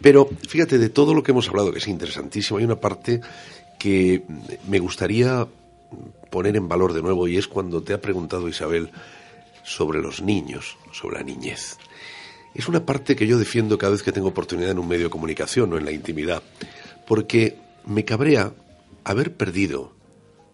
Pero 0.00 0.30
fíjate, 0.48 0.78
de 0.78 0.88
todo 0.88 1.12
lo 1.12 1.22
que 1.22 1.32
hemos 1.32 1.48
hablado, 1.48 1.72
que 1.72 1.78
es 1.78 1.88
interesantísimo, 1.88 2.58
hay 2.58 2.64
una 2.64 2.80
parte 2.80 3.20
que 3.78 4.22
me 4.66 4.78
gustaría 4.78 5.46
poner 6.30 6.56
en 6.56 6.68
valor 6.68 6.94
de 6.94 7.02
nuevo 7.02 7.28
y 7.28 7.36
es 7.36 7.46
cuando 7.46 7.82
te 7.82 7.92
ha 7.92 8.00
preguntado 8.00 8.48
Isabel 8.48 8.90
sobre 9.62 10.00
los 10.00 10.22
niños, 10.22 10.78
sobre 10.92 11.18
la 11.18 11.22
niñez. 11.22 11.76
Es 12.54 12.68
una 12.68 12.86
parte 12.86 13.16
que 13.16 13.26
yo 13.26 13.38
defiendo 13.38 13.76
cada 13.76 13.92
vez 13.92 14.02
que 14.02 14.12
tengo 14.12 14.28
oportunidad 14.28 14.70
en 14.70 14.78
un 14.78 14.88
medio 14.88 15.04
de 15.04 15.10
comunicación 15.10 15.72
o 15.72 15.76
en 15.76 15.84
la 15.84 15.92
intimidad, 15.92 16.42
porque 17.06 17.58
me 17.86 18.04
cabrea 18.04 18.52
haber 19.04 19.36
perdido, 19.36 19.92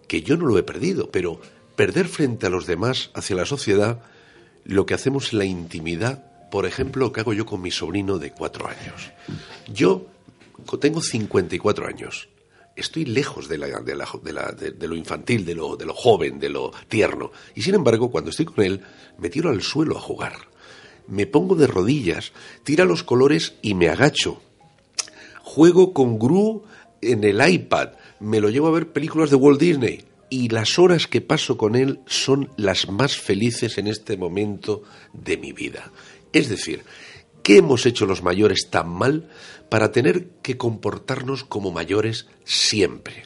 que 0.08 0.22
yo 0.22 0.36
no 0.36 0.46
lo 0.46 0.58
he 0.58 0.62
perdido, 0.62 1.10
pero 1.10 1.40
perder 1.76 2.08
frente 2.08 2.46
a 2.46 2.50
los 2.50 2.66
demás, 2.66 3.10
hacia 3.14 3.36
la 3.36 3.46
sociedad, 3.46 4.02
lo 4.64 4.86
que 4.86 4.94
hacemos 4.94 5.32
en 5.32 5.38
la 5.38 5.44
intimidad, 5.44 6.50
por 6.50 6.66
ejemplo, 6.66 7.06
lo 7.06 7.12
que 7.12 7.20
hago 7.20 7.32
yo 7.32 7.46
con 7.46 7.62
mi 7.62 7.70
sobrino 7.70 8.18
de 8.18 8.32
cuatro 8.32 8.68
años. 8.68 9.10
Yo 9.72 10.06
tengo 10.80 11.00
54 11.00 11.86
años 11.86 12.28
estoy 12.80 13.04
lejos 13.04 13.48
de, 13.48 13.58
la, 13.58 13.80
de, 13.80 13.94
la, 13.94 14.52
de, 14.52 14.88
lo 14.88 14.96
infantil, 14.96 15.44
de 15.44 15.54
lo, 15.54 15.76
de 15.76 15.86
lo 15.86 15.94
joven, 15.94 16.38
de 16.38 16.48
lo 16.48 16.72
tierno. 16.88 17.30
Y 17.54 17.62
sin 17.62 17.74
embargo, 17.74 18.10
cuando 18.10 18.30
estoy 18.30 18.46
con 18.46 18.64
él, 18.64 18.80
me 19.18 19.28
tiro 19.28 19.50
al 19.50 19.62
suelo 19.62 19.96
a 19.96 20.00
jugar. 20.00 20.34
Me 21.06 21.26
pongo 21.26 21.54
de 21.54 21.66
rodillas, 21.66 22.32
tira 22.64 22.84
los 22.84 23.02
colores 23.02 23.54
y 23.62 23.74
me 23.74 23.88
agacho. 23.88 24.40
Juego 25.42 25.92
con 25.92 26.18
Gru 26.18 26.64
en 27.02 27.24
el 27.24 27.46
iPad, 27.48 27.90
me 28.20 28.40
lo 28.40 28.50
llevo 28.50 28.68
a 28.68 28.72
ver 28.72 28.92
películas 28.92 29.30
de 29.30 29.36
Walt 29.36 29.60
Disney. 29.60 30.04
Y 30.28 30.48
las 30.48 30.78
horas 30.78 31.08
que 31.08 31.20
paso 31.20 31.56
con 31.56 31.74
él 31.74 32.00
son 32.06 32.50
las 32.56 32.88
más 32.88 33.16
felices 33.16 33.78
en 33.78 33.88
este 33.88 34.16
momento 34.16 34.82
de 35.12 35.36
mi 35.36 35.52
vida. 35.52 35.90
Es 36.32 36.48
decir, 36.48 36.84
¿qué 37.42 37.56
hemos 37.56 37.84
hecho 37.84 38.06
los 38.06 38.22
mayores 38.22 38.68
tan 38.70 38.88
mal 38.88 39.28
para 39.70 39.92
tener 39.92 40.28
que 40.42 40.58
comportarnos 40.58 41.44
como 41.44 41.70
mayores 41.70 42.26
siempre. 42.44 43.22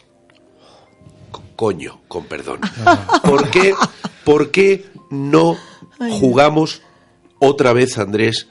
Coño, 1.56 2.02
con 2.06 2.26
perdón. 2.26 2.60
¿Por 3.24 3.50
qué, 3.50 3.74
¿Por 4.24 4.50
qué 4.52 4.84
no 5.10 5.56
jugamos 6.20 6.82
otra 7.40 7.72
vez, 7.72 7.98
Andrés, 7.98 8.48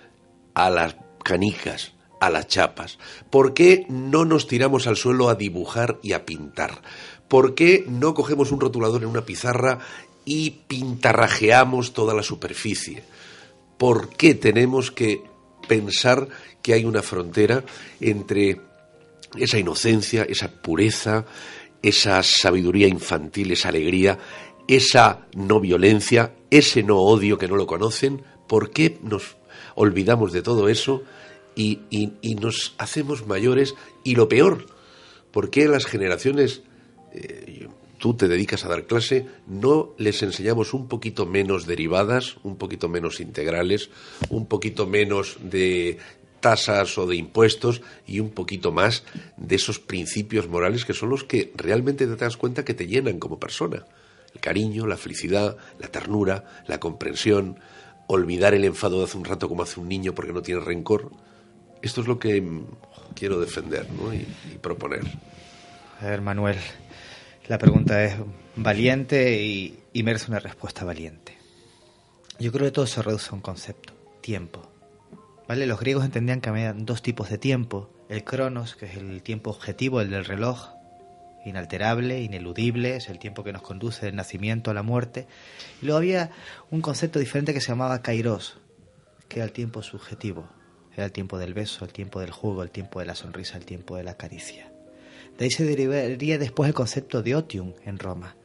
a 0.56 0.70
las 0.70 0.96
canicas, 1.24 1.94
a 2.26 2.30
las 2.30 2.48
chapas? 2.48 2.98
¿Por 3.30 3.54
qué 3.54 3.86
no 3.90 4.26
nos 4.26 4.48
tiramos 4.48 4.88
al 4.88 4.98
suelo 4.98 5.30
a 5.30 5.36
dibujar 5.36 6.00
y 6.02 6.14
a 6.14 6.26
pintar? 6.26 6.82
¿Por 7.28 7.56
qué 7.56 7.86
no 7.88 8.14
cogemos 8.14 8.52
un 8.52 8.60
rotulador 8.60 9.04
en 9.04 9.10
una 9.10 9.26
pizarra 9.26 9.80
y 10.26 10.52
pintarrajeamos 10.68 11.94
toda 11.94 12.14
la 12.14 12.24
superficie? 12.24 13.04
¿Por 13.78 14.10
qué 14.10 14.36
tenemos 14.36 14.92
que 14.92 15.24
pensar 15.68 16.28
que 16.62 16.74
hay 16.74 16.86
una 16.86 17.02
frontera 17.02 17.64
entre 18.00 18.62
esa 19.36 19.58
inocencia, 19.58 20.24
esa 20.24 20.50
pureza, 20.50 21.26
esa 21.82 22.22
sabiduría 22.24 22.88
infantil, 22.88 23.52
esa 23.52 23.70
alegría, 23.70 24.20
esa 24.68 25.28
no 25.36 25.60
violencia, 25.60 26.36
ese 26.50 26.84
no 26.84 27.00
odio 27.00 27.38
que 27.38 27.48
no 27.48 27.56
lo 27.56 27.68
conocen. 27.68 28.24
¿Por 28.48 28.72
qué 28.72 28.98
nos 29.02 29.38
olvidamos 29.76 30.32
de 30.32 30.42
todo 30.42 30.70
eso 30.70 31.04
y, 31.56 31.80
nos 32.40 32.76
hacemos 32.78 33.28
mayores? 33.28 33.76
Y 34.04 34.16
lo 34.16 34.28
peor, 34.28 34.66
¿por 35.32 35.50
qué 35.50 35.68
las 35.68 35.86
generaciones, 35.86 36.62
eh, 37.14 37.68
tú 38.00 38.16
te 38.16 38.28
dedicas 38.28 38.66
a 38.66 38.70
dar 38.70 38.86
clase, 38.86 39.26
no 39.48 39.94
les 39.98 40.22
enseñamos 40.24 40.74
un 40.74 40.88
poquito 40.88 41.26
menos 41.26 41.66
derivadas, 41.66 42.38
un 42.44 42.58
poquito 42.58 42.90
menos 42.90 43.20
integrales, 43.20 43.90
un 44.30 44.46
poquito 44.48 44.88
menos 44.88 45.38
de 45.42 45.98
tasas 46.44 46.98
o 46.98 47.08
de 47.08 47.16
impuestos 47.16 47.82
y 48.06 48.20
un 48.20 48.32
poquito 48.32 48.74
más 48.74 49.06
de 49.38 49.56
esos 49.56 49.80
principios 49.80 50.50
morales 50.50 50.84
que 50.84 50.94
son 50.94 51.10
los 51.10 51.24
que 51.24 51.54
realmente 51.56 52.06
te 52.06 52.18
das 52.18 52.36
cuenta 52.36 52.66
que 52.66 52.74
te 52.74 52.86
llenan 52.86 53.18
como 53.18 53.40
persona. 53.40 53.86
El 54.34 54.42
cariño, 54.42 54.86
la 54.86 54.98
felicidad, 54.98 55.56
la 55.80 55.88
ternura, 55.88 56.44
la 56.68 56.82
comprensión, 56.82 57.60
olvidar 58.08 58.54
el 58.54 58.66
enfado 58.66 59.00
de 59.00 59.06
hace 59.06 59.18
un 59.18 59.24
rato 59.24 59.48
como 59.48 59.64
hace 59.64 59.80
un 59.80 59.88
niño 59.88 60.14
porque 60.14 60.34
no 60.34 60.42
tiene 60.42 60.60
rencor. 60.60 61.12
Esto 61.84 62.00
es 62.00 62.08
lo 62.08 62.18
que 62.18 62.42
quiero 63.14 63.42
defender 63.42 63.86
y, 64.14 64.58
proponer. 64.60 65.02
A 66.00 66.06
ver, 66.06 66.22
Manuel, 66.22 66.56
la 67.50 67.58
pregunta 67.58 68.02
es 68.06 68.16
valiente 68.56 69.44
y, 69.44 69.80
y 69.92 70.02
merece 70.02 70.32
una 70.32 70.40
respuesta 70.40 70.86
valiente. 70.86 71.38
Yo 72.40 72.54
creo 72.54 72.68
que 72.68 72.72
todo 72.72 72.88
se 72.88 73.02
reduce 73.02 73.32
a 73.32 73.34
un 73.34 73.42
concepto, 73.42 73.92
tiempo. 74.22 74.66
¿Vale? 75.46 75.68
Los 75.68 75.82
griegos 75.82 76.06
entendían 76.06 76.40
que 76.40 76.48
había 76.48 76.72
dos 76.72 77.02
tipos 77.02 77.30
de 77.30 77.38
tiempo. 77.38 77.90
El 78.08 78.24
cronos, 78.24 78.78
que 78.78 78.86
es 78.86 78.96
el 78.96 79.22
tiempo 79.22 79.50
objetivo, 79.50 80.00
el 80.00 80.10
del 80.10 80.24
reloj, 80.24 80.70
inalterable, 81.46 82.22
ineludible, 82.22 82.96
es 82.96 83.10
el 83.10 83.20
tiempo 83.20 83.44
que 83.44 83.52
nos 83.52 83.62
conduce 83.62 84.06
del 84.06 84.16
nacimiento 84.16 84.72
a 84.72 84.74
la 84.74 84.84
muerte. 84.84 85.28
Y 85.82 85.88
luego 85.88 85.98
había 85.98 86.32
un 86.72 86.80
concepto 86.80 87.20
diferente 87.20 87.54
que 87.54 87.60
se 87.60 87.68
llamaba 87.68 88.02
kairos, 88.02 88.58
que 89.28 89.40
era 89.40 89.46
el 89.46 89.52
tiempo 89.52 89.84
subjetivo. 89.84 90.48
Era 90.96 91.06
el 91.06 91.12
tiempo 91.12 91.38
del 91.38 91.54
beso, 91.54 91.86
el 91.86 91.92
tiempo 91.92 92.20
del 92.20 92.32
juego, 92.32 92.64
el 92.64 92.70
tiempo 92.70 93.00
de 93.00 93.06
la 93.06 93.16
sonrisa, 93.16 93.58
el 93.58 93.66
tiempo 93.66 93.96
de 93.96 94.04
la 94.04 94.16
caricia. 94.16 94.72
De 95.38 95.46
ahí 95.46 95.52
se 95.52 95.66
derivaría 95.66 96.38
después 96.38 96.68
el 96.68 96.76
concepto 96.76 97.24
de 97.24 97.36
otium 97.36 97.74
en 97.86 97.98
Roma, 97.98 98.36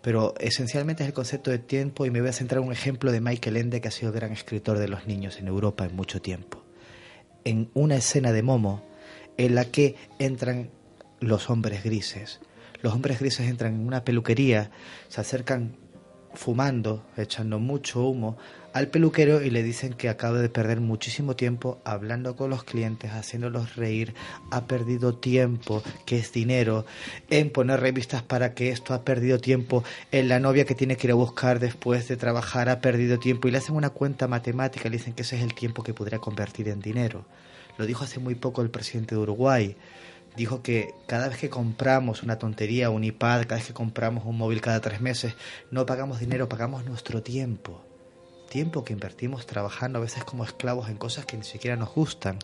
pero 0.00 0.34
esencialmente 0.40 1.02
es 1.02 1.08
el 1.08 1.14
concepto 1.14 1.50
de 1.50 1.58
tiempo 1.58 2.06
y 2.06 2.10
me 2.10 2.20
voy 2.20 2.30
a 2.30 2.32
centrar 2.32 2.60
en 2.62 2.68
un 2.68 2.72
ejemplo 2.72 3.12
de 3.12 3.20
Michael 3.20 3.56
Ende, 3.56 3.80
que 3.80 3.88
ha 3.88 3.92
sido 3.92 4.12
gran 4.12 4.32
escritor 4.32 4.78
de 4.78 4.88
los 4.88 5.06
niños 5.06 5.38
en 5.38 5.48
Europa 5.48 5.84
en 5.84 5.94
mucho 5.94 6.20
tiempo. 6.22 6.62
En 7.44 7.70
una 7.74 7.96
escena 7.96 8.32
de 8.32 8.42
Momo 8.42 8.82
en 9.36 9.54
la 9.54 9.66
que 9.66 9.96
entran 10.18 10.70
los 11.20 11.50
hombres 11.50 11.84
grises. 11.84 12.40
Los 12.80 12.94
hombres 12.94 13.20
grises 13.20 13.48
entran 13.48 13.74
en 13.74 13.86
una 13.86 14.04
peluquería, 14.04 14.70
se 15.08 15.20
acercan 15.20 15.76
fumando, 16.34 17.04
echando 17.16 17.58
mucho 17.58 18.02
humo 18.02 18.36
al 18.72 18.88
peluquero 18.88 19.42
y 19.42 19.50
le 19.50 19.62
dicen 19.62 19.92
que 19.92 20.08
acaba 20.08 20.38
de 20.38 20.48
perder 20.48 20.80
muchísimo 20.80 21.36
tiempo 21.36 21.80
hablando 21.84 22.36
con 22.36 22.50
los 22.50 22.64
clientes, 22.64 23.12
haciéndolos 23.12 23.76
reír, 23.76 24.14
ha 24.50 24.66
perdido 24.66 25.14
tiempo, 25.14 25.82
que 26.06 26.18
es 26.18 26.32
dinero, 26.32 26.86
en 27.30 27.50
poner 27.50 27.80
revistas 27.80 28.22
para 28.22 28.54
que 28.54 28.70
esto 28.70 28.94
ha 28.94 29.04
perdido 29.04 29.38
tiempo, 29.38 29.84
en 30.10 30.28
la 30.28 30.40
novia 30.40 30.64
que 30.64 30.74
tiene 30.74 30.96
que 30.96 31.06
ir 31.06 31.12
a 31.12 31.16
buscar 31.16 31.60
después 31.60 32.08
de 32.08 32.16
trabajar 32.16 32.68
ha 32.68 32.80
perdido 32.80 33.18
tiempo 33.18 33.48
y 33.48 33.50
le 33.50 33.58
hacen 33.58 33.76
una 33.76 33.90
cuenta 33.90 34.28
matemática, 34.28 34.88
le 34.88 34.96
dicen 34.96 35.12
que 35.12 35.22
ese 35.22 35.36
es 35.36 35.42
el 35.42 35.54
tiempo 35.54 35.82
que 35.82 35.94
podría 35.94 36.18
convertir 36.18 36.68
en 36.68 36.80
dinero. 36.80 37.26
Lo 37.78 37.86
dijo 37.86 38.04
hace 38.04 38.20
muy 38.20 38.34
poco 38.34 38.62
el 38.62 38.70
presidente 38.70 39.14
de 39.14 39.20
Uruguay 39.20 39.76
dijo 40.36 40.62
que 40.62 40.94
cada 41.06 41.28
vez 41.28 41.38
que 41.38 41.50
compramos 41.50 42.22
una 42.22 42.38
tontería, 42.38 42.88
un 42.88 43.04
iPad, 43.04 43.42
cada 43.42 43.56
vez 43.56 43.66
que 43.66 43.74
compramos 43.74 44.24
un 44.24 44.38
móvil 44.38 44.62
cada 44.62 44.80
tres 44.80 45.00
meses, 45.00 45.34
no 45.70 45.84
pagamos 45.84 46.20
dinero, 46.20 46.48
pagamos 46.48 46.86
nuestro 46.86 47.22
tiempo. 47.22 47.84
Tiempo 48.52 48.84
que 48.84 48.92
invertimos 48.92 49.46
trabajando 49.46 49.98
a 49.98 50.02
veces 50.02 50.24
como 50.24 50.44
esclavos 50.44 50.90
en 50.90 50.98
cosas 50.98 51.24
que 51.24 51.38
ni 51.38 51.44
siquiera 51.44 51.74
nos 51.74 51.94
gustan. 51.94 52.38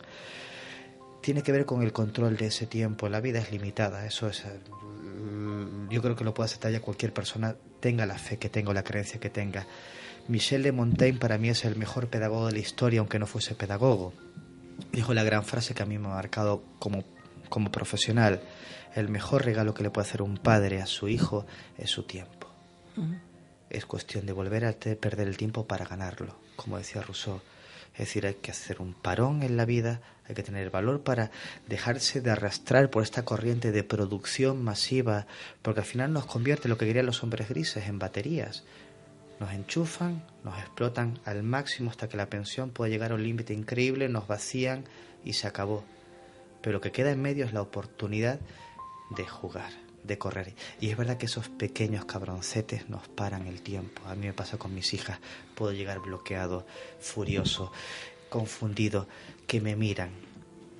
Tiene 1.21 1.43
que 1.43 1.53
ver 1.53 1.67
con 1.67 1.83
el 1.83 1.93
control 1.93 2.39
de 2.39 2.47
ese 2.47 2.67
tiempo. 2.67 3.11
La 3.11 3.21
vida 3.21 3.41
es 3.41 3.53
limitada, 3.53 4.07
eso 4.07 4.27
es. 4.27 4.43
Mm, 5.03 5.91
yo 5.91 6.01
creo 6.01 6.17
que 6.17 6.25
lo 6.25 6.33
puede 6.33 6.47
aceptar 6.47 6.73
ya 6.73 6.81
cualquier 6.81 7.13
persona, 7.13 7.57
tenga 7.81 8.07
la 8.07 8.17
fe 8.17 8.39
que 8.39 8.49
tenga 8.49 8.71
o 8.71 8.73
la 8.73 8.85
creencia 8.85 9.21
que 9.21 9.29
tenga. 9.29 9.67
Michel 10.29 10.63
de 10.63 10.73
Montaigne 10.73 11.19
para 11.19 11.37
mí 11.37 11.51
es 11.51 11.67
el 11.67 11.77
mejor 11.77 12.09
pedagogo 12.09 12.47
de 12.47 12.53
la 12.55 12.61
historia, 12.61 13.01
aunque 13.01 13.19
no 13.19 13.27
fuese 13.27 13.55
pedagogo. 13.55 14.15
Dijo 14.93 15.13
la 15.13 15.25
gran 15.25 15.45
frase 15.45 15.75
que 15.75 15.83
a 15.83 15.87
mí 15.87 15.99
me 15.99 16.07
ha 16.07 16.13
marcado 16.13 16.63
como 16.79 17.05
como 17.49 17.71
profesional, 17.71 18.41
el 18.95 19.09
mejor 19.09 19.45
regalo 19.45 19.75
que 19.75 19.83
le 19.83 19.91
puede 19.91 20.07
hacer 20.07 20.23
un 20.23 20.37
padre 20.39 20.81
a 20.81 20.87
su 20.87 21.09
hijo 21.09 21.47
es 21.77 21.91
su 21.91 22.05
tiempo. 22.05 22.49
Es 23.71 23.87
cuestión 23.87 24.27
de 24.27 24.33
volver 24.33 24.64
a 24.64 24.73
perder 24.73 25.29
el 25.29 25.37
tiempo 25.37 25.66
para 25.66 25.85
ganarlo. 25.85 26.37
Como 26.57 26.79
decía 26.79 27.03
Rousseau, 27.03 27.41
Es 27.93 28.01
decir, 28.01 28.27
hay 28.27 28.35
que 28.35 28.51
hacer 28.51 28.81
un 28.81 28.95
parón 28.95 29.43
en 29.43 29.57
la 29.57 29.64
vida, 29.64 30.01
hay 30.29 30.35
que 30.35 30.43
tener 30.43 30.71
valor 30.71 31.03
para 31.03 31.31
dejarse 31.66 32.21
de 32.21 32.31
arrastrar 32.31 32.91
por 32.91 33.03
esta 33.03 33.25
corriente 33.25 33.73
de 33.73 33.83
producción 33.83 34.62
masiva, 34.62 35.27
porque 35.62 35.81
al 35.81 35.87
final 35.87 36.12
nos 36.12 36.27
convierte 36.27 36.69
lo 36.69 36.79
que 36.79 36.87
querían 36.87 37.07
los 37.07 37.23
hombres 37.23 37.49
grises 37.49 37.89
en 37.89 37.99
baterías. 37.99 38.64
Nos 39.41 39.53
enchufan, 39.53 40.25
nos 40.45 40.59
explotan 40.59 41.19
al 41.25 41.43
máximo 41.43 41.91
hasta 41.91 42.09
que 42.09 42.16
la 42.16 42.31
pensión 42.31 42.71
pueda 42.71 42.91
llegar 42.91 43.12
a 43.12 43.14
un 43.14 43.23
límite 43.23 43.53
increíble, 43.55 44.09
nos 44.09 44.27
vacían 44.27 44.85
y 45.25 45.35
se 45.35 45.47
acabó. 45.47 45.85
Pero 46.62 46.75
lo 46.75 46.81
que 46.81 46.93
queda 46.93 47.11
en 47.11 47.23
medio 47.23 47.45
es 47.45 47.53
la 47.53 47.62
oportunidad 47.62 48.41
de 49.11 49.27
jugar, 49.27 49.73
de 50.05 50.18
correr. 50.18 50.55
Y 50.80 50.90
es 50.90 50.96
verdad 50.96 51.18
que 51.18 51.26
esos 51.26 51.49
pequeños 51.49 52.05
cabroncetes 52.05 52.88
nos 52.88 53.09
paran 53.09 53.46
el 53.46 53.62
tiempo. 53.62 54.03
A 54.07 54.14
mí 54.14 54.26
me 54.26 54.32
pasa 54.32 54.59
con 54.59 54.74
mis 54.74 54.94
hijas. 54.94 55.18
Puedo 55.55 55.72
llegar 55.72 56.01
bloqueado, 56.01 56.66
furioso, 57.01 57.72
confundido, 58.28 59.09
que 59.46 59.61
me 59.61 59.76
miran, 59.76 60.11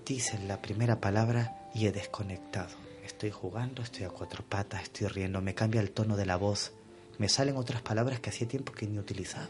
dicen 0.05 0.49
la 0.49 0.61
primera 0.61 1.01
palabra 1.01 1.69
y 1.75 1.87
he 1.87 1.93
desconectado. 1.93 2.75
Estoy 3.05 3.31
jugando, 3.31 3.83
estoy 3.83 4.05
a 4.05 4.11
cuatro 4.11 4.45
patas, 4.47 4.83
estoy 4.83 5.09
riendo, 5.09 5.41
me 5.41 5.55
cambia 5.55 5.81
el 5.81 5.91
tono 5.91 6.17
de 6.17 6.27
la 6.27 6.37
voz. 6.37 6.73
Me 7.19 7.29
salen 7.29 7.57
otras 7.57 7.83
palabras 7.83 8.21
que 8.21 8.31
hacía 8.31 8.47
tiempo 8.47 8.73
que 8.73 8.87
ni 8.87 8.99
utilizaba. 8.99 9.49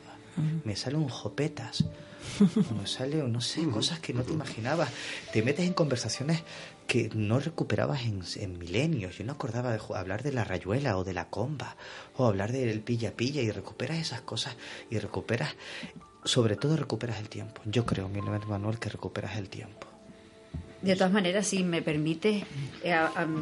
Me 0.65 0.77
salen 0.77 1.09
jopetas, 1.09 1.85
me 2.81 2.87
sale, 2.87 3.17
no 3.17 3.41
sé, 3.41 3.69
cosas 3.69 3.99
que 3.99 4.13
no 4.13 4.23
te 4.23 4.33
imaginabas. 4.33 4.89
Te 5.33 5.43
metes 5.43 5.67
en 5.67 5.73
conversaciones 5.73 6.43
que 6.89 7.11
no 7.15 7.39
recuperabas 7.39 8.01
en, 8.37 8.59
milenios. 8.59 9.19
Yo 9.19 9.25
no 9.25 9.33
acordaba 9.33 9.73
de 9.73 9.81
hablar 9.95 10.23
de 10.23 10.33
la 10.33 10.43
rayuela 10.43 10.97
o 10.97 11.05
de 11.05 11.13
la 11.13 11.27
comba 11.27 11.77
o 12.17 12.25
hablar 12.25 12.51
del 12.51 12.81
pilla 12.81 13.13
pilla 13.13 13.43
y 13.43 13.51
recuperas 13.51 13.99
esas 13.99 14.23
cosas 14.23 14.57
y 14.91 14.99
recuperas, 14.99 15.55
sobre 16.25 16.57
todo 16.57 16.77
recuperas 16.77 17.21
el 17.21 17.29
tiempo. 17.29 17.61
Yo 17.67 17.85
creo, 17.85 18.09
mi 18.09 18.23
Manuel, 18.23 18.79
que 18.79 18.89
recuperas 18.89 19.37
el 19.37 19.51
tiempo. 19.51 19.87
De 20.81 20.95
todas 20.97 21.13
maneras, 21.13 21.47
si 21.47 21.63
me 21.63 21.83
permite, 21.83 22.45
eh, 22.83 22.97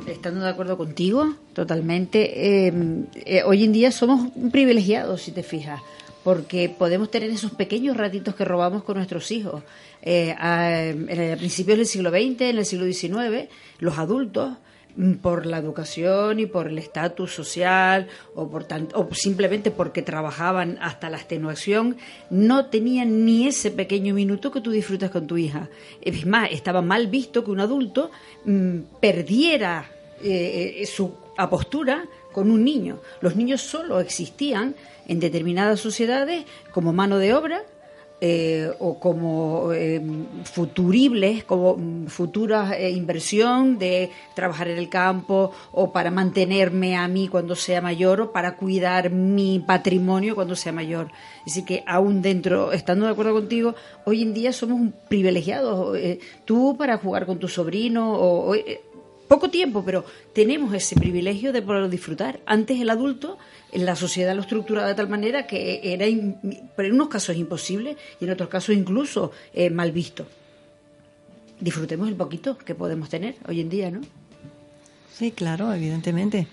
estando 0.08 0.40
de 0.40 0.48
acuerdo 0.48 0.76
contigo 0.76 1.36
totalmente, 1.52 2.66
eh, 2.66 2.72
eh, 3.14 3.42
hoy 3.44 3.62
en 3.62 3.72
día 3.72 3.92
somos 3.92 4.32
privilegiados, 4.50 5.22
si 5.22 5.32
te 5.32 5.44
fijas 5.44 5.80
porque 6.26 6.68
podemos 6.68 7.08
tener 7.08 7.30
esos 7.30 7.52
pequeños 7.52 7.96
ratitos 7.96 8.34
que 8.34 8.44
robamos 8.44 8.82
con 8.82 8.96
nuestros 8.96 9.30
hijos. 9.30 9.62
Eh, 10.02 10.34
a, 10.36 10.90
principios 11.38 11.78
del 11.78 11.86
siglo 11.86 12.10
XX, 12.10 12.40
en 12.40 12.58
el 12.58 12.66
siglo 12.66 12.84
XIX, 12.84 13.48
los 13.78 13.96
adultos 13.96 14.54
mm, 14.96 15.12
por 15.22 15.46
la 15.46 15.58
educación 15.58 16.40
y 16.40 16.46
por 16.46 16.66
el 16.66 16.78
estatus 16.78 17.32
social 17.32 18.08
o, 18.34 18.50
por 18.50 18.66
o 18.94 19.14
simplemente 19.14 19.70
porque 19.70 20.02
trabajaban 20.02 20.78
hasta 20.80 21.10
la 21.10 21.18
extenuación, 21.18 21.96
no 22.28 22.66
tenían 22.70 23.24
ni 23.24 23.46
ese 23.46 23.70
pequeño 23.70 24.12
minuto 24.12 24.50
que 24.50 24.60
tú 24.60 24.72
disfrutas 24.72 25.12
con 25.12 25.28
tu 25.28 25.36
hija. 25.36 25.68
Es 26.02 26.26
más, 26.26 26.50
estaba 26.50 26.82
mal 26.82 27.06
visto 27.06 27.44
que 27.44 27.52
un 27.52 27.60
adulto 27.60 28.10
mm, 28.44 28.78
perdiera 29.00 29.88
eh, 30.24 30.78
eh, 30.80 30.86
su 30.86 31.14
postura 31.48 32.08
con 32.36 32.50
un 32.50 32.64
niño. 32.64 32.98
Los 33.22 33.34
niños 33.34 33.62
solo 33.62 33.98
existían 33.98 34.74
en 35.08 35.20
determinadas 35.20 35.80
sociedades 35.80 36.44
como 36.70 36.92
mano 36.92 37.16
de 37.16 37.32
obra 37.32 37.62
eh, 38.20 38.70
o 38.78 39.00
como 39.00 39.72
eh, 39.72 40.02
futuribles, 40.44 41.44
como 41.44 41.76
mm, 41.76 42.06
futura 42.08 42.76
eh, 42.76 42.90
inversión 42.90 43.78
de 43.78 44.10
trabajar 44.34 44.68
en 44.68 44.76
el 44.76 44.90
campo 44.90 45.52
o 45.72 45.92
para 45.92 46.10
mantenerme 46.10 46.94
a 46.96 47.08
mí 47.08 47.28
cuando 47.28 47.54
sea 47.54 47.80
mayor 47.80 48.20
o 48.20 48.32
para 48.32 48.56
cuidar 48.56 49.10
mi 49.10 49.60
patrimonio 49.60 50.34
cuando 50.34 50.56
sea 50.56 50.72
mayor. 50.72 51.08
Así 51.46 51.64
que 51.64 51.84
aún 51.86 52.20
dentro, 52.20 52.72
estando 52.72 53.06
de 53.06 53.12
acuerdo 53.12 53.32
contigo, 53.32 53.74
hoy 54.04 54.20
en 54.22 54.34
día 54.34 54.52
somos 54.52 54.92
privilegiados. 55.08 55.98
tú 56.44 56.76
para 56.78 56.98
jugar 56.98 57.24
con 57.24 57.38
tu 57.38 57.48
sobrino 57.48 58.12
o, 58.12 58.54
poco 59.28 59.50
tiempo, 59.50 59.84
pero 59.84 60.04
tenemos 60.32 60.72
ese 60.74 60.94
privilegio 60.96 61.52
de 61.52 61.62
poder 61.62 61.88
disfrutar. 61.88 62.40
Antes 62.46 62.80
el 62.80 62.90
adulto, 62.90 63.38
la 63.72 63.96
sociedad 63.96 64.34
lo 64.34 64.42
estructuraba 64.42 64.88
de 64.88 64.94
tal 64.94 65.08
manera 65.08 65.46
que 65.46 65.80
era, 65.82 66.06
en 66.06 66.38
unos 66.92 67.08
casos 67.08 67.36
imposible 67.36 67.96
y 68.20 68.24
en 68.24 68.30
otros 68.30 68.48
casos 68.48 68.74
incluso 68.74 69.32
mal 69.72 69.92
visto. 69.92 70.26
Disfrutemos 71.60 72.08
el 72.08 72.16
poquito 72.16 72.58
que 72.58 72.74
podemos 72.74 73.08
tener 73.08 73.36
hoy 73.48 73.60
en 73.60 73.68
día, 73.68 73.90
¿no? 73.90 74.00
Sí, 75.12 75.32
claro, 75.32 75.72
evidentemente 75.72 76.46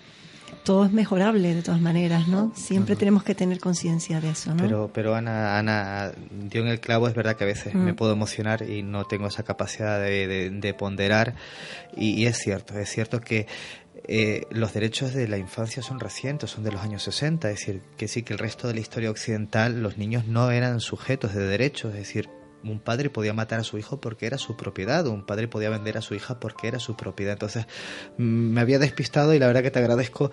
todo 0.64 0.86
es 0.86 0.92
mejorable 0.92 1.54
de 1.54 1.62
todas 1.62 1.82
maneras, 1.82 2.28
¿no? 2.28 2.52
Siempre 2.56 2.96
tenemos 2.96 3.24
que 3.24 3.36
tener 3.36 3.60
conciencia 3.60 4.22
de 4.22 4.32
eso, 4.32 4.56
¿no? 4.56 4.64
Pero, 4.64 4.90
pero 4.94 5.16
Ana, 5.16 5.58
Ana 5.58 6.12
dio 6.32 6.62
en 6.62 6.68
el 6.68 6.80
clavo, 6.80 7.08
es 7.08 7.16
verdad 7.16 7.36
que 7.36 7.44
a 7.44 7.48
veces 7.48 7.74
me 7.76 7.92
mm. 7.92 7.96
puedo 7.96 8.14
emocionar 8.14 8.68
y 8.68 8.82
no 8.82 9.06
tengo 9.06 9.28
esa 9.28 9.44
capacidad 9.44 10.00
de, 10.00 10.76
ponderar 10.78 11.36
y, 11.96 12.26
es 12.26 12.38
cierto, 12.38 12.78
es 12.80 12.90
cierto 12.90 13.20
que 13.22 13.48
eh, 14.08 14.48
los 14.50 14.74
derechos 14.74 15.14
de 15.14 15.28
la 15.28 15.38
infancia 15.38 15.84
son 15.84 16.00
recientes, 16.00 16.50
son 16.50 16.64
de 16.64 16.72
los 16.72 16.82
años 16.82 17.04
60, 17.04 17.50
es 17.50 17.60
decir, 17.60 17.82
que 17.98 18.08
sí 18.08 18.24
que 18.24 18.34
el 18.34 18.40
resto 18.40 18.68
de 18.68 18.74
la 18.74 18.80
historia 18.80 19.12
occidental 19.12 19.82
los 19.84 19.98
niños 19.98 20.26
no 20.28 20.52
eran 20.52 20.80
sujetos 20.80 21.34
de 21.34 21.42
derechos, 21.42 21.92
es 21.94 22.00
decir, 22.00 22.30
un 22.64 22.80
padre 22.80 23.10
podía 23.10 23.34
matar 23.34 23.60
a 23.60 23.64
su 23.64 23.78
hijo 23.78 24.00
porque 24.00 24.26
era 24.26 24.38
su 24.38 24.56
propiedad, 24.56 25.06
o 25.08 25.12
un 25.12 25.26
padre 25.26 25.48
podía 25.48 25.70
vender 25.70 25.98
a 25.98 26.02
su 26.02 26.16
hija 26.16 26.40
porque 26.40 26.68
era 26.68 26.80
su 26.80 26.96
propiedad. 26.96 27.34
Entonces, 27.34 27.66
mm, 28.18 28.24
me 28.24 28.62
había 28.62 28.80
despistado 28.80 29.34
y 29.34 29.40
la 29.40 29.48
verdad 29.48 29.64
que 29.64 29.72
te 29.72 29.80
agradezco 29.80 30.32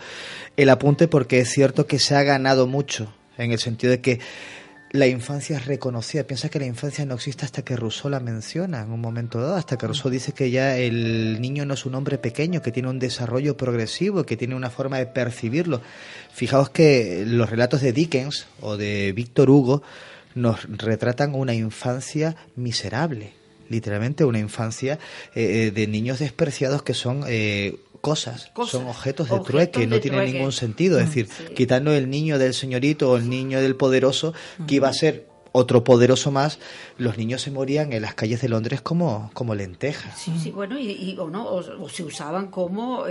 el 0.57 0.69
apunte 0.69 1.09
porque 1.09 1.41
es 1.41 1.51
cierto 1.51 1.87
que 1.87 1.99
se 1.99 2.15
ha 2.15 2.23
ganado 2.23 2.67
mucho, 2.67 3.13
en 3.39 3.53
el 3.53 3.59
sentido 3.59 3.91
de 3.91 4.01
que 4.01 4.21
la 4.93 5.07
infancia 5.07 5.57
es 5.57 5.67
reconocida. 5.67 6.25
Piensa 6.25 6.49
que 6.49 6.59
la 6.59 6.67
infancia 6.67 7.07
no 7.07 7.15
existe 7.15 7.45
hasta 7.45 7.63
que 7.63 7.77
Rousseau 7.77 8.11
la 8.11 8.19
menciona 8.19 8.83
en 8.83 8.91
un 8.91 9.01
momento 9.01 9.41
dado, 9.41 9.55
hasta 9.55 9.79
que 9.79 9.87
Rousseau 9.87 10.11
dice 10.11 10.33
que 10.33 10.51
ya 10.51 10.77
el 10.77 11.41
niño 11.41 11.65
no 11.65 11.75
es 11.75 11.87
un 11.87 11.95
hombre 11.95 12.19
pequeño, 12.19 12.61
que 12.61 12.73
tiene 12.73 12.89
un 12.89 12.99
desarrollo 12.99 13.57
progresivo, 13.57 14.25
que 14.25 14.37
tiene 14.37 14.57
una 14.57 14.69
forma 14.69 14.99
de 14.99 15.07
percibirlo. 15.07 15.81
Fijaos 16.33 16.71
que 16.71 17.23
los 17.25 17.49
relatos 17.49 17.83
de 17.83 17.93
Dickens 17.93 18.47
o 18.61 18.77
de 18.77 19.13
Víctor 19.13 19.49
Hugo 19.49 19.83
nos 20.35 20.65
retratan 20.65 21.35
una 21.35 21.55
infancia 21.55 22.37
miserable, 22.57 23.33
literalmente 23.69 24.25
una 24.25 24.39
infancia 24.39 24.99
eh, 25.35 25.69
eh, 25.69 25.71
de 25.71 25.87
niños 25.87 26.19
despreciados 26.19 26.83
que 26.83 26.95
son 26.95 27.25
eh, 27.27 27.77
cosas, 28.01 28.53
son 28.67 28.87
objetos 28.87 29.31
de 29.31 29.41
trueque, 29.41 29.87
no 29.87 30.01
tiene 30.01 30.25
ningún 30.33 30.53
sentido. 30.53 30.99
Es 30.99 31.05
mm, 31.05 31.09
decir, 31.09 31.29
quitando 31.55 31.93
el 31.93 32.11
niño 32.11 32.39
del 32.39 32.55
señorito 32.55 33.11
o 33.11 33.17
el 33.17 33.29
niño 33.29 33.61
del 33.61 33.77
poderoso, 33.77 34.35
que 34.67 34.77
iba 34.77 34.89
a 34.89 34.93
ser 34.93 35.29
otro 35.53 35.83
poderoso 35.83 36.31
más, 36.31 36.61
los 36.97 37.19
niños 37.19 37.43
se 37.43 37.51
morían 37.51 37.93
en 37.93 38.03
las 38.03 38.15
calles 38.15 38.41
de 38.41 38.49
Londres 38.49 38.81
como, 38.81 39.31
como 39.35 39.57
lentejas. 39.57 40.17
Sí, 40.17 40.33
sí, 40.41 40.53
bueno, 40.53 40.79
y, 40.79 41.17
o, 41.19 41.29
no, 41.29 41.45
o, 41.47 41.89
se 41.89 42.05
usaban 42.05 42.49
como 42.49 43.05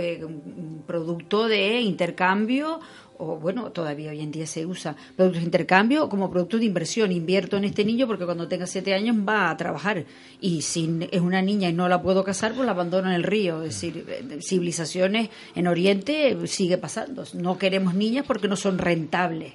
producto 0.86 1.48
de 1.48 1.80
intercambio 1.82 2.80
o 3.20 3.36
bueno, 3.36 3.70
todavía 3.70 4.10
hoy 4.10 4.20
en 4.20 4.32
día 4.32 4.46
se 4.46 4.64
usa 4.64 4.96
productos 5.14 5.42
de 5.42 5.46
intercambio 5.46 6.08
como 6.08 6.30
producto 6.30 6.58
de 6.58 6.64
inversión. 6.64 7.12
Invierto 7.12 7.58
en 7.58 7.64
este 7.64 7.84
niño 7.84 8.06
porque 8.06 8.24
cuando 8.24 8.48
tenga 8.48 8.66
siete 8.66 8.94
años 8.94 9.16
va 9.16 9.50
a 9.50 9.56
trabajar. 9.56 10.06
Y 10.40 10.62
si 10.62 11.08
es 11.10 11.20
una 11.20 11.42
niña 11.42 11.68
y 11.68 11.72
no 11.74 11.88
la 11.88 12.02
puedo 12.02 12.24
casar, 12.24 12.54
pues 12.54 12.64
la 12.64 12.72
abandono 12.72 13.08
en 13.08 13.14
el 13.14 13.22
río. 13.22 13.62
Es 13.62 13.74
decir, 13.74 14.06
eh, 14.08 14.38
civilizaciones 14.40 15.28
en 15.54 15.66
Oriente 15.66 16.36
sigue 16.46 16.78
pasando. 16.78 17.24
No 17.34 17.58
queremos 17.58 17.94
niñas 17.94 18.24
porque 18.26 18.48
no 18.48 18.56
son 18.56 18.78
rentables. 18.78 19.52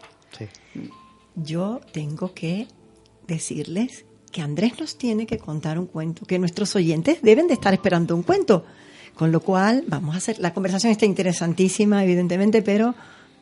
Yo 1.35 1.81
tengo 1.91 2.33
que 2.33 2.67
decirles 3.27 4.05
que 4.31 4.41
Andrés 4.41 4.79
nos 4.79 4.97
tiene 4.97 5.25
que 5.25 5.39
contar 5.39 5.79
un 5.79 5.87
cuento, 5.87 6.25
que 6.25 6.37
nuestros 6.37 6.75
oyentes 6.75 7.21
deben 7.21 7.47
de 7.47 7.55
estar 7.55 7.73
esperando 7.73 8.15
un 8.15 8.23
cuento. 8.23 8.63
Con 9.15 9.31
lo 9.31 9.39
cual, 9.39 9.85
vamos 9.87 10.13
a 10.13 10.17
hacer, 10.17 10.39
la 10.39 10.53
conversación 10.53 10.91
está 10.91 11.05
interesantísima, 11.05 12.03
evidentemente, 12.03 12.61
pero 12.61 12.95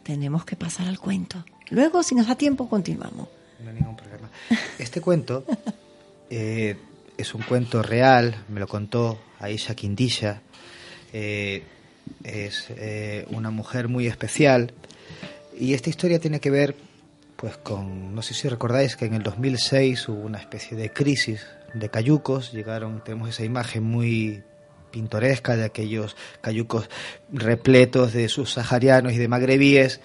tenemos 0.03 0.45
que 0.45 0.55
pasar 0.55 0.87
al 0.87 0.99
cuento. 0.99 1.43
Luego, 1.69 2.03
si 2.03 2.15
nos 2.15 2.27
da 2.27 2.35
tiempo, 2.35 2.69
continuamos. 2.69 3.27
No 3.63 3.69
hay 3.69 3.75
ningún 3.75 3.95
problema. 3.95 4.29
Este 4.77 5.01
cuento 5.01 5.45
eh, 6.29 6.77
es 7.17 7.33
un 7.33 7.41
cuento 7.41 7.81
real, 7.81 8.43
me 8.49 8.59
lo 8.59 8.67
contó 8.67 9.19
Aisha 9.39 9.75
Quindilla. 9.75 10.41
Eh, 11.13 11.63
es 12.23 12.67
eh, 12.69 13.25
una 13.29 13.49
mujer 13.49 13.87
muy 13.87 14.07
especial 14.07 14.73
y 15.57 15.73
esta 15.73 15.89
historia 15.89 16.19
tiene 16.19 16.39
que 16.39 16.49
ver 16.49 16.75
pues 17.35 17.57
con, 17.57 18.15
no 18.15 18.21
sé 18.21 18.33
si 18.33 18.47
recordáis 18.47 18.95
que 18.95 19.05
en 19.05 19.13
el 19.13 19.23
2006 19.23 20.09
hubo 20.09 20.21
una 20.21 20.39
especie 20.39 20.77
de 20.77 20.91
crisis 20.91 21.45
de 21.73 21.89
cayucos, 21.89 22.53
llegaron, 22.53 23.03
tenemos 23.03 23.29
esa 23.29 23.43
imagen 23.43 23.83
muy 23.83 24.43
pintoresca 24.93 25.57
de 25.57 25.65
aquellos 25.65 26.15
cayucos 26.39 26.87
repletos 27.31 28.13
de 28.13 28.29
subsaharianos 28.29 29.11
y 29.13 29.17
de 29.17 29.27
magrebíes. 29.27 29.99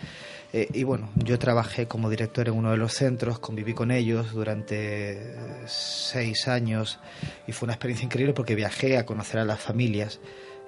Eh, 0.54 0.66
y 0.72 0.82
bueno, 0.82 1.10
yo 1.14 1.38
trabajé 1.38 1.86
como 1.86 2.08
director 2.08 2.48
en 2.48 2.54
uno 2.54 2.70
de 2.70 2.78
los 2.78 2.94
centros, 2.94 3.38
conviví 3.38 3.74
con 3.74 3.90
ellos 3.90 4.32
durante 4.32 5.12
eh, 5.12 5.36
seis 5.66 6.48
años 6.48 6.98
y 7.46 7.52
fue 7.52 7.66
una 7.66 7.74
experiencia 7.74 8.06
increíble 8.06 8.32
porque 8.32 8.54
viajé 8.54 8.96
a 8.96 9.04
conocer 9.04 9.40
a 9.40 9.44
las 9.44 9.60
familias 9.60 10.20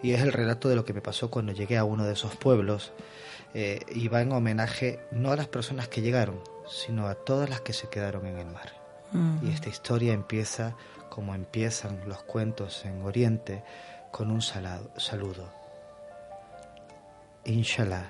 y 0.03 0.12
es 0.12 0.21
el 0.21 0.33
relato 0.33 0.68
de 0.68 0.77
lo 0.77 0.85
que 0.85 0.93
me 0.93 1.01
pasó 1.01 1.31
cuando 1.31 1.53
llegué 1.53 1.79
a 1.79 1.85
uno 1.85 2.05
de 2.05 2.12
esos 2.12 2.37
pueblos 2.37 2.93
eh, 3.55 3.81
y 3.91 4.09
va 4.09 4.21
en 4.21 4.33
homenaje 4.33 5.01
no 5.12 5.33
a 5.33 5.37
las 5.37 5.49
personas 5.49 5.89
que 5.89 6.03
llegaron, 6.03 6.41
sino 6.68 7.07
a 7.07 7.14
todas 7.14 7.49
las 7.49 7.62
que 7.62 7.73
se 7.73 7.89
quedaron 7.89 8.27
en 8.27 8.37
el 8.37 8.47
mar. 8.47 8.75
Mm. 9.12 9.47
Y 9.47 9.51
esta 9.51 9.71
historia 9.71 10.12
empieza 10.12 10.77
como 11.11 11.35
empiezan 11.35 12.01
los 12.07 12.23
cuentos 12.23 12.87
en 12.87 13.03
Oriente, 13.03 13.62
con 14.12 14.30
un 14.30 14.42
salado- 14.42 14.90
saludo. 14.98 15.52
Inshallah, 17.44 18.06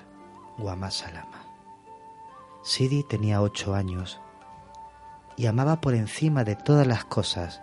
Guama 0.59 0.91
Salama. 0.91 1.45
Sidi 2.63 3.05
tenía 3.05 3.41
ocho 3.41 3.75
años 3.75 4.21
y 5.37 5.47
amaba 5.47 5.81
por 5.81 5.95
encima 5.95 6.45
de 6.45 6.57
todas 6.57 6.87
las 6.87 7.05
cosas 7.05 7.63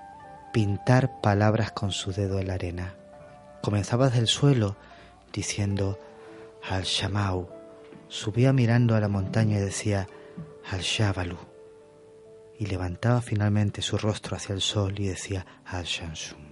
pintar 0.53 1.21
palabras 1.21 1.71
con 1.71 1.91
su 1.91 2.11
dedo 2.13 2.39
en 2.39 2.47
la 2.47 2.53
arena. 2.55 2.95
Comenzaba 3.61 4.05
desde 4.07 4.19
el 4.19 4.27
suelo 4.27 4.75
diciendo 5.33 5.99
Al-Shamau. 6.69 7.49
Subía 8.07 8.53
mirando 8.53 8.95
a 8.95 8.99
la 9.01 9.09
montaña 9.09 9.57
y 9.57 9.61
decía 9.61 10.07
Al-Shabalu. 10.71 11.38
Y 12.57 12.65
levantaba 12.67 13.21
finalmente 13.21 13.81
su 13.83 13.97
rostro 13.97 14.35
hacia 14.38 14.53
el 14.55 14.61
sol 14.61 14.97
y 14.97 15.07
decía 15.07 15.45
Al-Shansum. 15.65 16.47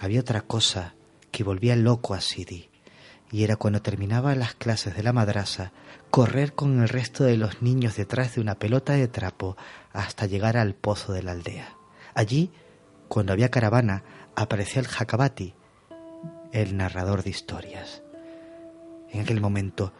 Había 0.00 0.20
otra 0.20 0.42
cosa 0.42 0.94
que 1.30 1.44
volvía 1.44 1.76
loco 1.76 2.14
a 2.14 2.20
Sidi, 2.20 2.70
y 3.30 3.44
era 3.44 3.56
cuando 3.56 3.82
terminaba 3.82 4.34
las 4.34 4.54
clases 4.54 4.96
de 4.96 5.02
la 5.02 5.12
madrasa, 5.12 5.72
correr 6.10 6.54
con 6.54 6.80
el 6.82 6.88
resto 6.88 7.24
de 7.24 7.36
los 7.36 7.62
niños 7.62 7.96
detrás 7.96 8.34
de 8.34 8.40
una 8.40 8.54
pelota 8.58 8.94
de 8.94 9.08
trapo 9.08 9.56
hasta 9.92 10.26
llegar 10.26 10.56
al 10.56 10.74
pozo 10.74 11.12
de 11.12 11.22
la 11.22 11.32
aldea. 11.32 11.76
Allí, 12.14 12.50
cuando 13.08 13.32
había 13.32 13.50
caravana, 13.50 14.04
aparecía 14.34 14.80
el 14.80 14.88
Jacabati, 14.88 15.54
el 16.52 16.76
narrador 16.76 17.22
de 17.22 17.30
historias. 17.30 18.02
En 19.10 19.22
aquel 19.22 19.40
momento 19.40 19.92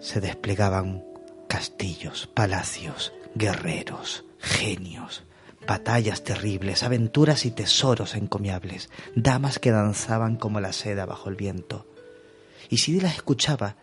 se 0.00 0.20
desplegaban 0.20 1.04
castillos, 1.48 2.26
palacios, 2.26 3.12
guerreros, 3.34 4.24
genios, 4.38 5.24
batallas 5.68 6.24
terribles, 6.24 6.82
aventuras 6.82 7.44
y 7.44 7.50
tesoros 7.50 8.14
encomiables, 8.14 8.88
damas 9.14 9.58
que 9.58 9.70
danzaban 9.70 10.36
como 10.36 10.60
la 10.60 10.72
seda 10.72 11.04
bajo 11.04 11.28
el 11.28 11.36
viento. 11.36 11.86
Y 12.70 12.78
Sidi 12.78 13.00
las 13.00 13.16
escuchaba 13.16 13.76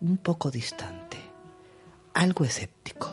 un 0.00 0.18
poco 0.18 0.52
distante, 0.52 1.18
algo 2.14 2.44
escéptico, 2.44 3.12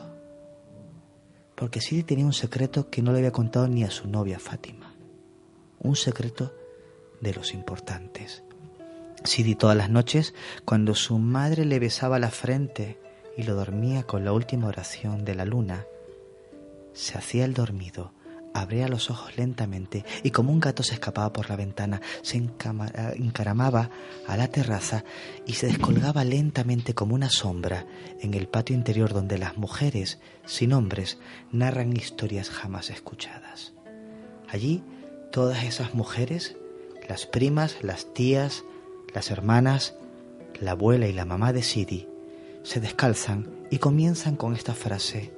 porque 1.56 1.82
Sidi 1.82 2.04
tenía 2.04 2.26
un 2.26 2.34
secreto 2.34 2.92
que 2.92 3.02
no 3.02 3.12
le 3.12 3.18
había 3.18 3.32
contado 3.32 3.68
ni 3.68 3.84
a 3.84 3.90
su 3.90 4.08
novia 4.08 4.38
Fátima, 4.38 4.94
un 5.80 5.96
secreto 5.96 6.54
de 7.20 7.34
los 7.34 7.56
importantes. 7.56 8.44
Sidi 9.24 9.56
todas 9.56 9.76
las 9.76 9.90
noches, 9.90 10.36
cuando 10.66 10.94
su 10.94 11.18
madre 11.18 11.66
le 11.66 11.80
besaba 11.80 12.20
la 12.20 12.30
frente 12.30 13.00
y 13.36 13.42
lo 13.42 13.56
dormía 13.56 14.04
con 14.04 14.24
la 14.24 14.34
última 14.34 14.68
oración 14.68 15.26
de 15.26 15.34
la 15.34 15.46
luna, 15.46 15.88
se 16.98 17.18
hacía 17.18 17.46
el 17.46 17.54
dormido, 17.54 18.12
abría 18.54 18.88
los 18.88 19.12
ojos 19.12 19.38
lentamente 19.38 20.04
y 20.24 20.32
como 20.32 20.52
un 20.52 20.60
gato 20.60 20.82
se 20.82 20.96
escapaba 20.96 21.32
por 21.32 21.50
la 21.50 21.56
ventana, 21.56 22.02
se 22.24 22.38
eh, 22.38 22.48
encaramaba 23.18 23.92
a 24.28 24.36
la 24.36 24.48
terraza 24.48 25.04
y 25.46 25.54
se 25.54 25.68
descolgaba 25.68 26.24
lentamente 26.24 26.96
como 26.96 27.14
una 27.14 27.30
sombra 27.30 27.86
en 28.20 28.34
el 28.34 28.48
patio 28.48 28.76
interior 28.76 29.14
donde 29.14 29.38
las 29.38 29.58
mujeres, 29.58 30.20
sin 30.46 30.74
hombres, 30.74 31.20
narran 31.52 31.96
historias 31.96 32.50
jamás 32.50 32.90
escuchadas. 32.90 33.74
Allí, 34.50 34.84
todas 35.32 35.64
esas 35.64 35.94
mujeres, 35.94 36.58
las 37.08 37.28
primas, 37.28 37.78
las 37.84 38.12
tías, 38.14 38.64
las 39.14 39.30
hermanas, 39.30 39.94
la 40.60 40.72
abuela 40.72 41.08
y 41.08 41.14
la 41.14 41.26
mamá 41.26 41.54
de 41.54 41.62
Sidi, 41.62 42.08
se 42.64 42.80
descalzan 42.80 43.50
y 43.70 43.78
comienzan 43.78 44.36
con 44.36 44.56
esta 44.56 44.74
frase, 44.74 45.37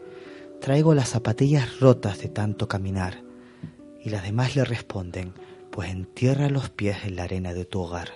traigo 0.59 0.93
las 0.93 1.09
zapatillas 1.09 1.79
rotas 1.79 2.19
de 2.19 2.27
tanto 2.29 2.67
caminar. 2.67 3.23
Y 4.03 4.09
las 4.09 4.23
demás 4.23 4.55
le 4.55 4.65
responden, 4.65 5.33
pues 5.71 5.89
entierra 5.89 6.49
los 6.49 6.69
pies 6.69 7.05
en 7.05 7.15
la 7.15 7.23
arena 7.23 7.53
de 7.53 7.65
tu 7.65 7.81
hogar. 7.81 8.11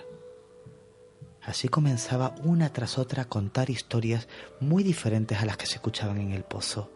Así 1.42 1.68
comenzaba 1.68 2.34
una 2.42 2.72
tras 2.72 2.98
otra 2.98 3.22
a 3.22 3.28
contar 3.28 3.68
historias 3.68 4.28
muy 4.60 4.82
diferentes 4.82 5.38
a 5.38 5.44
las 5.44 5.56
que 5.56 5.66
se 5.66 5.74
escuchaban 5.74 6.18
en 6.18 6.32
el 6.32 6.42
pozo. 6.42 6.90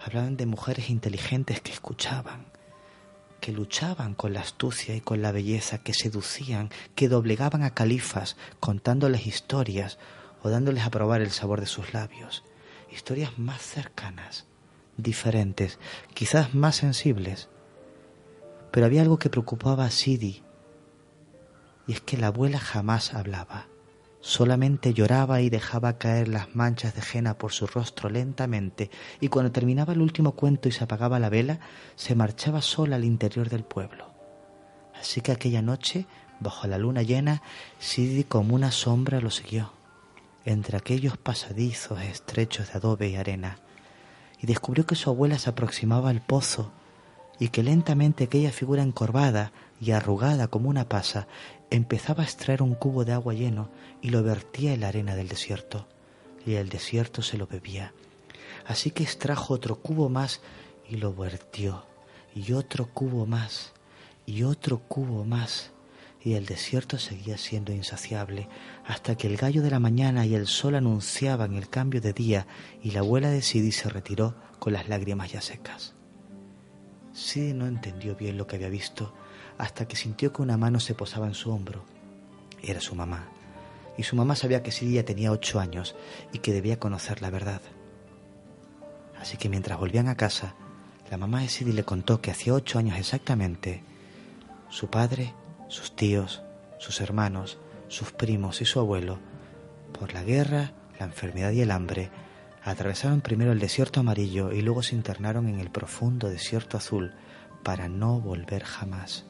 Hablaban 0.00 0.36
de 0.36 0.46
mujeres 0.46 0.90
inteligentes 0.90 1.60
que 1.60 1.72
escuchaban, 1.72 2.46
que 3.40 3.52
luchaban 3.52 4.14
con 4.14 4.34
la 4.34 4.40
astucia 4.40 4.94
y 4.94 5.00
con 5.00 5.22
la 5.22 5.32
belleza, 5.32 5.78
que 5.78 5.94
seducían, 5.94 6.70
que 6.94 7.08
doblegaban 7.08 7.62
a 7.62 7.74
califas 7.74 8.36
contándoles 8.60 9.26
historias 9.26 9.98
o 10.42 10.50
dándoles 10.50 10.84
a 10.84 10.90
probar 10.90 11.22
el 11.22 11.30
sabor 11.30 11.60
de 11.60 11.66
sus 11.66 11.94
labios. 11.94 12.44
Historias 12.90 13.38
más 13.38 13.62
cercanas, 13.62 14.47
diferentes, 14.98 15.78
quizás 16.12 16.54
más 16.54 16.76
sensibles. 16.76 17.48
Pero 18.70 18.84
había 18.84 19.00
algo 19.00 19.18
que 19.18 19.30
preocupaba 19.30 19.86
a 19.86 19.90
Sidi, 19.90 20.42
y 21.86 21.92
es 21.92 22.00
que 22.02 22.18
la 22.18 22.26
abuela 22.26 22.58
jamás 22.58 23.14
hablaba. 23.14 23.68
Solamente 24.20 24.92
lloraba 24.92 25.40
y 25.40 25.48
dejaba 25.48 25.96
caer 25.96 26.28
las 26.28 26.54
manchas 26.54 26.94
de 26.94 27.02
henna 27.02 27.38
por 27.38 27.52
su 27.52 27.66
rostro 27.66 28.10
lentamente, 28.10 28.90
y 29.20 29.28
cuando 29.28 29.52
terminaba 29.52 29.94
el 29.94 30.02
último 30.02 30.32
cuento 30.32 30.68
y 30.68 30.72
se 30.72 30.84
apagaba 30.84 31.20
la 31.20 31.30
vela, 31.30 31.60
se 31.94 32.14
marchaba 32.14 32.60
sola 32.60 32.96
al 32.96 33.04
interior 33.04 33.48
del 33.48 33.64
pueblo. 33.64 34.12
Así 35.00 35.20
que 35.20 35.32
aquella 35.32 35.62
noche, 35.62 36.06
bajo 36.40 36.66
la 36.66 36.78
luna 36.78 37.02
llena, 37.02 37.42
Sidi 37.78 38.24
como 38.24 38.54
una 38.54 38.72
sombra 38.72 39.20
lo 39.20 39.30
siguió, 39.30 39.72
entre 40.44 40.76
aquellos 40.76 41.16
pasadizos 41.16 42.02
estrechos 42.02 42.72
de 42.72 42.78
adobe 42.78 43.08
y 43.08 43.16
arena, 43.16 43.60
y 44.40 44.46
descubrió 44.46 44.86
que 44.86 44.94
su 44.94 45.10
abuela 45.10 45.38
se 45.38 45.50
aproximaba 45.50 46.10
al 46.10 46.20
pozo, 46.20 46.72
y 47.38 47.48
que 47.48 47.62
lentamente 47.62 48.24
aquella 48.24 48.50
figura 48.50 48.82
encorvada 48.82 49.52
y 49.80 49.92
arrugada 49.92 50.48
como 50.48 50.68
una 50.68 50.88
pasa 50.88 51.28
empezaba 51.70 52.22
a 52.22 52.26
extraer 52.26 52.62
un 52.62 52.74
cubo 52.74 53.04
de 53.04 53.12
agua 53.12 53.34
lleno 53.34 53.70
y 54.02 54.10
lo 54.10 54.22
vertía 54.22 54.72
en 54.72 54.80
la 54.80 54.88
arena 54.88 55.14
del 55.14 55.28
desierto, 55.28 55.86
y 56.44 56.54
el 56.54 56.68
desierto 56.68 57.22
se 57.22 57.38
lo 57.38 57.46
bebía. 57.46 57.92
Así 58.66 58.90
que 58.90 59.02
extrajo 59.02 59.54
otro 59.54 59.76
cubo 59.76 60.08
más 60.08 60.40
y 60.88 60.96
lo 60.96 61.14
vertió, 61.14 61.84
y 62.34 62.52
otro 62.52 62.86
cubo 62.86 63.26
más, 63.26 63.72
y 64.26 64.42
otro 64.42 64.78
cubo 64.78 65.24
más, 65.24 65.72
y 66.22 66.34
el 66.34 66.46
desierto 66.46 66.98
seguía 66.98 67.38
siendo 67.38 67.72
insaciable, 67.72 68.48
hasta 68.86 69.16
que 69.16 69.26
el 69.26 69.36
gallo 69.36 69.62
de 69.62 69.70
la 69.70 69.78
mañana 69.78 70.26
y 70.26 70.34
el 70.34 70.46
sol 70.46 70.74
anunciaban 70.74 71.54
el 71.54 71.68
cambio 71.68 72.00
de 72.00 72.12
día, 72.12 72.46
y 72.82 72.90
la 72.90 73.00
abuela 73.00 73.30
de 73.30 73.42
Sidi 73.42 73.72
se 73.72 73.88
retiró 73.88 74.34
con 74.58 74.72
las 74.72 74.88
lágrimas 74.88 75.32
ya 75.32 75.40
secas. 75.40 75.94
Sidi 77.12 77.52
no 77.52 77.66
entendió 77.66 78.16
bien 78.16 78.36
lo 78.36 78.46
que 78.46 78.56
había 78.56 78.68
visto, 78.68 79.14
hasta 79.58 79.86
que 79.86 79.96
sintió 79.96 80.32
que 80.32 80.42
una 80.42 80.56
mano 80.56 80.80
se 80.80 80.94
posaba 80.94 81.26
en 81.26 81.34
su 81.34 81.50
hombro. 81.50 81.84
Era 82.62 82.80
su 82.80 82.94
mamá, 82.94 83.28
y 83.96 84.02
su 84.02 84.16
mamá 84.16 84.36
sabía 84.36 84.62
que 84.62 84.72
Sidi 84.72 84.94
ya 84.94 85.04
tenía 85.04 85.32
ocho 85.32 85.60
años 85.60 85.94
y 86.32 86.38
que 86.38 86.52
debía 86.52 86.78
conocer 86.78 87.22
la 87.22 87.30
verdad. 87.30 87.60
Así 89.20 89.36
que 89.36 89.48
mientras 89.48 89.78
volvían 89.78 90.08
a 90.08 90.16
casa, 90.16 90.54
la 91.10 91.16
mamá 91.16 91.40
de 91.40 91.48
Sidi 91.48 91.72
le 91.72 91.84
contó 91.84 92.20
que 92.20 92.30
hacía 92.30 92.54
ocho 92.54 92.78
años 92.78 92.98
exactamente, 92.98 93.82
su 94.68 94.88
padre, 94.88 95.34
sus 95.68 95.94
tíos, 95.94 96.42
sus 96.78 97.00
hermanos, 97.00 97.58
sus 97.88 98.12
primos 98.12 98.60
y 98.60 98.64
su 98.64 98.80
abuelo, 98.80 99.18
por 99.98 100.12
la 100.12 100.22
guerra, 100.22 100.72
la 100.98 101.06
enfermedad 101.06 101.52
y 101.52 101.60
el 101.60 101.70
hambre, 101.70 102.10
atravesaron 102.62 103.20
primero 103.20 103.52
el 103.52 103.58
desierto 103.58 104.00
amarillo 104.00 104.52
y 104.52 104.62
luego 104.62 104.82
se 104.82 104.94
internaron 104.94 105.48
en 105.48 105.60
el 105.60 105.70
profundo 105.70 106.28
desierto 106.28 106.76
azul 106.76 107.14
para 107.62 107.88
no 107.88 108.20
volver 108.20 108.64
jamás. 108.64 109.24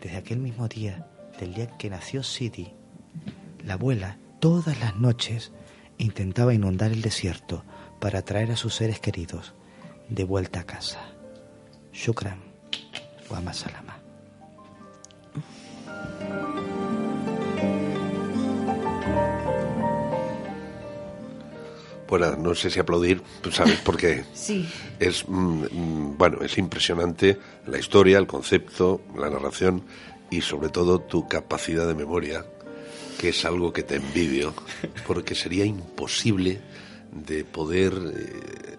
Desde 0.00 0.16
aquel 0.16 0.38
mismo 0.38 0.68
día, 0.68 1.08
del 1.38 1.54
día 1.54 1.76
que 1.76 1.90
nació 1.90 2.22
Sidi, 2.22 2.72
la 3.64 3.74
abuela 3.74 4.18
todas 4.40 4.78
las 4.80 4.96
noches 4.96 5.52
intentaba 5.98 6.54
inundar 6.54 6.92
el 6.92 7.02
desierto 7.02 7.64
para 8.00 8.22
traer 8.22 8.52
a 8.52 8.56
sus 8.56 8.74
seres 8.74 9.00
queridos 9.00 9.54
de 10.08 10.24
vuelta 10.24 10.60
a 10.60 10.64
casa. 10.64 11.00
Shukran, 11.92 12.40
wa 13.30 13.40
Bueno, 22.08 22.36
no 22.36 22.54
sé 22.54 22.70
si 22.70 22.80
aplaudir, 22.80 23.22
pues, 23.42 23.56
¿sabes? 23.56 23.78
Porque 23.84 24.24
Sí. 24.32 24.68
es, 24.98 25.28
mm, 25.28 25.64
mm, 25.70 26.16
bueno, 26.18 26.38
es 26.42 26.56
impresionante 26.58 27.38
la 27.66 27.78
historia, 27.78 28.18
el 28.18 28.26
concepto, 28.26 29.02
la 29.16 29.28
narración 29.28 29.82
y 30.30 30.40
sobre 30.40 30.68
todo 30.70 31.00
tu 31.00 31.28
capacidad 31.28 31.86
de 31.86 31.94
memoria, 31.94 32.44
que 33.18 33.30
es 33.30 33.44
algo 33.44 33.72
que 33.72 33.82
te 33.82 33.96
envidio, 33.96 34.54
porque 35.06 35.34
sería 35.34 35.64
imposible 35.64 36.60
de 37.12 37.44
poder 37.44 37.92
eh, 37.94 38.76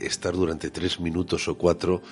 estar 0.00 0.34
durante 0.34 0.70
tres 0.70 1.00
minutos 1.00 1.48
o 1.48 1.56
cuatro, 1.56 2.02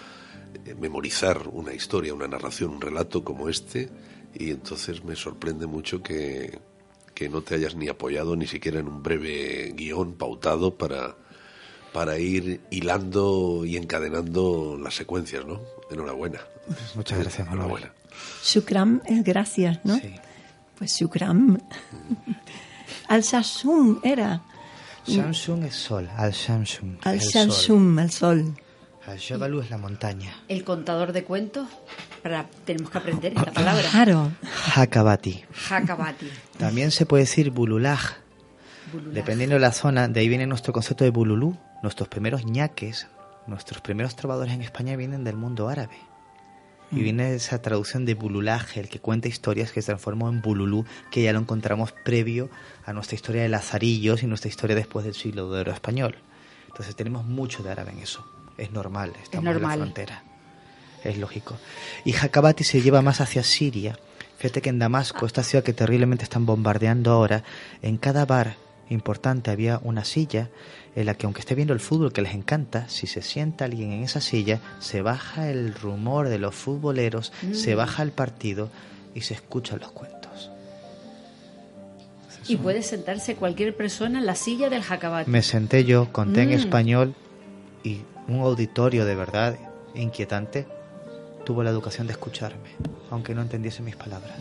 eh, 0.65 0.75
memorizar 0.75 1.49
una 1.49 1.73
historia, 1.75 2.15
una 2.15 2.29
narración, 2.29 2.71
un 2.71 2.81
relato 2.81 3.23
como 3.25 3.49
este, 3.49 3.89
y 4.35 4.51
entonces 4.51 5.05
me 5.05 5.17
sorprende 5.17 5.67
mucho 5.67 6.03
que, 6.03 6.61
que 7.21 7.29
no 7.29 7.43
te 7.43 7.55
hayas 7.55 7.75
ni 7.75 7.87
apoyado 7.87 8.35
ni 8.35 8.47
siquiera 8.47 8.81
en 8.81 8.89
un 8.89 9.03
breve 9.03 9.75
guion 9.77 10.15
pautado 10.15 10.79
para, 10.79 11.17
para 11.93 12.19
ir 12.19 12.63
hilando 12.71 13.67
y 13.67 13.77
encadenando 13.77 14.79
las 14.83 14.95
secuencias, 14.95 15.45
¿no? 15.45 15.61
Enhorabuena. 15.91 16.41
Muchas 16.95 17.19
gracias, 17.19 17.47
Manuel. 17.47 17.67
Enhorabuena. 17.67 17.95
Shukram 18.43 19.03
es 19.05 19.23
gracias, 19.23 19.81
¿no? 19.85 19.97
Sí. 19.97 20.15
Pues 20.79 20.99
Shukram. 20.99 21.59
Al-Shashum 23.09 24.01
era. 24.03 24.43
Samsung 25.07 25.65
es 25.65 25.75
sol, 25.75 26.09
al 26.17 26.33
Samsung. 26.33 27.01
Al-Shashum, 27.03 27.99
al 27.99 28.11
sol. 28.11 28.55
Al 29.07 29.19
Jabalu 29.19 29.61
es 29.61 29.71
la 29.71 29.79
montaña. 29.79 30.35
El 30.49 30.63
contador 30.63 31.13
de 31.13 31.25
cuentos, 31.25 31.67
para, 32.23 32.47
tenemos 32.65 32.91
que 32.91 32.99
aprender 32.99 33.33
esta 33.35 33.51
palabra. 33.51 33.89
Claro. 33.91 34.31
Hakabati. 34.75 35.43
Hakabati. 35.71 36.31
También 36.59 36.91
se 36.91 37.07
puede 37.07 37.23
decir 37.23 37.51
bululaj. 37.51 38.19
Bululaj. 38.93 39.15
Dependiendo 39.15 39.55
de 39.55 39.61
la 39.61 39.73
zona, 39.73 40.07
de 40.09 40.21
ahí 40.21 40.29
viene 40.29 40.47
nuestro 40.47 40.73
concepto 40.73 41.05
de 41.05 41.11
bululú. 41.11 41.57
Nuestros 41.83 42.09
primeros 42.09 42.45
ñaques, 42.45 43.09
nuestros 43.47 43.81
primeros 43.81 44.17
trovadores 44.17 44.53
en 44.53 44.61
España 44.63 44.97
vienen 44.97 45.25
del 45.25 45.37
mundo 45.37 45.69
árabe. 45.69 45.97
Y 46.93 47.03
viene 47.03 47.35
esa 47.35 47.63
traducción 47.63 48.05
de 48.05 48.15
bululaje, 48.15 48.81
el 48.81 48.89
que 48.89 48.99
cuenta 48.99 49.29
historias 49.29 49.71
que 49.71 49.81
se 49.81 49.87
transformó 49.87 50.29
en 50.29 50.43
bululú, 50.43 50.85
que 51.13 51.23
ya 51.23 51.33
lo 51.33 51.39
encontramos 51.39 51.93
previo 51.93 52.51
a 52.85 52.93
nuestra 52.93 53.15
historia 53.15 53.43
de 53.43 53.49
Lazarillos 53.49 54.25
y 54.25 54.27
nuestra 54.27 54.49
historia 54.49 54.75
después 54.75 55.05
del 55.05 55.15
siglo 55.15 55.53
de 55.53 55.61
oro 55.61 55.73
español. 55.73 56.17
Entonces 56.67 56.97
tenemos 56.97 57.25
mucho 57.25 57.63
de 57.63 57.71
árabe 57.71 57.93
en 57.93 58.01
eso. 58.01 58.27
Es 58.61 58.71
normal, 58.73 59.13
estamos 59.23 59.47
en 59.47 59.53
normal. 59.53 59.79
la 59.79 59.85
frontera. 59.85 60.23
Es 61.03 61.17
lógico. 61.19 61.57
Y 62.05 62.15
Hakabati 62.15 62.63
se 62.65 62.83
lleva 62.83 63.01
más 63.03 63.21
hacia 63.21 63.43
Siria. 63.43 63.99
Fíjate 64.39 64.61
que 64.63 64.69
en 64.71 64.79
Damasco, 64.79 65.25
esta 65.27 65.43
ciudad 65.43 65.65
que 65.65 65.73
terriblemente 65.73 66.25
están 66.25 66.45
bombardeando 66.47 67.11
ahora, 67.11 67.43
en 67.83 67.97
cada 67.97 68.25
bar 68.27 68.57
importante 68.91 69.51
había 69.51 69.81
una 69.83 70.05
silla 70.05 70.49
en 70.97 71.07
la 71.07 71.15
que 71.15 71.25
aunque 71.27 71.41
esté 71.41 71.55
viendo 71.55 71.73
el 71.73 71.81
fútbol 71.81 72.13
que 72.13 72.21
les 72.23 72.35
encanta, 72.35 72.89
si 72.89 73.07
se 73.07 73.23
sienta 73.23 73.65
alguien 73.65 73.93
en 73.93 74.03
esa 74.03 74.21
silla, 74.21 74.61
se 74.81 75.01
baja 75.03 75.49
el 75.51 75.75
rumor 75.75 76.29
de 76.29 76.39
los 76.39 76.55
futboleros, 76.55 77.33
se 77.53 77.75
baja 77.75 78.03
el 78.03 78.11
partido 78.13 78.69
y 79.15 79.21
se 79.23 79.35
escuchan 79.35 79.79
los 79.81 79.93
cuentos. 79.93 80.51
Y 82.49 82.57
puede 82.57 82.83
sentarse 82.83 83.37
cualquier 83.37 83.77
persona 83.77 84.19
en 84.19 84.27
la 84.27 84.35
silla 84.35 84.69
del 84.71 84.83
Hakabati. 84.89 85.31
Me 85.31 85.43
senté 85.43 85.85
yo, 85.85 86.11
conté 86.13 86.43
en 86.43 86.51
Mm. 86.51 86.55
español 86.55 87.15
y 87.85 88.01
un 88.31 88.41
auditorio 88.41 89.05
de 89.05 89.15
verdad 89.15 89.59
inquietante 89.95 90.67
tuvo 91.45 91.63
la 91.63 91.71
educación 91.71 92.07
de 92.07 92.13
escucharme, 92.13 92.71
aunque 93.11 93.35
no 93.35 93.43
entendiese 93.43 93.83
mis 93.83 93.97
palabras. 93.97 94.39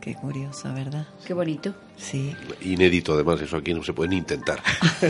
Qué 0.00 0.14
curioso, 0.14 0.72
¿verdad? 0.72 1.06
Qué 1.26 1.34
bonito. 1.34 1.74
Sí. 1.98 2.34
Inédito, 2.62 3.12
además, 3.12 3.42
eso 3.42 3.58
aquí 3.58 3.74
no 3.74 3.82
se 3.82 3.92
puede 3.92 4.08
ni 4.08 4.16
intentar. 4.16 4.62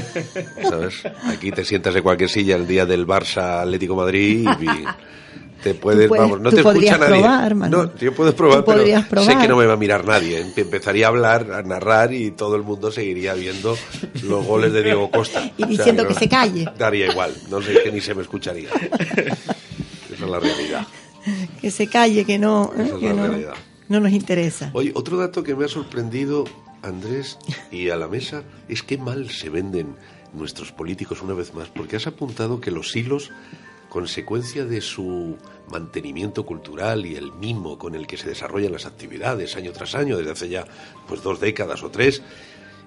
¿Sabes? 0.68 1.07
Aquí 1.27 1.53
te 1.53 1.64
sientas 1.64 1.95
en 1.95 2.03
cualquier 2.03 2.29
silla 2.29 2.57
el 2.57 2.66
día 2.66 2.87
del 2.87 3.07
Barça 3.07 3.62
Atlético 3.62 3.95
Madrid 3.95 4.49
y 4.61 4.85
te 5.63 5.75
puedes, 5.75 6.09
puedes- 6.09 6.23
vamos, 6.23 6.41
no 6.41 6.51
te 6.51 6.61
escucha 6.61 6.99
nadie. 6.99 7.21
probar, 7.21 7.55
Manu. 7.55 7.77
no, 7.85 7.97
yo 7.97 8.15
puedes 8.15 8.35
probar, 8.35 8.65
pero 8.65 9.23
sé 9.23 9.37
que 9.39 9.49
no 9.49 9.57
me 9.57 9.67
va 9.67 9.75
a 9.75 9.77
mirar 9.77 10.05
nadie. 10.05 10.41
Em- 10.41 10.53
Empezaría 10.57 11.07
a 11.07 11.09
hablar, 11.09 11.53
a 11.53 11.63
narrar 11.63 12.13
y 12.15 12.31
todo 12.33 12.57
el 12.57 12.63
mundo 12.63 12.91
seguiría 12.93 13.35
viendo 13.35 13.77
los 14.25 14.47
goles 14.47 14.73
de 14.73 14.83
Diego 14.83 15.11
Costa. 15.11 15.51
Y 15.57 15.65
diciendo 15.67 16.07
que 16.07 16.15
no- 16.15 16.19
se 16.21 16.29
calle. 16.29 16.67
Daría 16.79 17.07
igual, 17.11 17.35
no 17.51 17.61
sé 17.63 17.83
que 17.83 17.93
ni 17.93 18.01
se 18.01 18.15
me 18.15 18.23
escucharía. 18.23 18.69
Esa 20.13 20.25
es 20.25 20.31
la 20.31 20.41
realidad. 20.41 20.87
Que 21.61 21.71
se 21.71 21.87
calle, 21.87 22.25
que 22.25 22.39
no, 22.39 22.73
Esa 22.75 22.83
es 22.85 22.93
que 22.95 23.07
la 23.09 23.13
no, 23.15 23.27
realidad. 23.29 23.55
no 23.89 24.01
nos 24.01 24.13
interesa. 24.13 24.71
Oye, 24.73 24.93
otro 24.95 25.17
dato 25.19 25.43
que 25.43 25.55
me 25.55 25.65
ha 25.65 25.69
sorprendido, 25.69 26.45
Andrés, 26.83 27.39
y 27.71 27.91
a 27.91 27.97
la 27.97 28.09
mesa, 28.09 28.43
es 28.69 28.83
que 28.83 28.97
mal 28.99 29.29
se 29.31 29.51
venden 29.51 29.95
nuestros 30.33 30.73
políticos 30.73 31.21
una 31.23 31.35
vez 31.35 31.53
más, 31.55 31.69
porque 31.69 31.97
has 31.97 32.07
apuntado 32.07 32.61
que 32.61 32.71
los 32.71 32.95
hilos, 32.97 33.31
consecuencia 33.91 34.64
de 34.64 34.80
su 34.80 35.36
mantenimiento 35.68 36.47
cultural 36.47 37.05
y 37.05 37.16
el 37.16 37.32
mimo 37.32 37.76
con 37.76 37.95
el 37.95 38.07
que 38.07 38.16
se 38.16 38.28
desarrollan 38.28 38.72
las 38.72 38.86
actividades 38.86 39.57
año 39.57 39.72
tras 39.72 39.95
año, 39.95 40.16
desde 40.16 40.30
hace 40.30 40.49
ya 40.49 40.64
pues 41.07 41.22
dos 41.22 41.41
décadas 41.41 41.82
o 41.82 41.91
tres, 41.91 42.22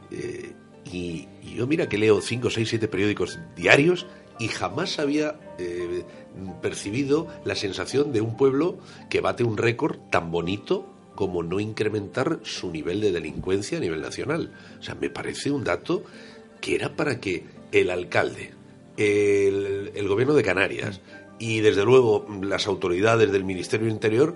eh, 0.09 0.53
y, 0.91 1.27
yo 1.55 1.67
mira 1.67 1.87
que 1.87 1.99
leo 1.99 2.19
cinco, 2.19 2.49
seis, 2.49 2.69
siete 2.69 2.87
periódicos 2.87 3.37
diarios 3.55 4.07
y 4.39 4.47
jamás 4.47 4.97
había 4.97 5.35
eh, 5.59 6.03
percibido 6.63 7.27
la 7.45 7.55
sensación 7.55 8.11
de 8.11 8.21
un 8.21 8.35
pueblo 8.35 8.79
que 9.09 9.21
bate 9.21 9.43
un 9.43 9.57
récord 9.57 9.99
tan 10.09 10.31
bonito 10.31 10.89
como 11.13 11.43
no 11.43 11.59
incrementar 11.59 12.39
su 12.41 12.71
nivel 12.71 13.01
de 13.01 13.11
delincuencia 13.11 13.77
a 13.77 13.81
nivel 13.81 14.01
nacional. 14.01 14.51
O 14.79 14.83
sea, 14.83 14.95
me 14.95 15.11
parece 15.11 15.51
un 15.51 15.63
dato 15.63 16.03
que 16.59 16.73
era 16.73 16.95
para 16.95 17.19
que 17.19 17.45
el 17.71 17.91
alcalde, 17.91 18.53
el, 18.97 19.91
el 19.95 20.07
gobierno 20.07 20.33
de 20.33 20.43
Canarias 20.43 21.01
y 21.39 21.61
desde 21.61 21.83
luego 21.83 22.25
las 22.41 22.67
autoridades 22.67 23.31
del 23.31 23.43
Ministerio 23.43 23.85
del 23.85 23.95
Interior 23.95 24.35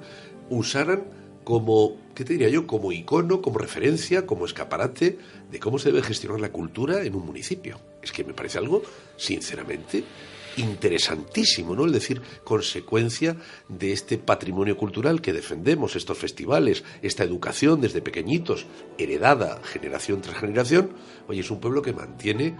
usaran 0.50 1.04
como, 1.48 1.96
¿qué 2.14 2.26
te 2.26 2.34
diría 2.34 2.50
yo? 2.50 2.68
Como 2.68 2.92
icono, 2.92 3.42
como 3.42 3.58
referencia, 3.58 4.26
como 4.26 4.46
escaparate 4.46 5.18
de 5.50 5.60
cómo 5.60 5.80
se 5.80 5.94
debe 5.94 6.04
gestionar 6.04 6.42
la 6.42 6.52
cultura 6.52 7.04
en 7.04 7.16
un 7.16 7.26
municipio. 7.26 7.80
Es 8.02 8.12
que 8.12 8.26
me 8.26 8.34
parece 8.34 8.58
algo, 8.58 8.82
sinceramente, 9.16 10.04
interesantísimo, 10.58 11.74
¿no? 11.74 11.86
Es 11.86 11.94
decir, 11.94 12.22
consecuencia 12.44 13.38
de 13.70 13.94
este 13.94 14.18
patrimonio 14.18 14.76
cultural 14.76 15.22
que 15.22 15.32
defendemos, 15.32 15.96
estos 15.96 16.18
festivales, 16.18 16.84
esta 17.02 17.24
educación 17.24 17.80
desde 17.80 18.02
pequeñitos, 18.02 18.66
heredada 18.98 19.62
generación 19.64 20.22
tras 20.22 20.38
generación. 20.38 20.90
Oye, 21.30 21.40
es 21.40 21.50
un 21.50 21.62
pueblo 21.62 21.82
que 21.82 21.94
mantiene 21.94 22.58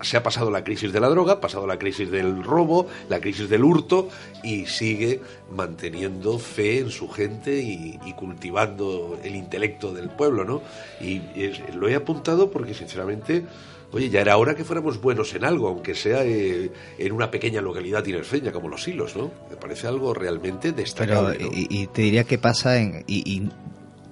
se 0.00 0.16
ha- 0.16 0.22
pasado 0.22 0.50
la 0.50 0.62
crisis 0.64 0.92
de 0.92 1.00
la 1.00 1.08
droga, 1.08 1.34
ha 1.34 1.40
pasado 1.40 1.66
la 1.66 1.78
crisis 1.78 2.10
del 2.10 2.42
robo, 2.42 2.86
la 3.08 3.20
crisis 3.20 3.48
del 3.48 3.64
hurto 3.64 4.08
y 4.42 4.66
sigue 4.66 5.20
manteniendo 5.54 6.38
fe 6.38 6.78
en 6.78 6.90
su 6.90 7.08
gente 7.08 7.60
y, 7.60 7.98
y 8.04 8.12
cultivando 8.14 9.18
el 9.22 9.36
intelecto 9.36 9.92
del 9.92 10.08
pueblo, 10.10 10.44
¿no? 10.44 10.62
Y 11.00 11.20
es- 11.34 11.74
lo 11.74 11.88
he 11.88 11.94
apuntado 11.94 12.50
porque 12.50 12.74
sinceramente, 12.74 13.44
oye, 13.92 14.08
ya 14.10 14.20
era 14.20 14.36
hora 14.36 14.54
que 14.54 14.64
fuéramos 14.64 15.00
buenos 15.00 15.34
en 15.34 15.44
algo, 15.44 15.68
aunque 15.68 15.94
sea 15.94 16.24
eh, 16.24 16.70
en 16.98 17.12
una 17.12 17.30
pequeña 17.30 17.60
localidad 17.60 18.02
tinerfeña 18.02 18.52
como 18.52 18.68
Los 18.68 18.86
Hilos, 18.86 19.16
¿no? 19.16 19.30
Me 19.50 19.56
parece 19.56 19.86
algo 19.86 20.14
realmente 20.14 20.68
Pero, 20.72 20.76
destacable. 20.82 21.38
¿no? 21.40 21.48
y, 21.52 21.66
y 21.70 21.86
te 21.88 22.02
diría 22.02 22.24
que 22.24 22.38
pasa 22.38 22.78
en, 22.78 23.04
y, 23.06 23.28
y 23.30 23.50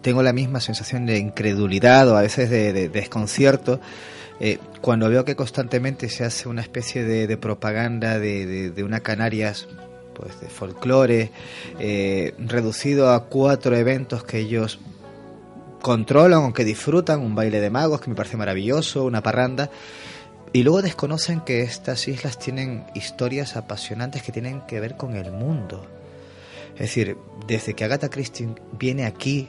tengo 0.02 0.22
la 0.22 0.32
misma 0.32 0.60
sensación 0.60 1.06
de 1.06 1.18
incredulidad 1.18 2.08
o 2.08 2.16
a 2.16 2.22
veces 2.22 2.50
de, 2.50 2.72
de 2.72 2.88
desconcierto 2.88 3.80
eh, 4.40 4.58
cuando 4.80 5.08
veo 5.08 5.24
que 5.24 5.36
constantemente 5.36 6.08
se 6.08 6.24
hace 6.24 6.48
una 6.48 6.62
especie 6.62 7.04
de, 7.04 7.36
propaganda 7.36 8.18
de, 8.18 8.82
una 8.84 9.00
Canarias 9.00 9.68
pues 10.14 10.40
de 10.40 10.48
folclore 10.48 11.30
eh, 11.78 12.34
reducido 12.38 13.12
a 13.12 13.26
cuatro 13.26 13.76
eventos 13.76 14.24
que 14.24 14.38
ellos 14.38 14.80
controlan 15.80 16.40
o 16.44 16.52
que 16.52 16.64
disfrutan, 16.64 17.20
un 17.20 17.34
baile 17.34 17.60
de 17.60 17.70
magos 17.70 18.00
que 18.00 18.10
me 18.10 18.16
parece 18.16 18.36
maravilloso, 18.36 19.04
una 19.04 19.22
parranda, 19.22 19.70
y 20.52 20.62
luego 20.62 20.82
desconocen 20.82 21.40
que 21.40 21.62
estas 21.62 22.08
islas 22.08 22.38
tienen 22.38 22.84
historias 22.94 23.56
apasionantes 23.56 24.22
que 24.22 24.32
tienen 24.32 24.62
que 24.62 24.80
ver 24.80 24.96
con 24.96 25.14
el 25.14 25.30
mundo. 25.30 25.86
Es 26.78 26.94
decir, 26.94 27.16
desde 27.48 27.74
que 27.74 27.84
Agatha 27.84 28.08
Christie 28.08 28.48
viene 28.78 29.04
aquí, 29.04 29.48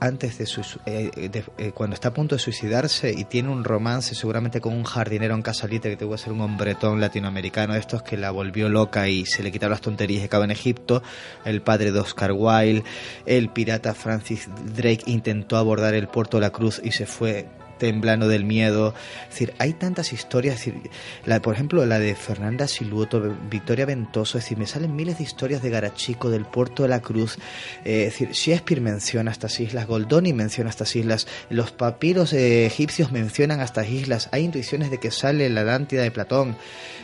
antes 0.00 0.36
de, 0.38 0.44
su, 0.46 0.60
eh, 0.86 1.10
de- 1.32 1.44
eh, 1.56 1.72
cuando 1.72 1.94
está 1.94 2.08
a 2.08 2.14
punto 2.14 2.34
de 2.34 2.38
suicidarse 2.40 3.10
y 3.16 3.24
tiene 3.24 3.48
un 3.48 3.64
romance 3.64 4.14
seguramente 4.14 4.60
con 4.60 4.74
un 4.74 4.84
jardinero 4.84 5.34
en 5.34 5.40
Casalite 5.42 5.88
que 5.88 5.96
tuvo 5.96 6.12
que 6.12 6.18
ser 6.18 6.32
un 6.32 6.42
hombretón 6.42 7.00
latinoamericano 7.00 7.72
de 7.72 7.80
estos 7.80 8.02
que 8.02 8.16
la 8.18 8.30
volvió 8.30 8.68
loca 8.68 9.08
y 9.08 9.24
se 9.24 9.42
le 9.42 9.50
quitaron 9.50 9.72
las 9.72 9.80
tonterías 9.80 10.20
que 10.20 10.26
acaba 10.26 10.44
en 10.44 10.50
Egipto, 10.50 11.02
el 11.44 11.62
padre 11.62 11.90
de 11.90 12.00
Oscar 12.00 12.32
Wilde, 12.32 12.84
el 13.26 13.48
pirata 13.48 13.94
Francis 13.94 14.48
Drake 14.76 15.04
intentó 15.06 15.56
abordar 15.56 15.94
el 15.94 16.06
puerto 16.08 16.36
de 16.36 16.42
la 16.42 16.50
Cruz 16.50 16.80
y 16.84 16.92
se 16.92 17.06
fue 17.06 17.48
temblando 17.78 18.28
del 18.28 18.44
miedo. 18.44 18.94
Es 19.24 19.30
decir, 19.30 19.54
hay 19.58 19.72
tantas 19.72 20.12
historias. 20.12 20.56
Decir, 20.56 20.90
la, 21.24 21.40
por 21.40 21.54
ejemplo, 21.54 21.84
la 21.86 21.98
de 21.98 22.14
Fernanda 22.14 22.66
Siluoto, 22.68 23.36
Victoria 23.50 23.86
Ventoso. 23.86 24.38
Es 24.38 24.44
decir, 24.44 24.58
me 24.58 24.66
salen 24.66 24.94
miles 24.94 25.18
de 25.18 25.24
historias 25.24 25.62
de 25.62 25.70
Garachico, 25.70 26.30
del 26.30 26.44
puerto 26.44 26.82
de 26.82 26.88
la 26.90 27.00
Cruz. 27.00 27.38
Eh, 27.84 28.04
es 28.06 28.12
decir, 28.12 28.30
Shakespeare 28.32 28.80
menciona 28.80 29.30
estas 29.30 29.58
islas, 29.60 29.86
Goldoni 29.86 30.32
menciona 30.32 30.70
estas 30.70 30.94
islas, 30.96 31.26
los 31.50 31.72
papiros 31.72 32.32
eh, 32.32 32.66
egipcios 32.66 33.12
mencionan 33.12 33.60
estas 33.60 33.88
islas. 33.88 34.28
Hay 34.32 34.44
intuiciones 34.44 34.90
de 34.90 34.98
que 34.98 35.10
sale 35.10 35.48
la 35.48 35.60
Atlántida 35.60 36.02
de 36.02 36.10
Platón. 36.10 36.56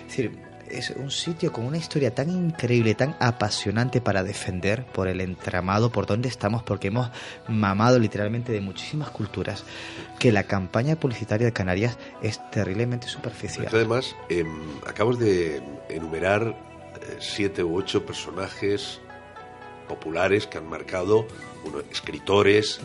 Es 0.02 0.08
decir, 0.08 0.53
es 0.78 0.90
un 0.90 1.10
sitio 1.10 1.52
con 1.52 1.64
una 1.64 1.78
historia 1.78 2.14
tan 2.14 2.30
increíble, 2.30 2.94
tan 2.94 3.16
apasionante 3.20 4.00
para 4.00 4.22
defender 4.22 4.84
por 4.86 5.08
el 5.08 5.20
entramado, 5.20 5.90
por 5.90 6.06
donde 6.06 6.28
estamos, 6.28 6.62
porque 6.62 6.88
hemos 6.88 7.10
mamado 7.48 7.98
literalmente 7.98 8.52
de 8.52 8.60
muchísimas 8.60 9.10
culturas, 9.10 9.64
que 10.18 10.32
la 10.32 10.44
campaña 10.44 10.96
publicitaria 10.96 11.46
de 11.46 11.52
Canarias 11.52 11.98
es 12.22 12.40
terriblemente 12.50 13.08
superficial. 13.08 13.68
Además, 13.72 14.14
em, 14.28 14.48
acabas 14.86 15.18
de 15.18 15.62
enumerar 15.88 16.42
eh, 16.48 17.16
siete 17.20 17.62
u 17.62 17.76
ocho 17.76 18.04
personajes 18.04 19.00
populares 19.88 20.46
que 20.46 20.58
han 20.58 20.68
marcado, 20.68 21.26
bueno, 21.62 21.80
escritores, 21.90 22.80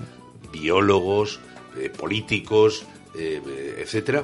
biólogos, 0.52 1.40
eh, 1.78 1.90
políticos, 1.90 2.86
eh, 3.16 3.42
eh, 3.46 3.82
etcétera. 3.82 4.24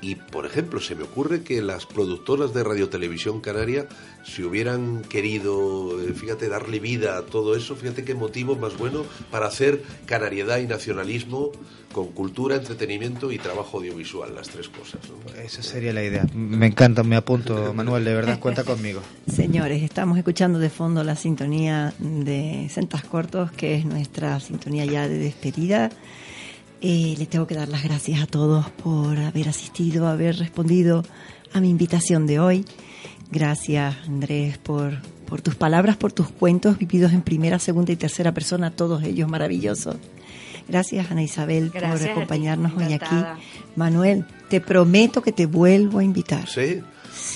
Y, 0.00 0.14
por 0.14 0.46
ejemplo, 0.46 0.80
se 0.80 0.94
me 0.94 1.02
ocurre 1.02 1.42
que 1.42 1.60
las 1.60 1.86
productoras 1.86 2.54
de 2.54 2.62
Radio 2.62 2.88
Televisión 2.88 3.40
Canaria, 3.40 3.88
si 4.24 4.44
hubieran 4.44 5.02
querido, 5.02 6.00
eh, 6.00 6.12
fíjate, 6.14 6.48
darle 6.48 6.78
vida 6.78 7.18
a 7.18 7.22
todo 7.22 7.56
eso, 7.56 7.74
fíjate 7.74 8.04
qué 8.04 8.14
motivo 8.14 8.54
más 8.54 8.78
bueno 8.78 9.04
para 9.30 9.46
hacer 9.46 9.82
canariedad 10.06 10.58
y 10.58 10.66
nacionalismo 10.68 11.50
con 11.92 12.08
cultura, 12.12 12.56
entretenimiento 12.56 13.32
y 13.32 13.38
trabajo 13.38 13.78
audiovisual, 13.78 14.34
las 14.34 14.48
tres 14.48 14.68
cosas. 14.68 15.00
¿no? 15.08 15.42
Esa 15.42 15.62
sería 15.62 15.92
la 15.92 16.04
idea. 16.04 16.24
Me 16.32 16.66
encanta, 16.66 17.02
me 17.02 17.16
apunto, 17.16 17.72
Manuel, 17.74 18.04
de 18.04 18.14
verdad, 18.14 18.38
cuenta 18.38 18.62
conmigo. 18.62 19.00
Señores, 19.26 19.82
estamos 19.82 20.16
escuchando 20.18 20.60
de 20.60 20.70
fondo 20.70 21.02
la 21.02 21.16
sintonía 21.16 21.92
de 21.98 22.68
Centas 22.70 23.02
Cortos, 23.04 23.50
que 23.52 23.76
es 23.76 23.84
nuestra 23.84 24.38
sintonía 24.38 24.84
ya 24.84 25.08
de 25.08 25.18
despedida. 25.18 25.90
Eh, 26.80 27.14
les 27.18 27.28
tengo 27.28 27.46
que 27.46 27.54
dar 27.54 27.68
las 27.68 27.82
gracias 27.82 28.22
a 28.22 28.26
todos 28.26 28.70
por 28.70 29.18
haber 29.18 29.48
asistido, 29.48 30.06
haber 30.06 30.36
respondido 30.36 31.04
a 31.52 31.60
mi 31.60 31.70
invitación 31.70 32.26
de 32.26 32.38
hoy. 32.38 32.64
Gracias, 33.30 33.96
Andrés, 34.06 34.58
por, 34.58 34.98
por 35.26 35.42
tus 35.42 35.54
palabras, 35.54 35.96
por 35.96 36.12
tus 36.12 36.28
cuentos 36.28 36.78
vividos 36.78 37.12
en 37.12 37.22
primera, 37.22 37.58
segunda 37.58 37.92
y 37.92 37.96
tercera 37.96 38.32
persona, 38.32 38.70
todos 38.70 39.02
ellos 39.02 39.28
maravillosos. 39.28 39.96
Gracias, 40.68 41.10
Ana 41.10 41.22
Isabel, 41.22 41.70
Gracias 41.70 42.10
por 42.10 42.10
acompañarnos 42.10 42.72
hoy 42.76 42.92
aquí. 42.92 43.16
Manuel, 43.74 44.24
te 44.48 44.60
prometo 44.60 45.22
que 45.22 45.32
te 45.32 45.46
vuelvo 45.46 45.98
a 45.98 46.04
invitar. 46.04 46.46
¿Sí? 46.46 46.82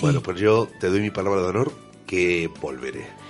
Bueno, 0.01 0.22
pues 0.22 0.38
yo 0.38 0.68
te 0.78 0.88
doy 0.88 1.01
mi 1.01 1.11
palabra 1.11 1.40
de 1.40 1.49
honor 1.49 1.72
que 2.07 2.51
volveré. 2.61 3.22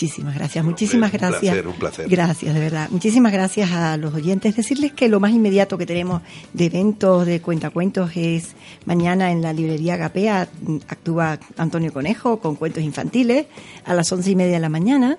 Muchísimas 0.00 0.34
gracias, 0.34 0.64
muchísimas 0.64 1.12
un 1.12 1.18
gracias. 1.18 1.40
placer, 1.40 1.66
un 1.66 1.74
placer. 1.74 2.08
Gracias, 2.08 2.54
de 2.54 2.60
verdad. 2.60 2.88
Muchísimas 2.90 3.32
gracias 3.32 3.70
a 3.70 3.98
los 3.98 4.14
oyentes. 4.14 4.56
Decirles 4.56 4.92
que 4.94 5.10
lo 5.10 5.20
más 5.20 5.32
inmediato 5.32 5.76
que 5.76 5.84
tenemos 5.84 6.22
de 6.54 6.64
eventos 6.64 7.26
de 7.26 7.42
cuentacuentos 7.42 8.12
es 8.14 8.54
mañana 8.86 9.30
en 9.30 9.42
la 9.42 9.52
librería 9.52 9.98
Gapea 9.98 10.48
actúa 10.88 11.38
Antonio 11.58 11.92
Conejo 11.92 12.40
con 12.40 12.56
cuentos 12.56 12.82
infantiles 12.82 13.44
a 13.84 13.92
las 13.92 14.10
once 14.10 14.30
y 14.30 14.36
media 14.36 14.54
de 14.54 14.60
la 14.60 14.70
mañana. 14.70 15.18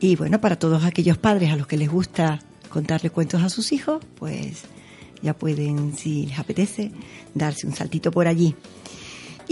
Y 0.00 0.16
bueno, 0.16 0.38
para 0.38 0.58
todos 0.58 0.84
aquellos 0.84 1.16
padres 1.16 1.50
a 1.50 1.56
los 1.56 1.66
que 1.66 1.78
les 1.78 1.88
gusta 1.88 2.40
contarle 2.68 3.08
cuentos 3.08 3.42
a 3.42 3.48
sus 3.48 3.72
hijos, 3.72 4.04
pues 4.18 4.64
ya 5.22 5.32
pueden, 5.32 5.96
si 5.96 6.26
les 6.26 6.38
apetece, 6.38 6.92
darse 7.34 7.66
un 7.66 7.74
saltito 7.74 8.10
por 8.10 8.26
allí. 8.28 8.54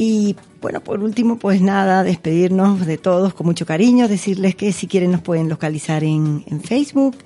Y 0.00 0.36
bueno, 0.62 0.80
por 0.80 1.02
último, 1.02 1.40
pues 1.40 1.60
nada, 1.60 2.04
despedirnos 2.04 2.86
de 2.86 2.98
todos 2.98 3.34
con 3.34 3.48
mucho 3.48 3.66
cariño, 3.66 4.06
decirles 4.06 4.54
que 4.54 4.72
si 4.72 4.86
quieren 4.86 5.10
nos 5.10 5.22
pueden 5.22 5.48
localizar 5.48 6.04
en, 6.04 6.44
en 6.46 6.60
Facebook, 6.60 7.16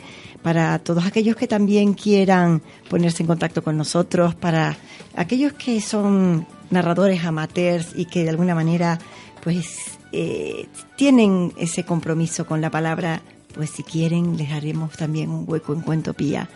para 0.42 0.78
todos 0.78 1.04
aquellos 1.04 1.36
que 1.36 1.46
también 1.46 1.92
quieran 1.92 2.62
ponerse 2.88 3.24
en 3.24 3.26
contacto 3.26 3.62
con 3.62 3.76
nosotros, 3.76 4.34
para 4.34 4.78
aquellos 5.14 5.52
que 5.52 5.82
son 5.82 6.46
narradores 6.70 7.22
amateurs 7.26 7.92
y 7.94 8.06
que 8.06 8.24
de 8.24 8.30
alguna 8.30 8.54
manera 8.54 8.98
pues 9.44 9.98
eh, 10.10 10.66
tienen 10.96 11.52
ese 11.58 11.84
compromiso 11.84 12.46
con 12.46 12.62
la 12.62 12.70
palabra, 12.70 13.20
pues 13.54 13.68
si 13.68 13.82
quieren 13.82 14.38
les 14.38 14.50
haremos 14.50 14.96
también 14.96 15.28
un 15.28 15.44
hueco 15.46 15.74
en 15.74 15.82
Cuentopía 15.82 16.48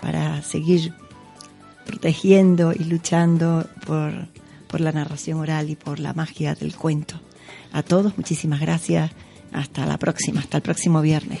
para 0.00 0.40
seguir 0.40 0.94
protegiendo 1.84 2.72
y 2.72 2.84
luchando 2.84 3.66
por, 3.84 4.12
por 4.68 4.80
la 4.80 4.92
narración 4.92 5.40
oral 5.40 5.70
y 5.70 5.76
por 5.76 5.98
la 5.98 6.12
magia 6.12 6.54
del 6.54 6.76
cuento. 6.76 7.20
A 7.72 7.82
todos, 7.82 8.16
muchísimas 8.16 8.60
gracias. 8.60 9.10
Hasta 9.52 9.86
la 9.86 9.98
próxima, 9.98 10.40
hasta 10.40 10.58
el 10.58 10.62
próximo 10.62 11.00
viernes. 11.00 11.40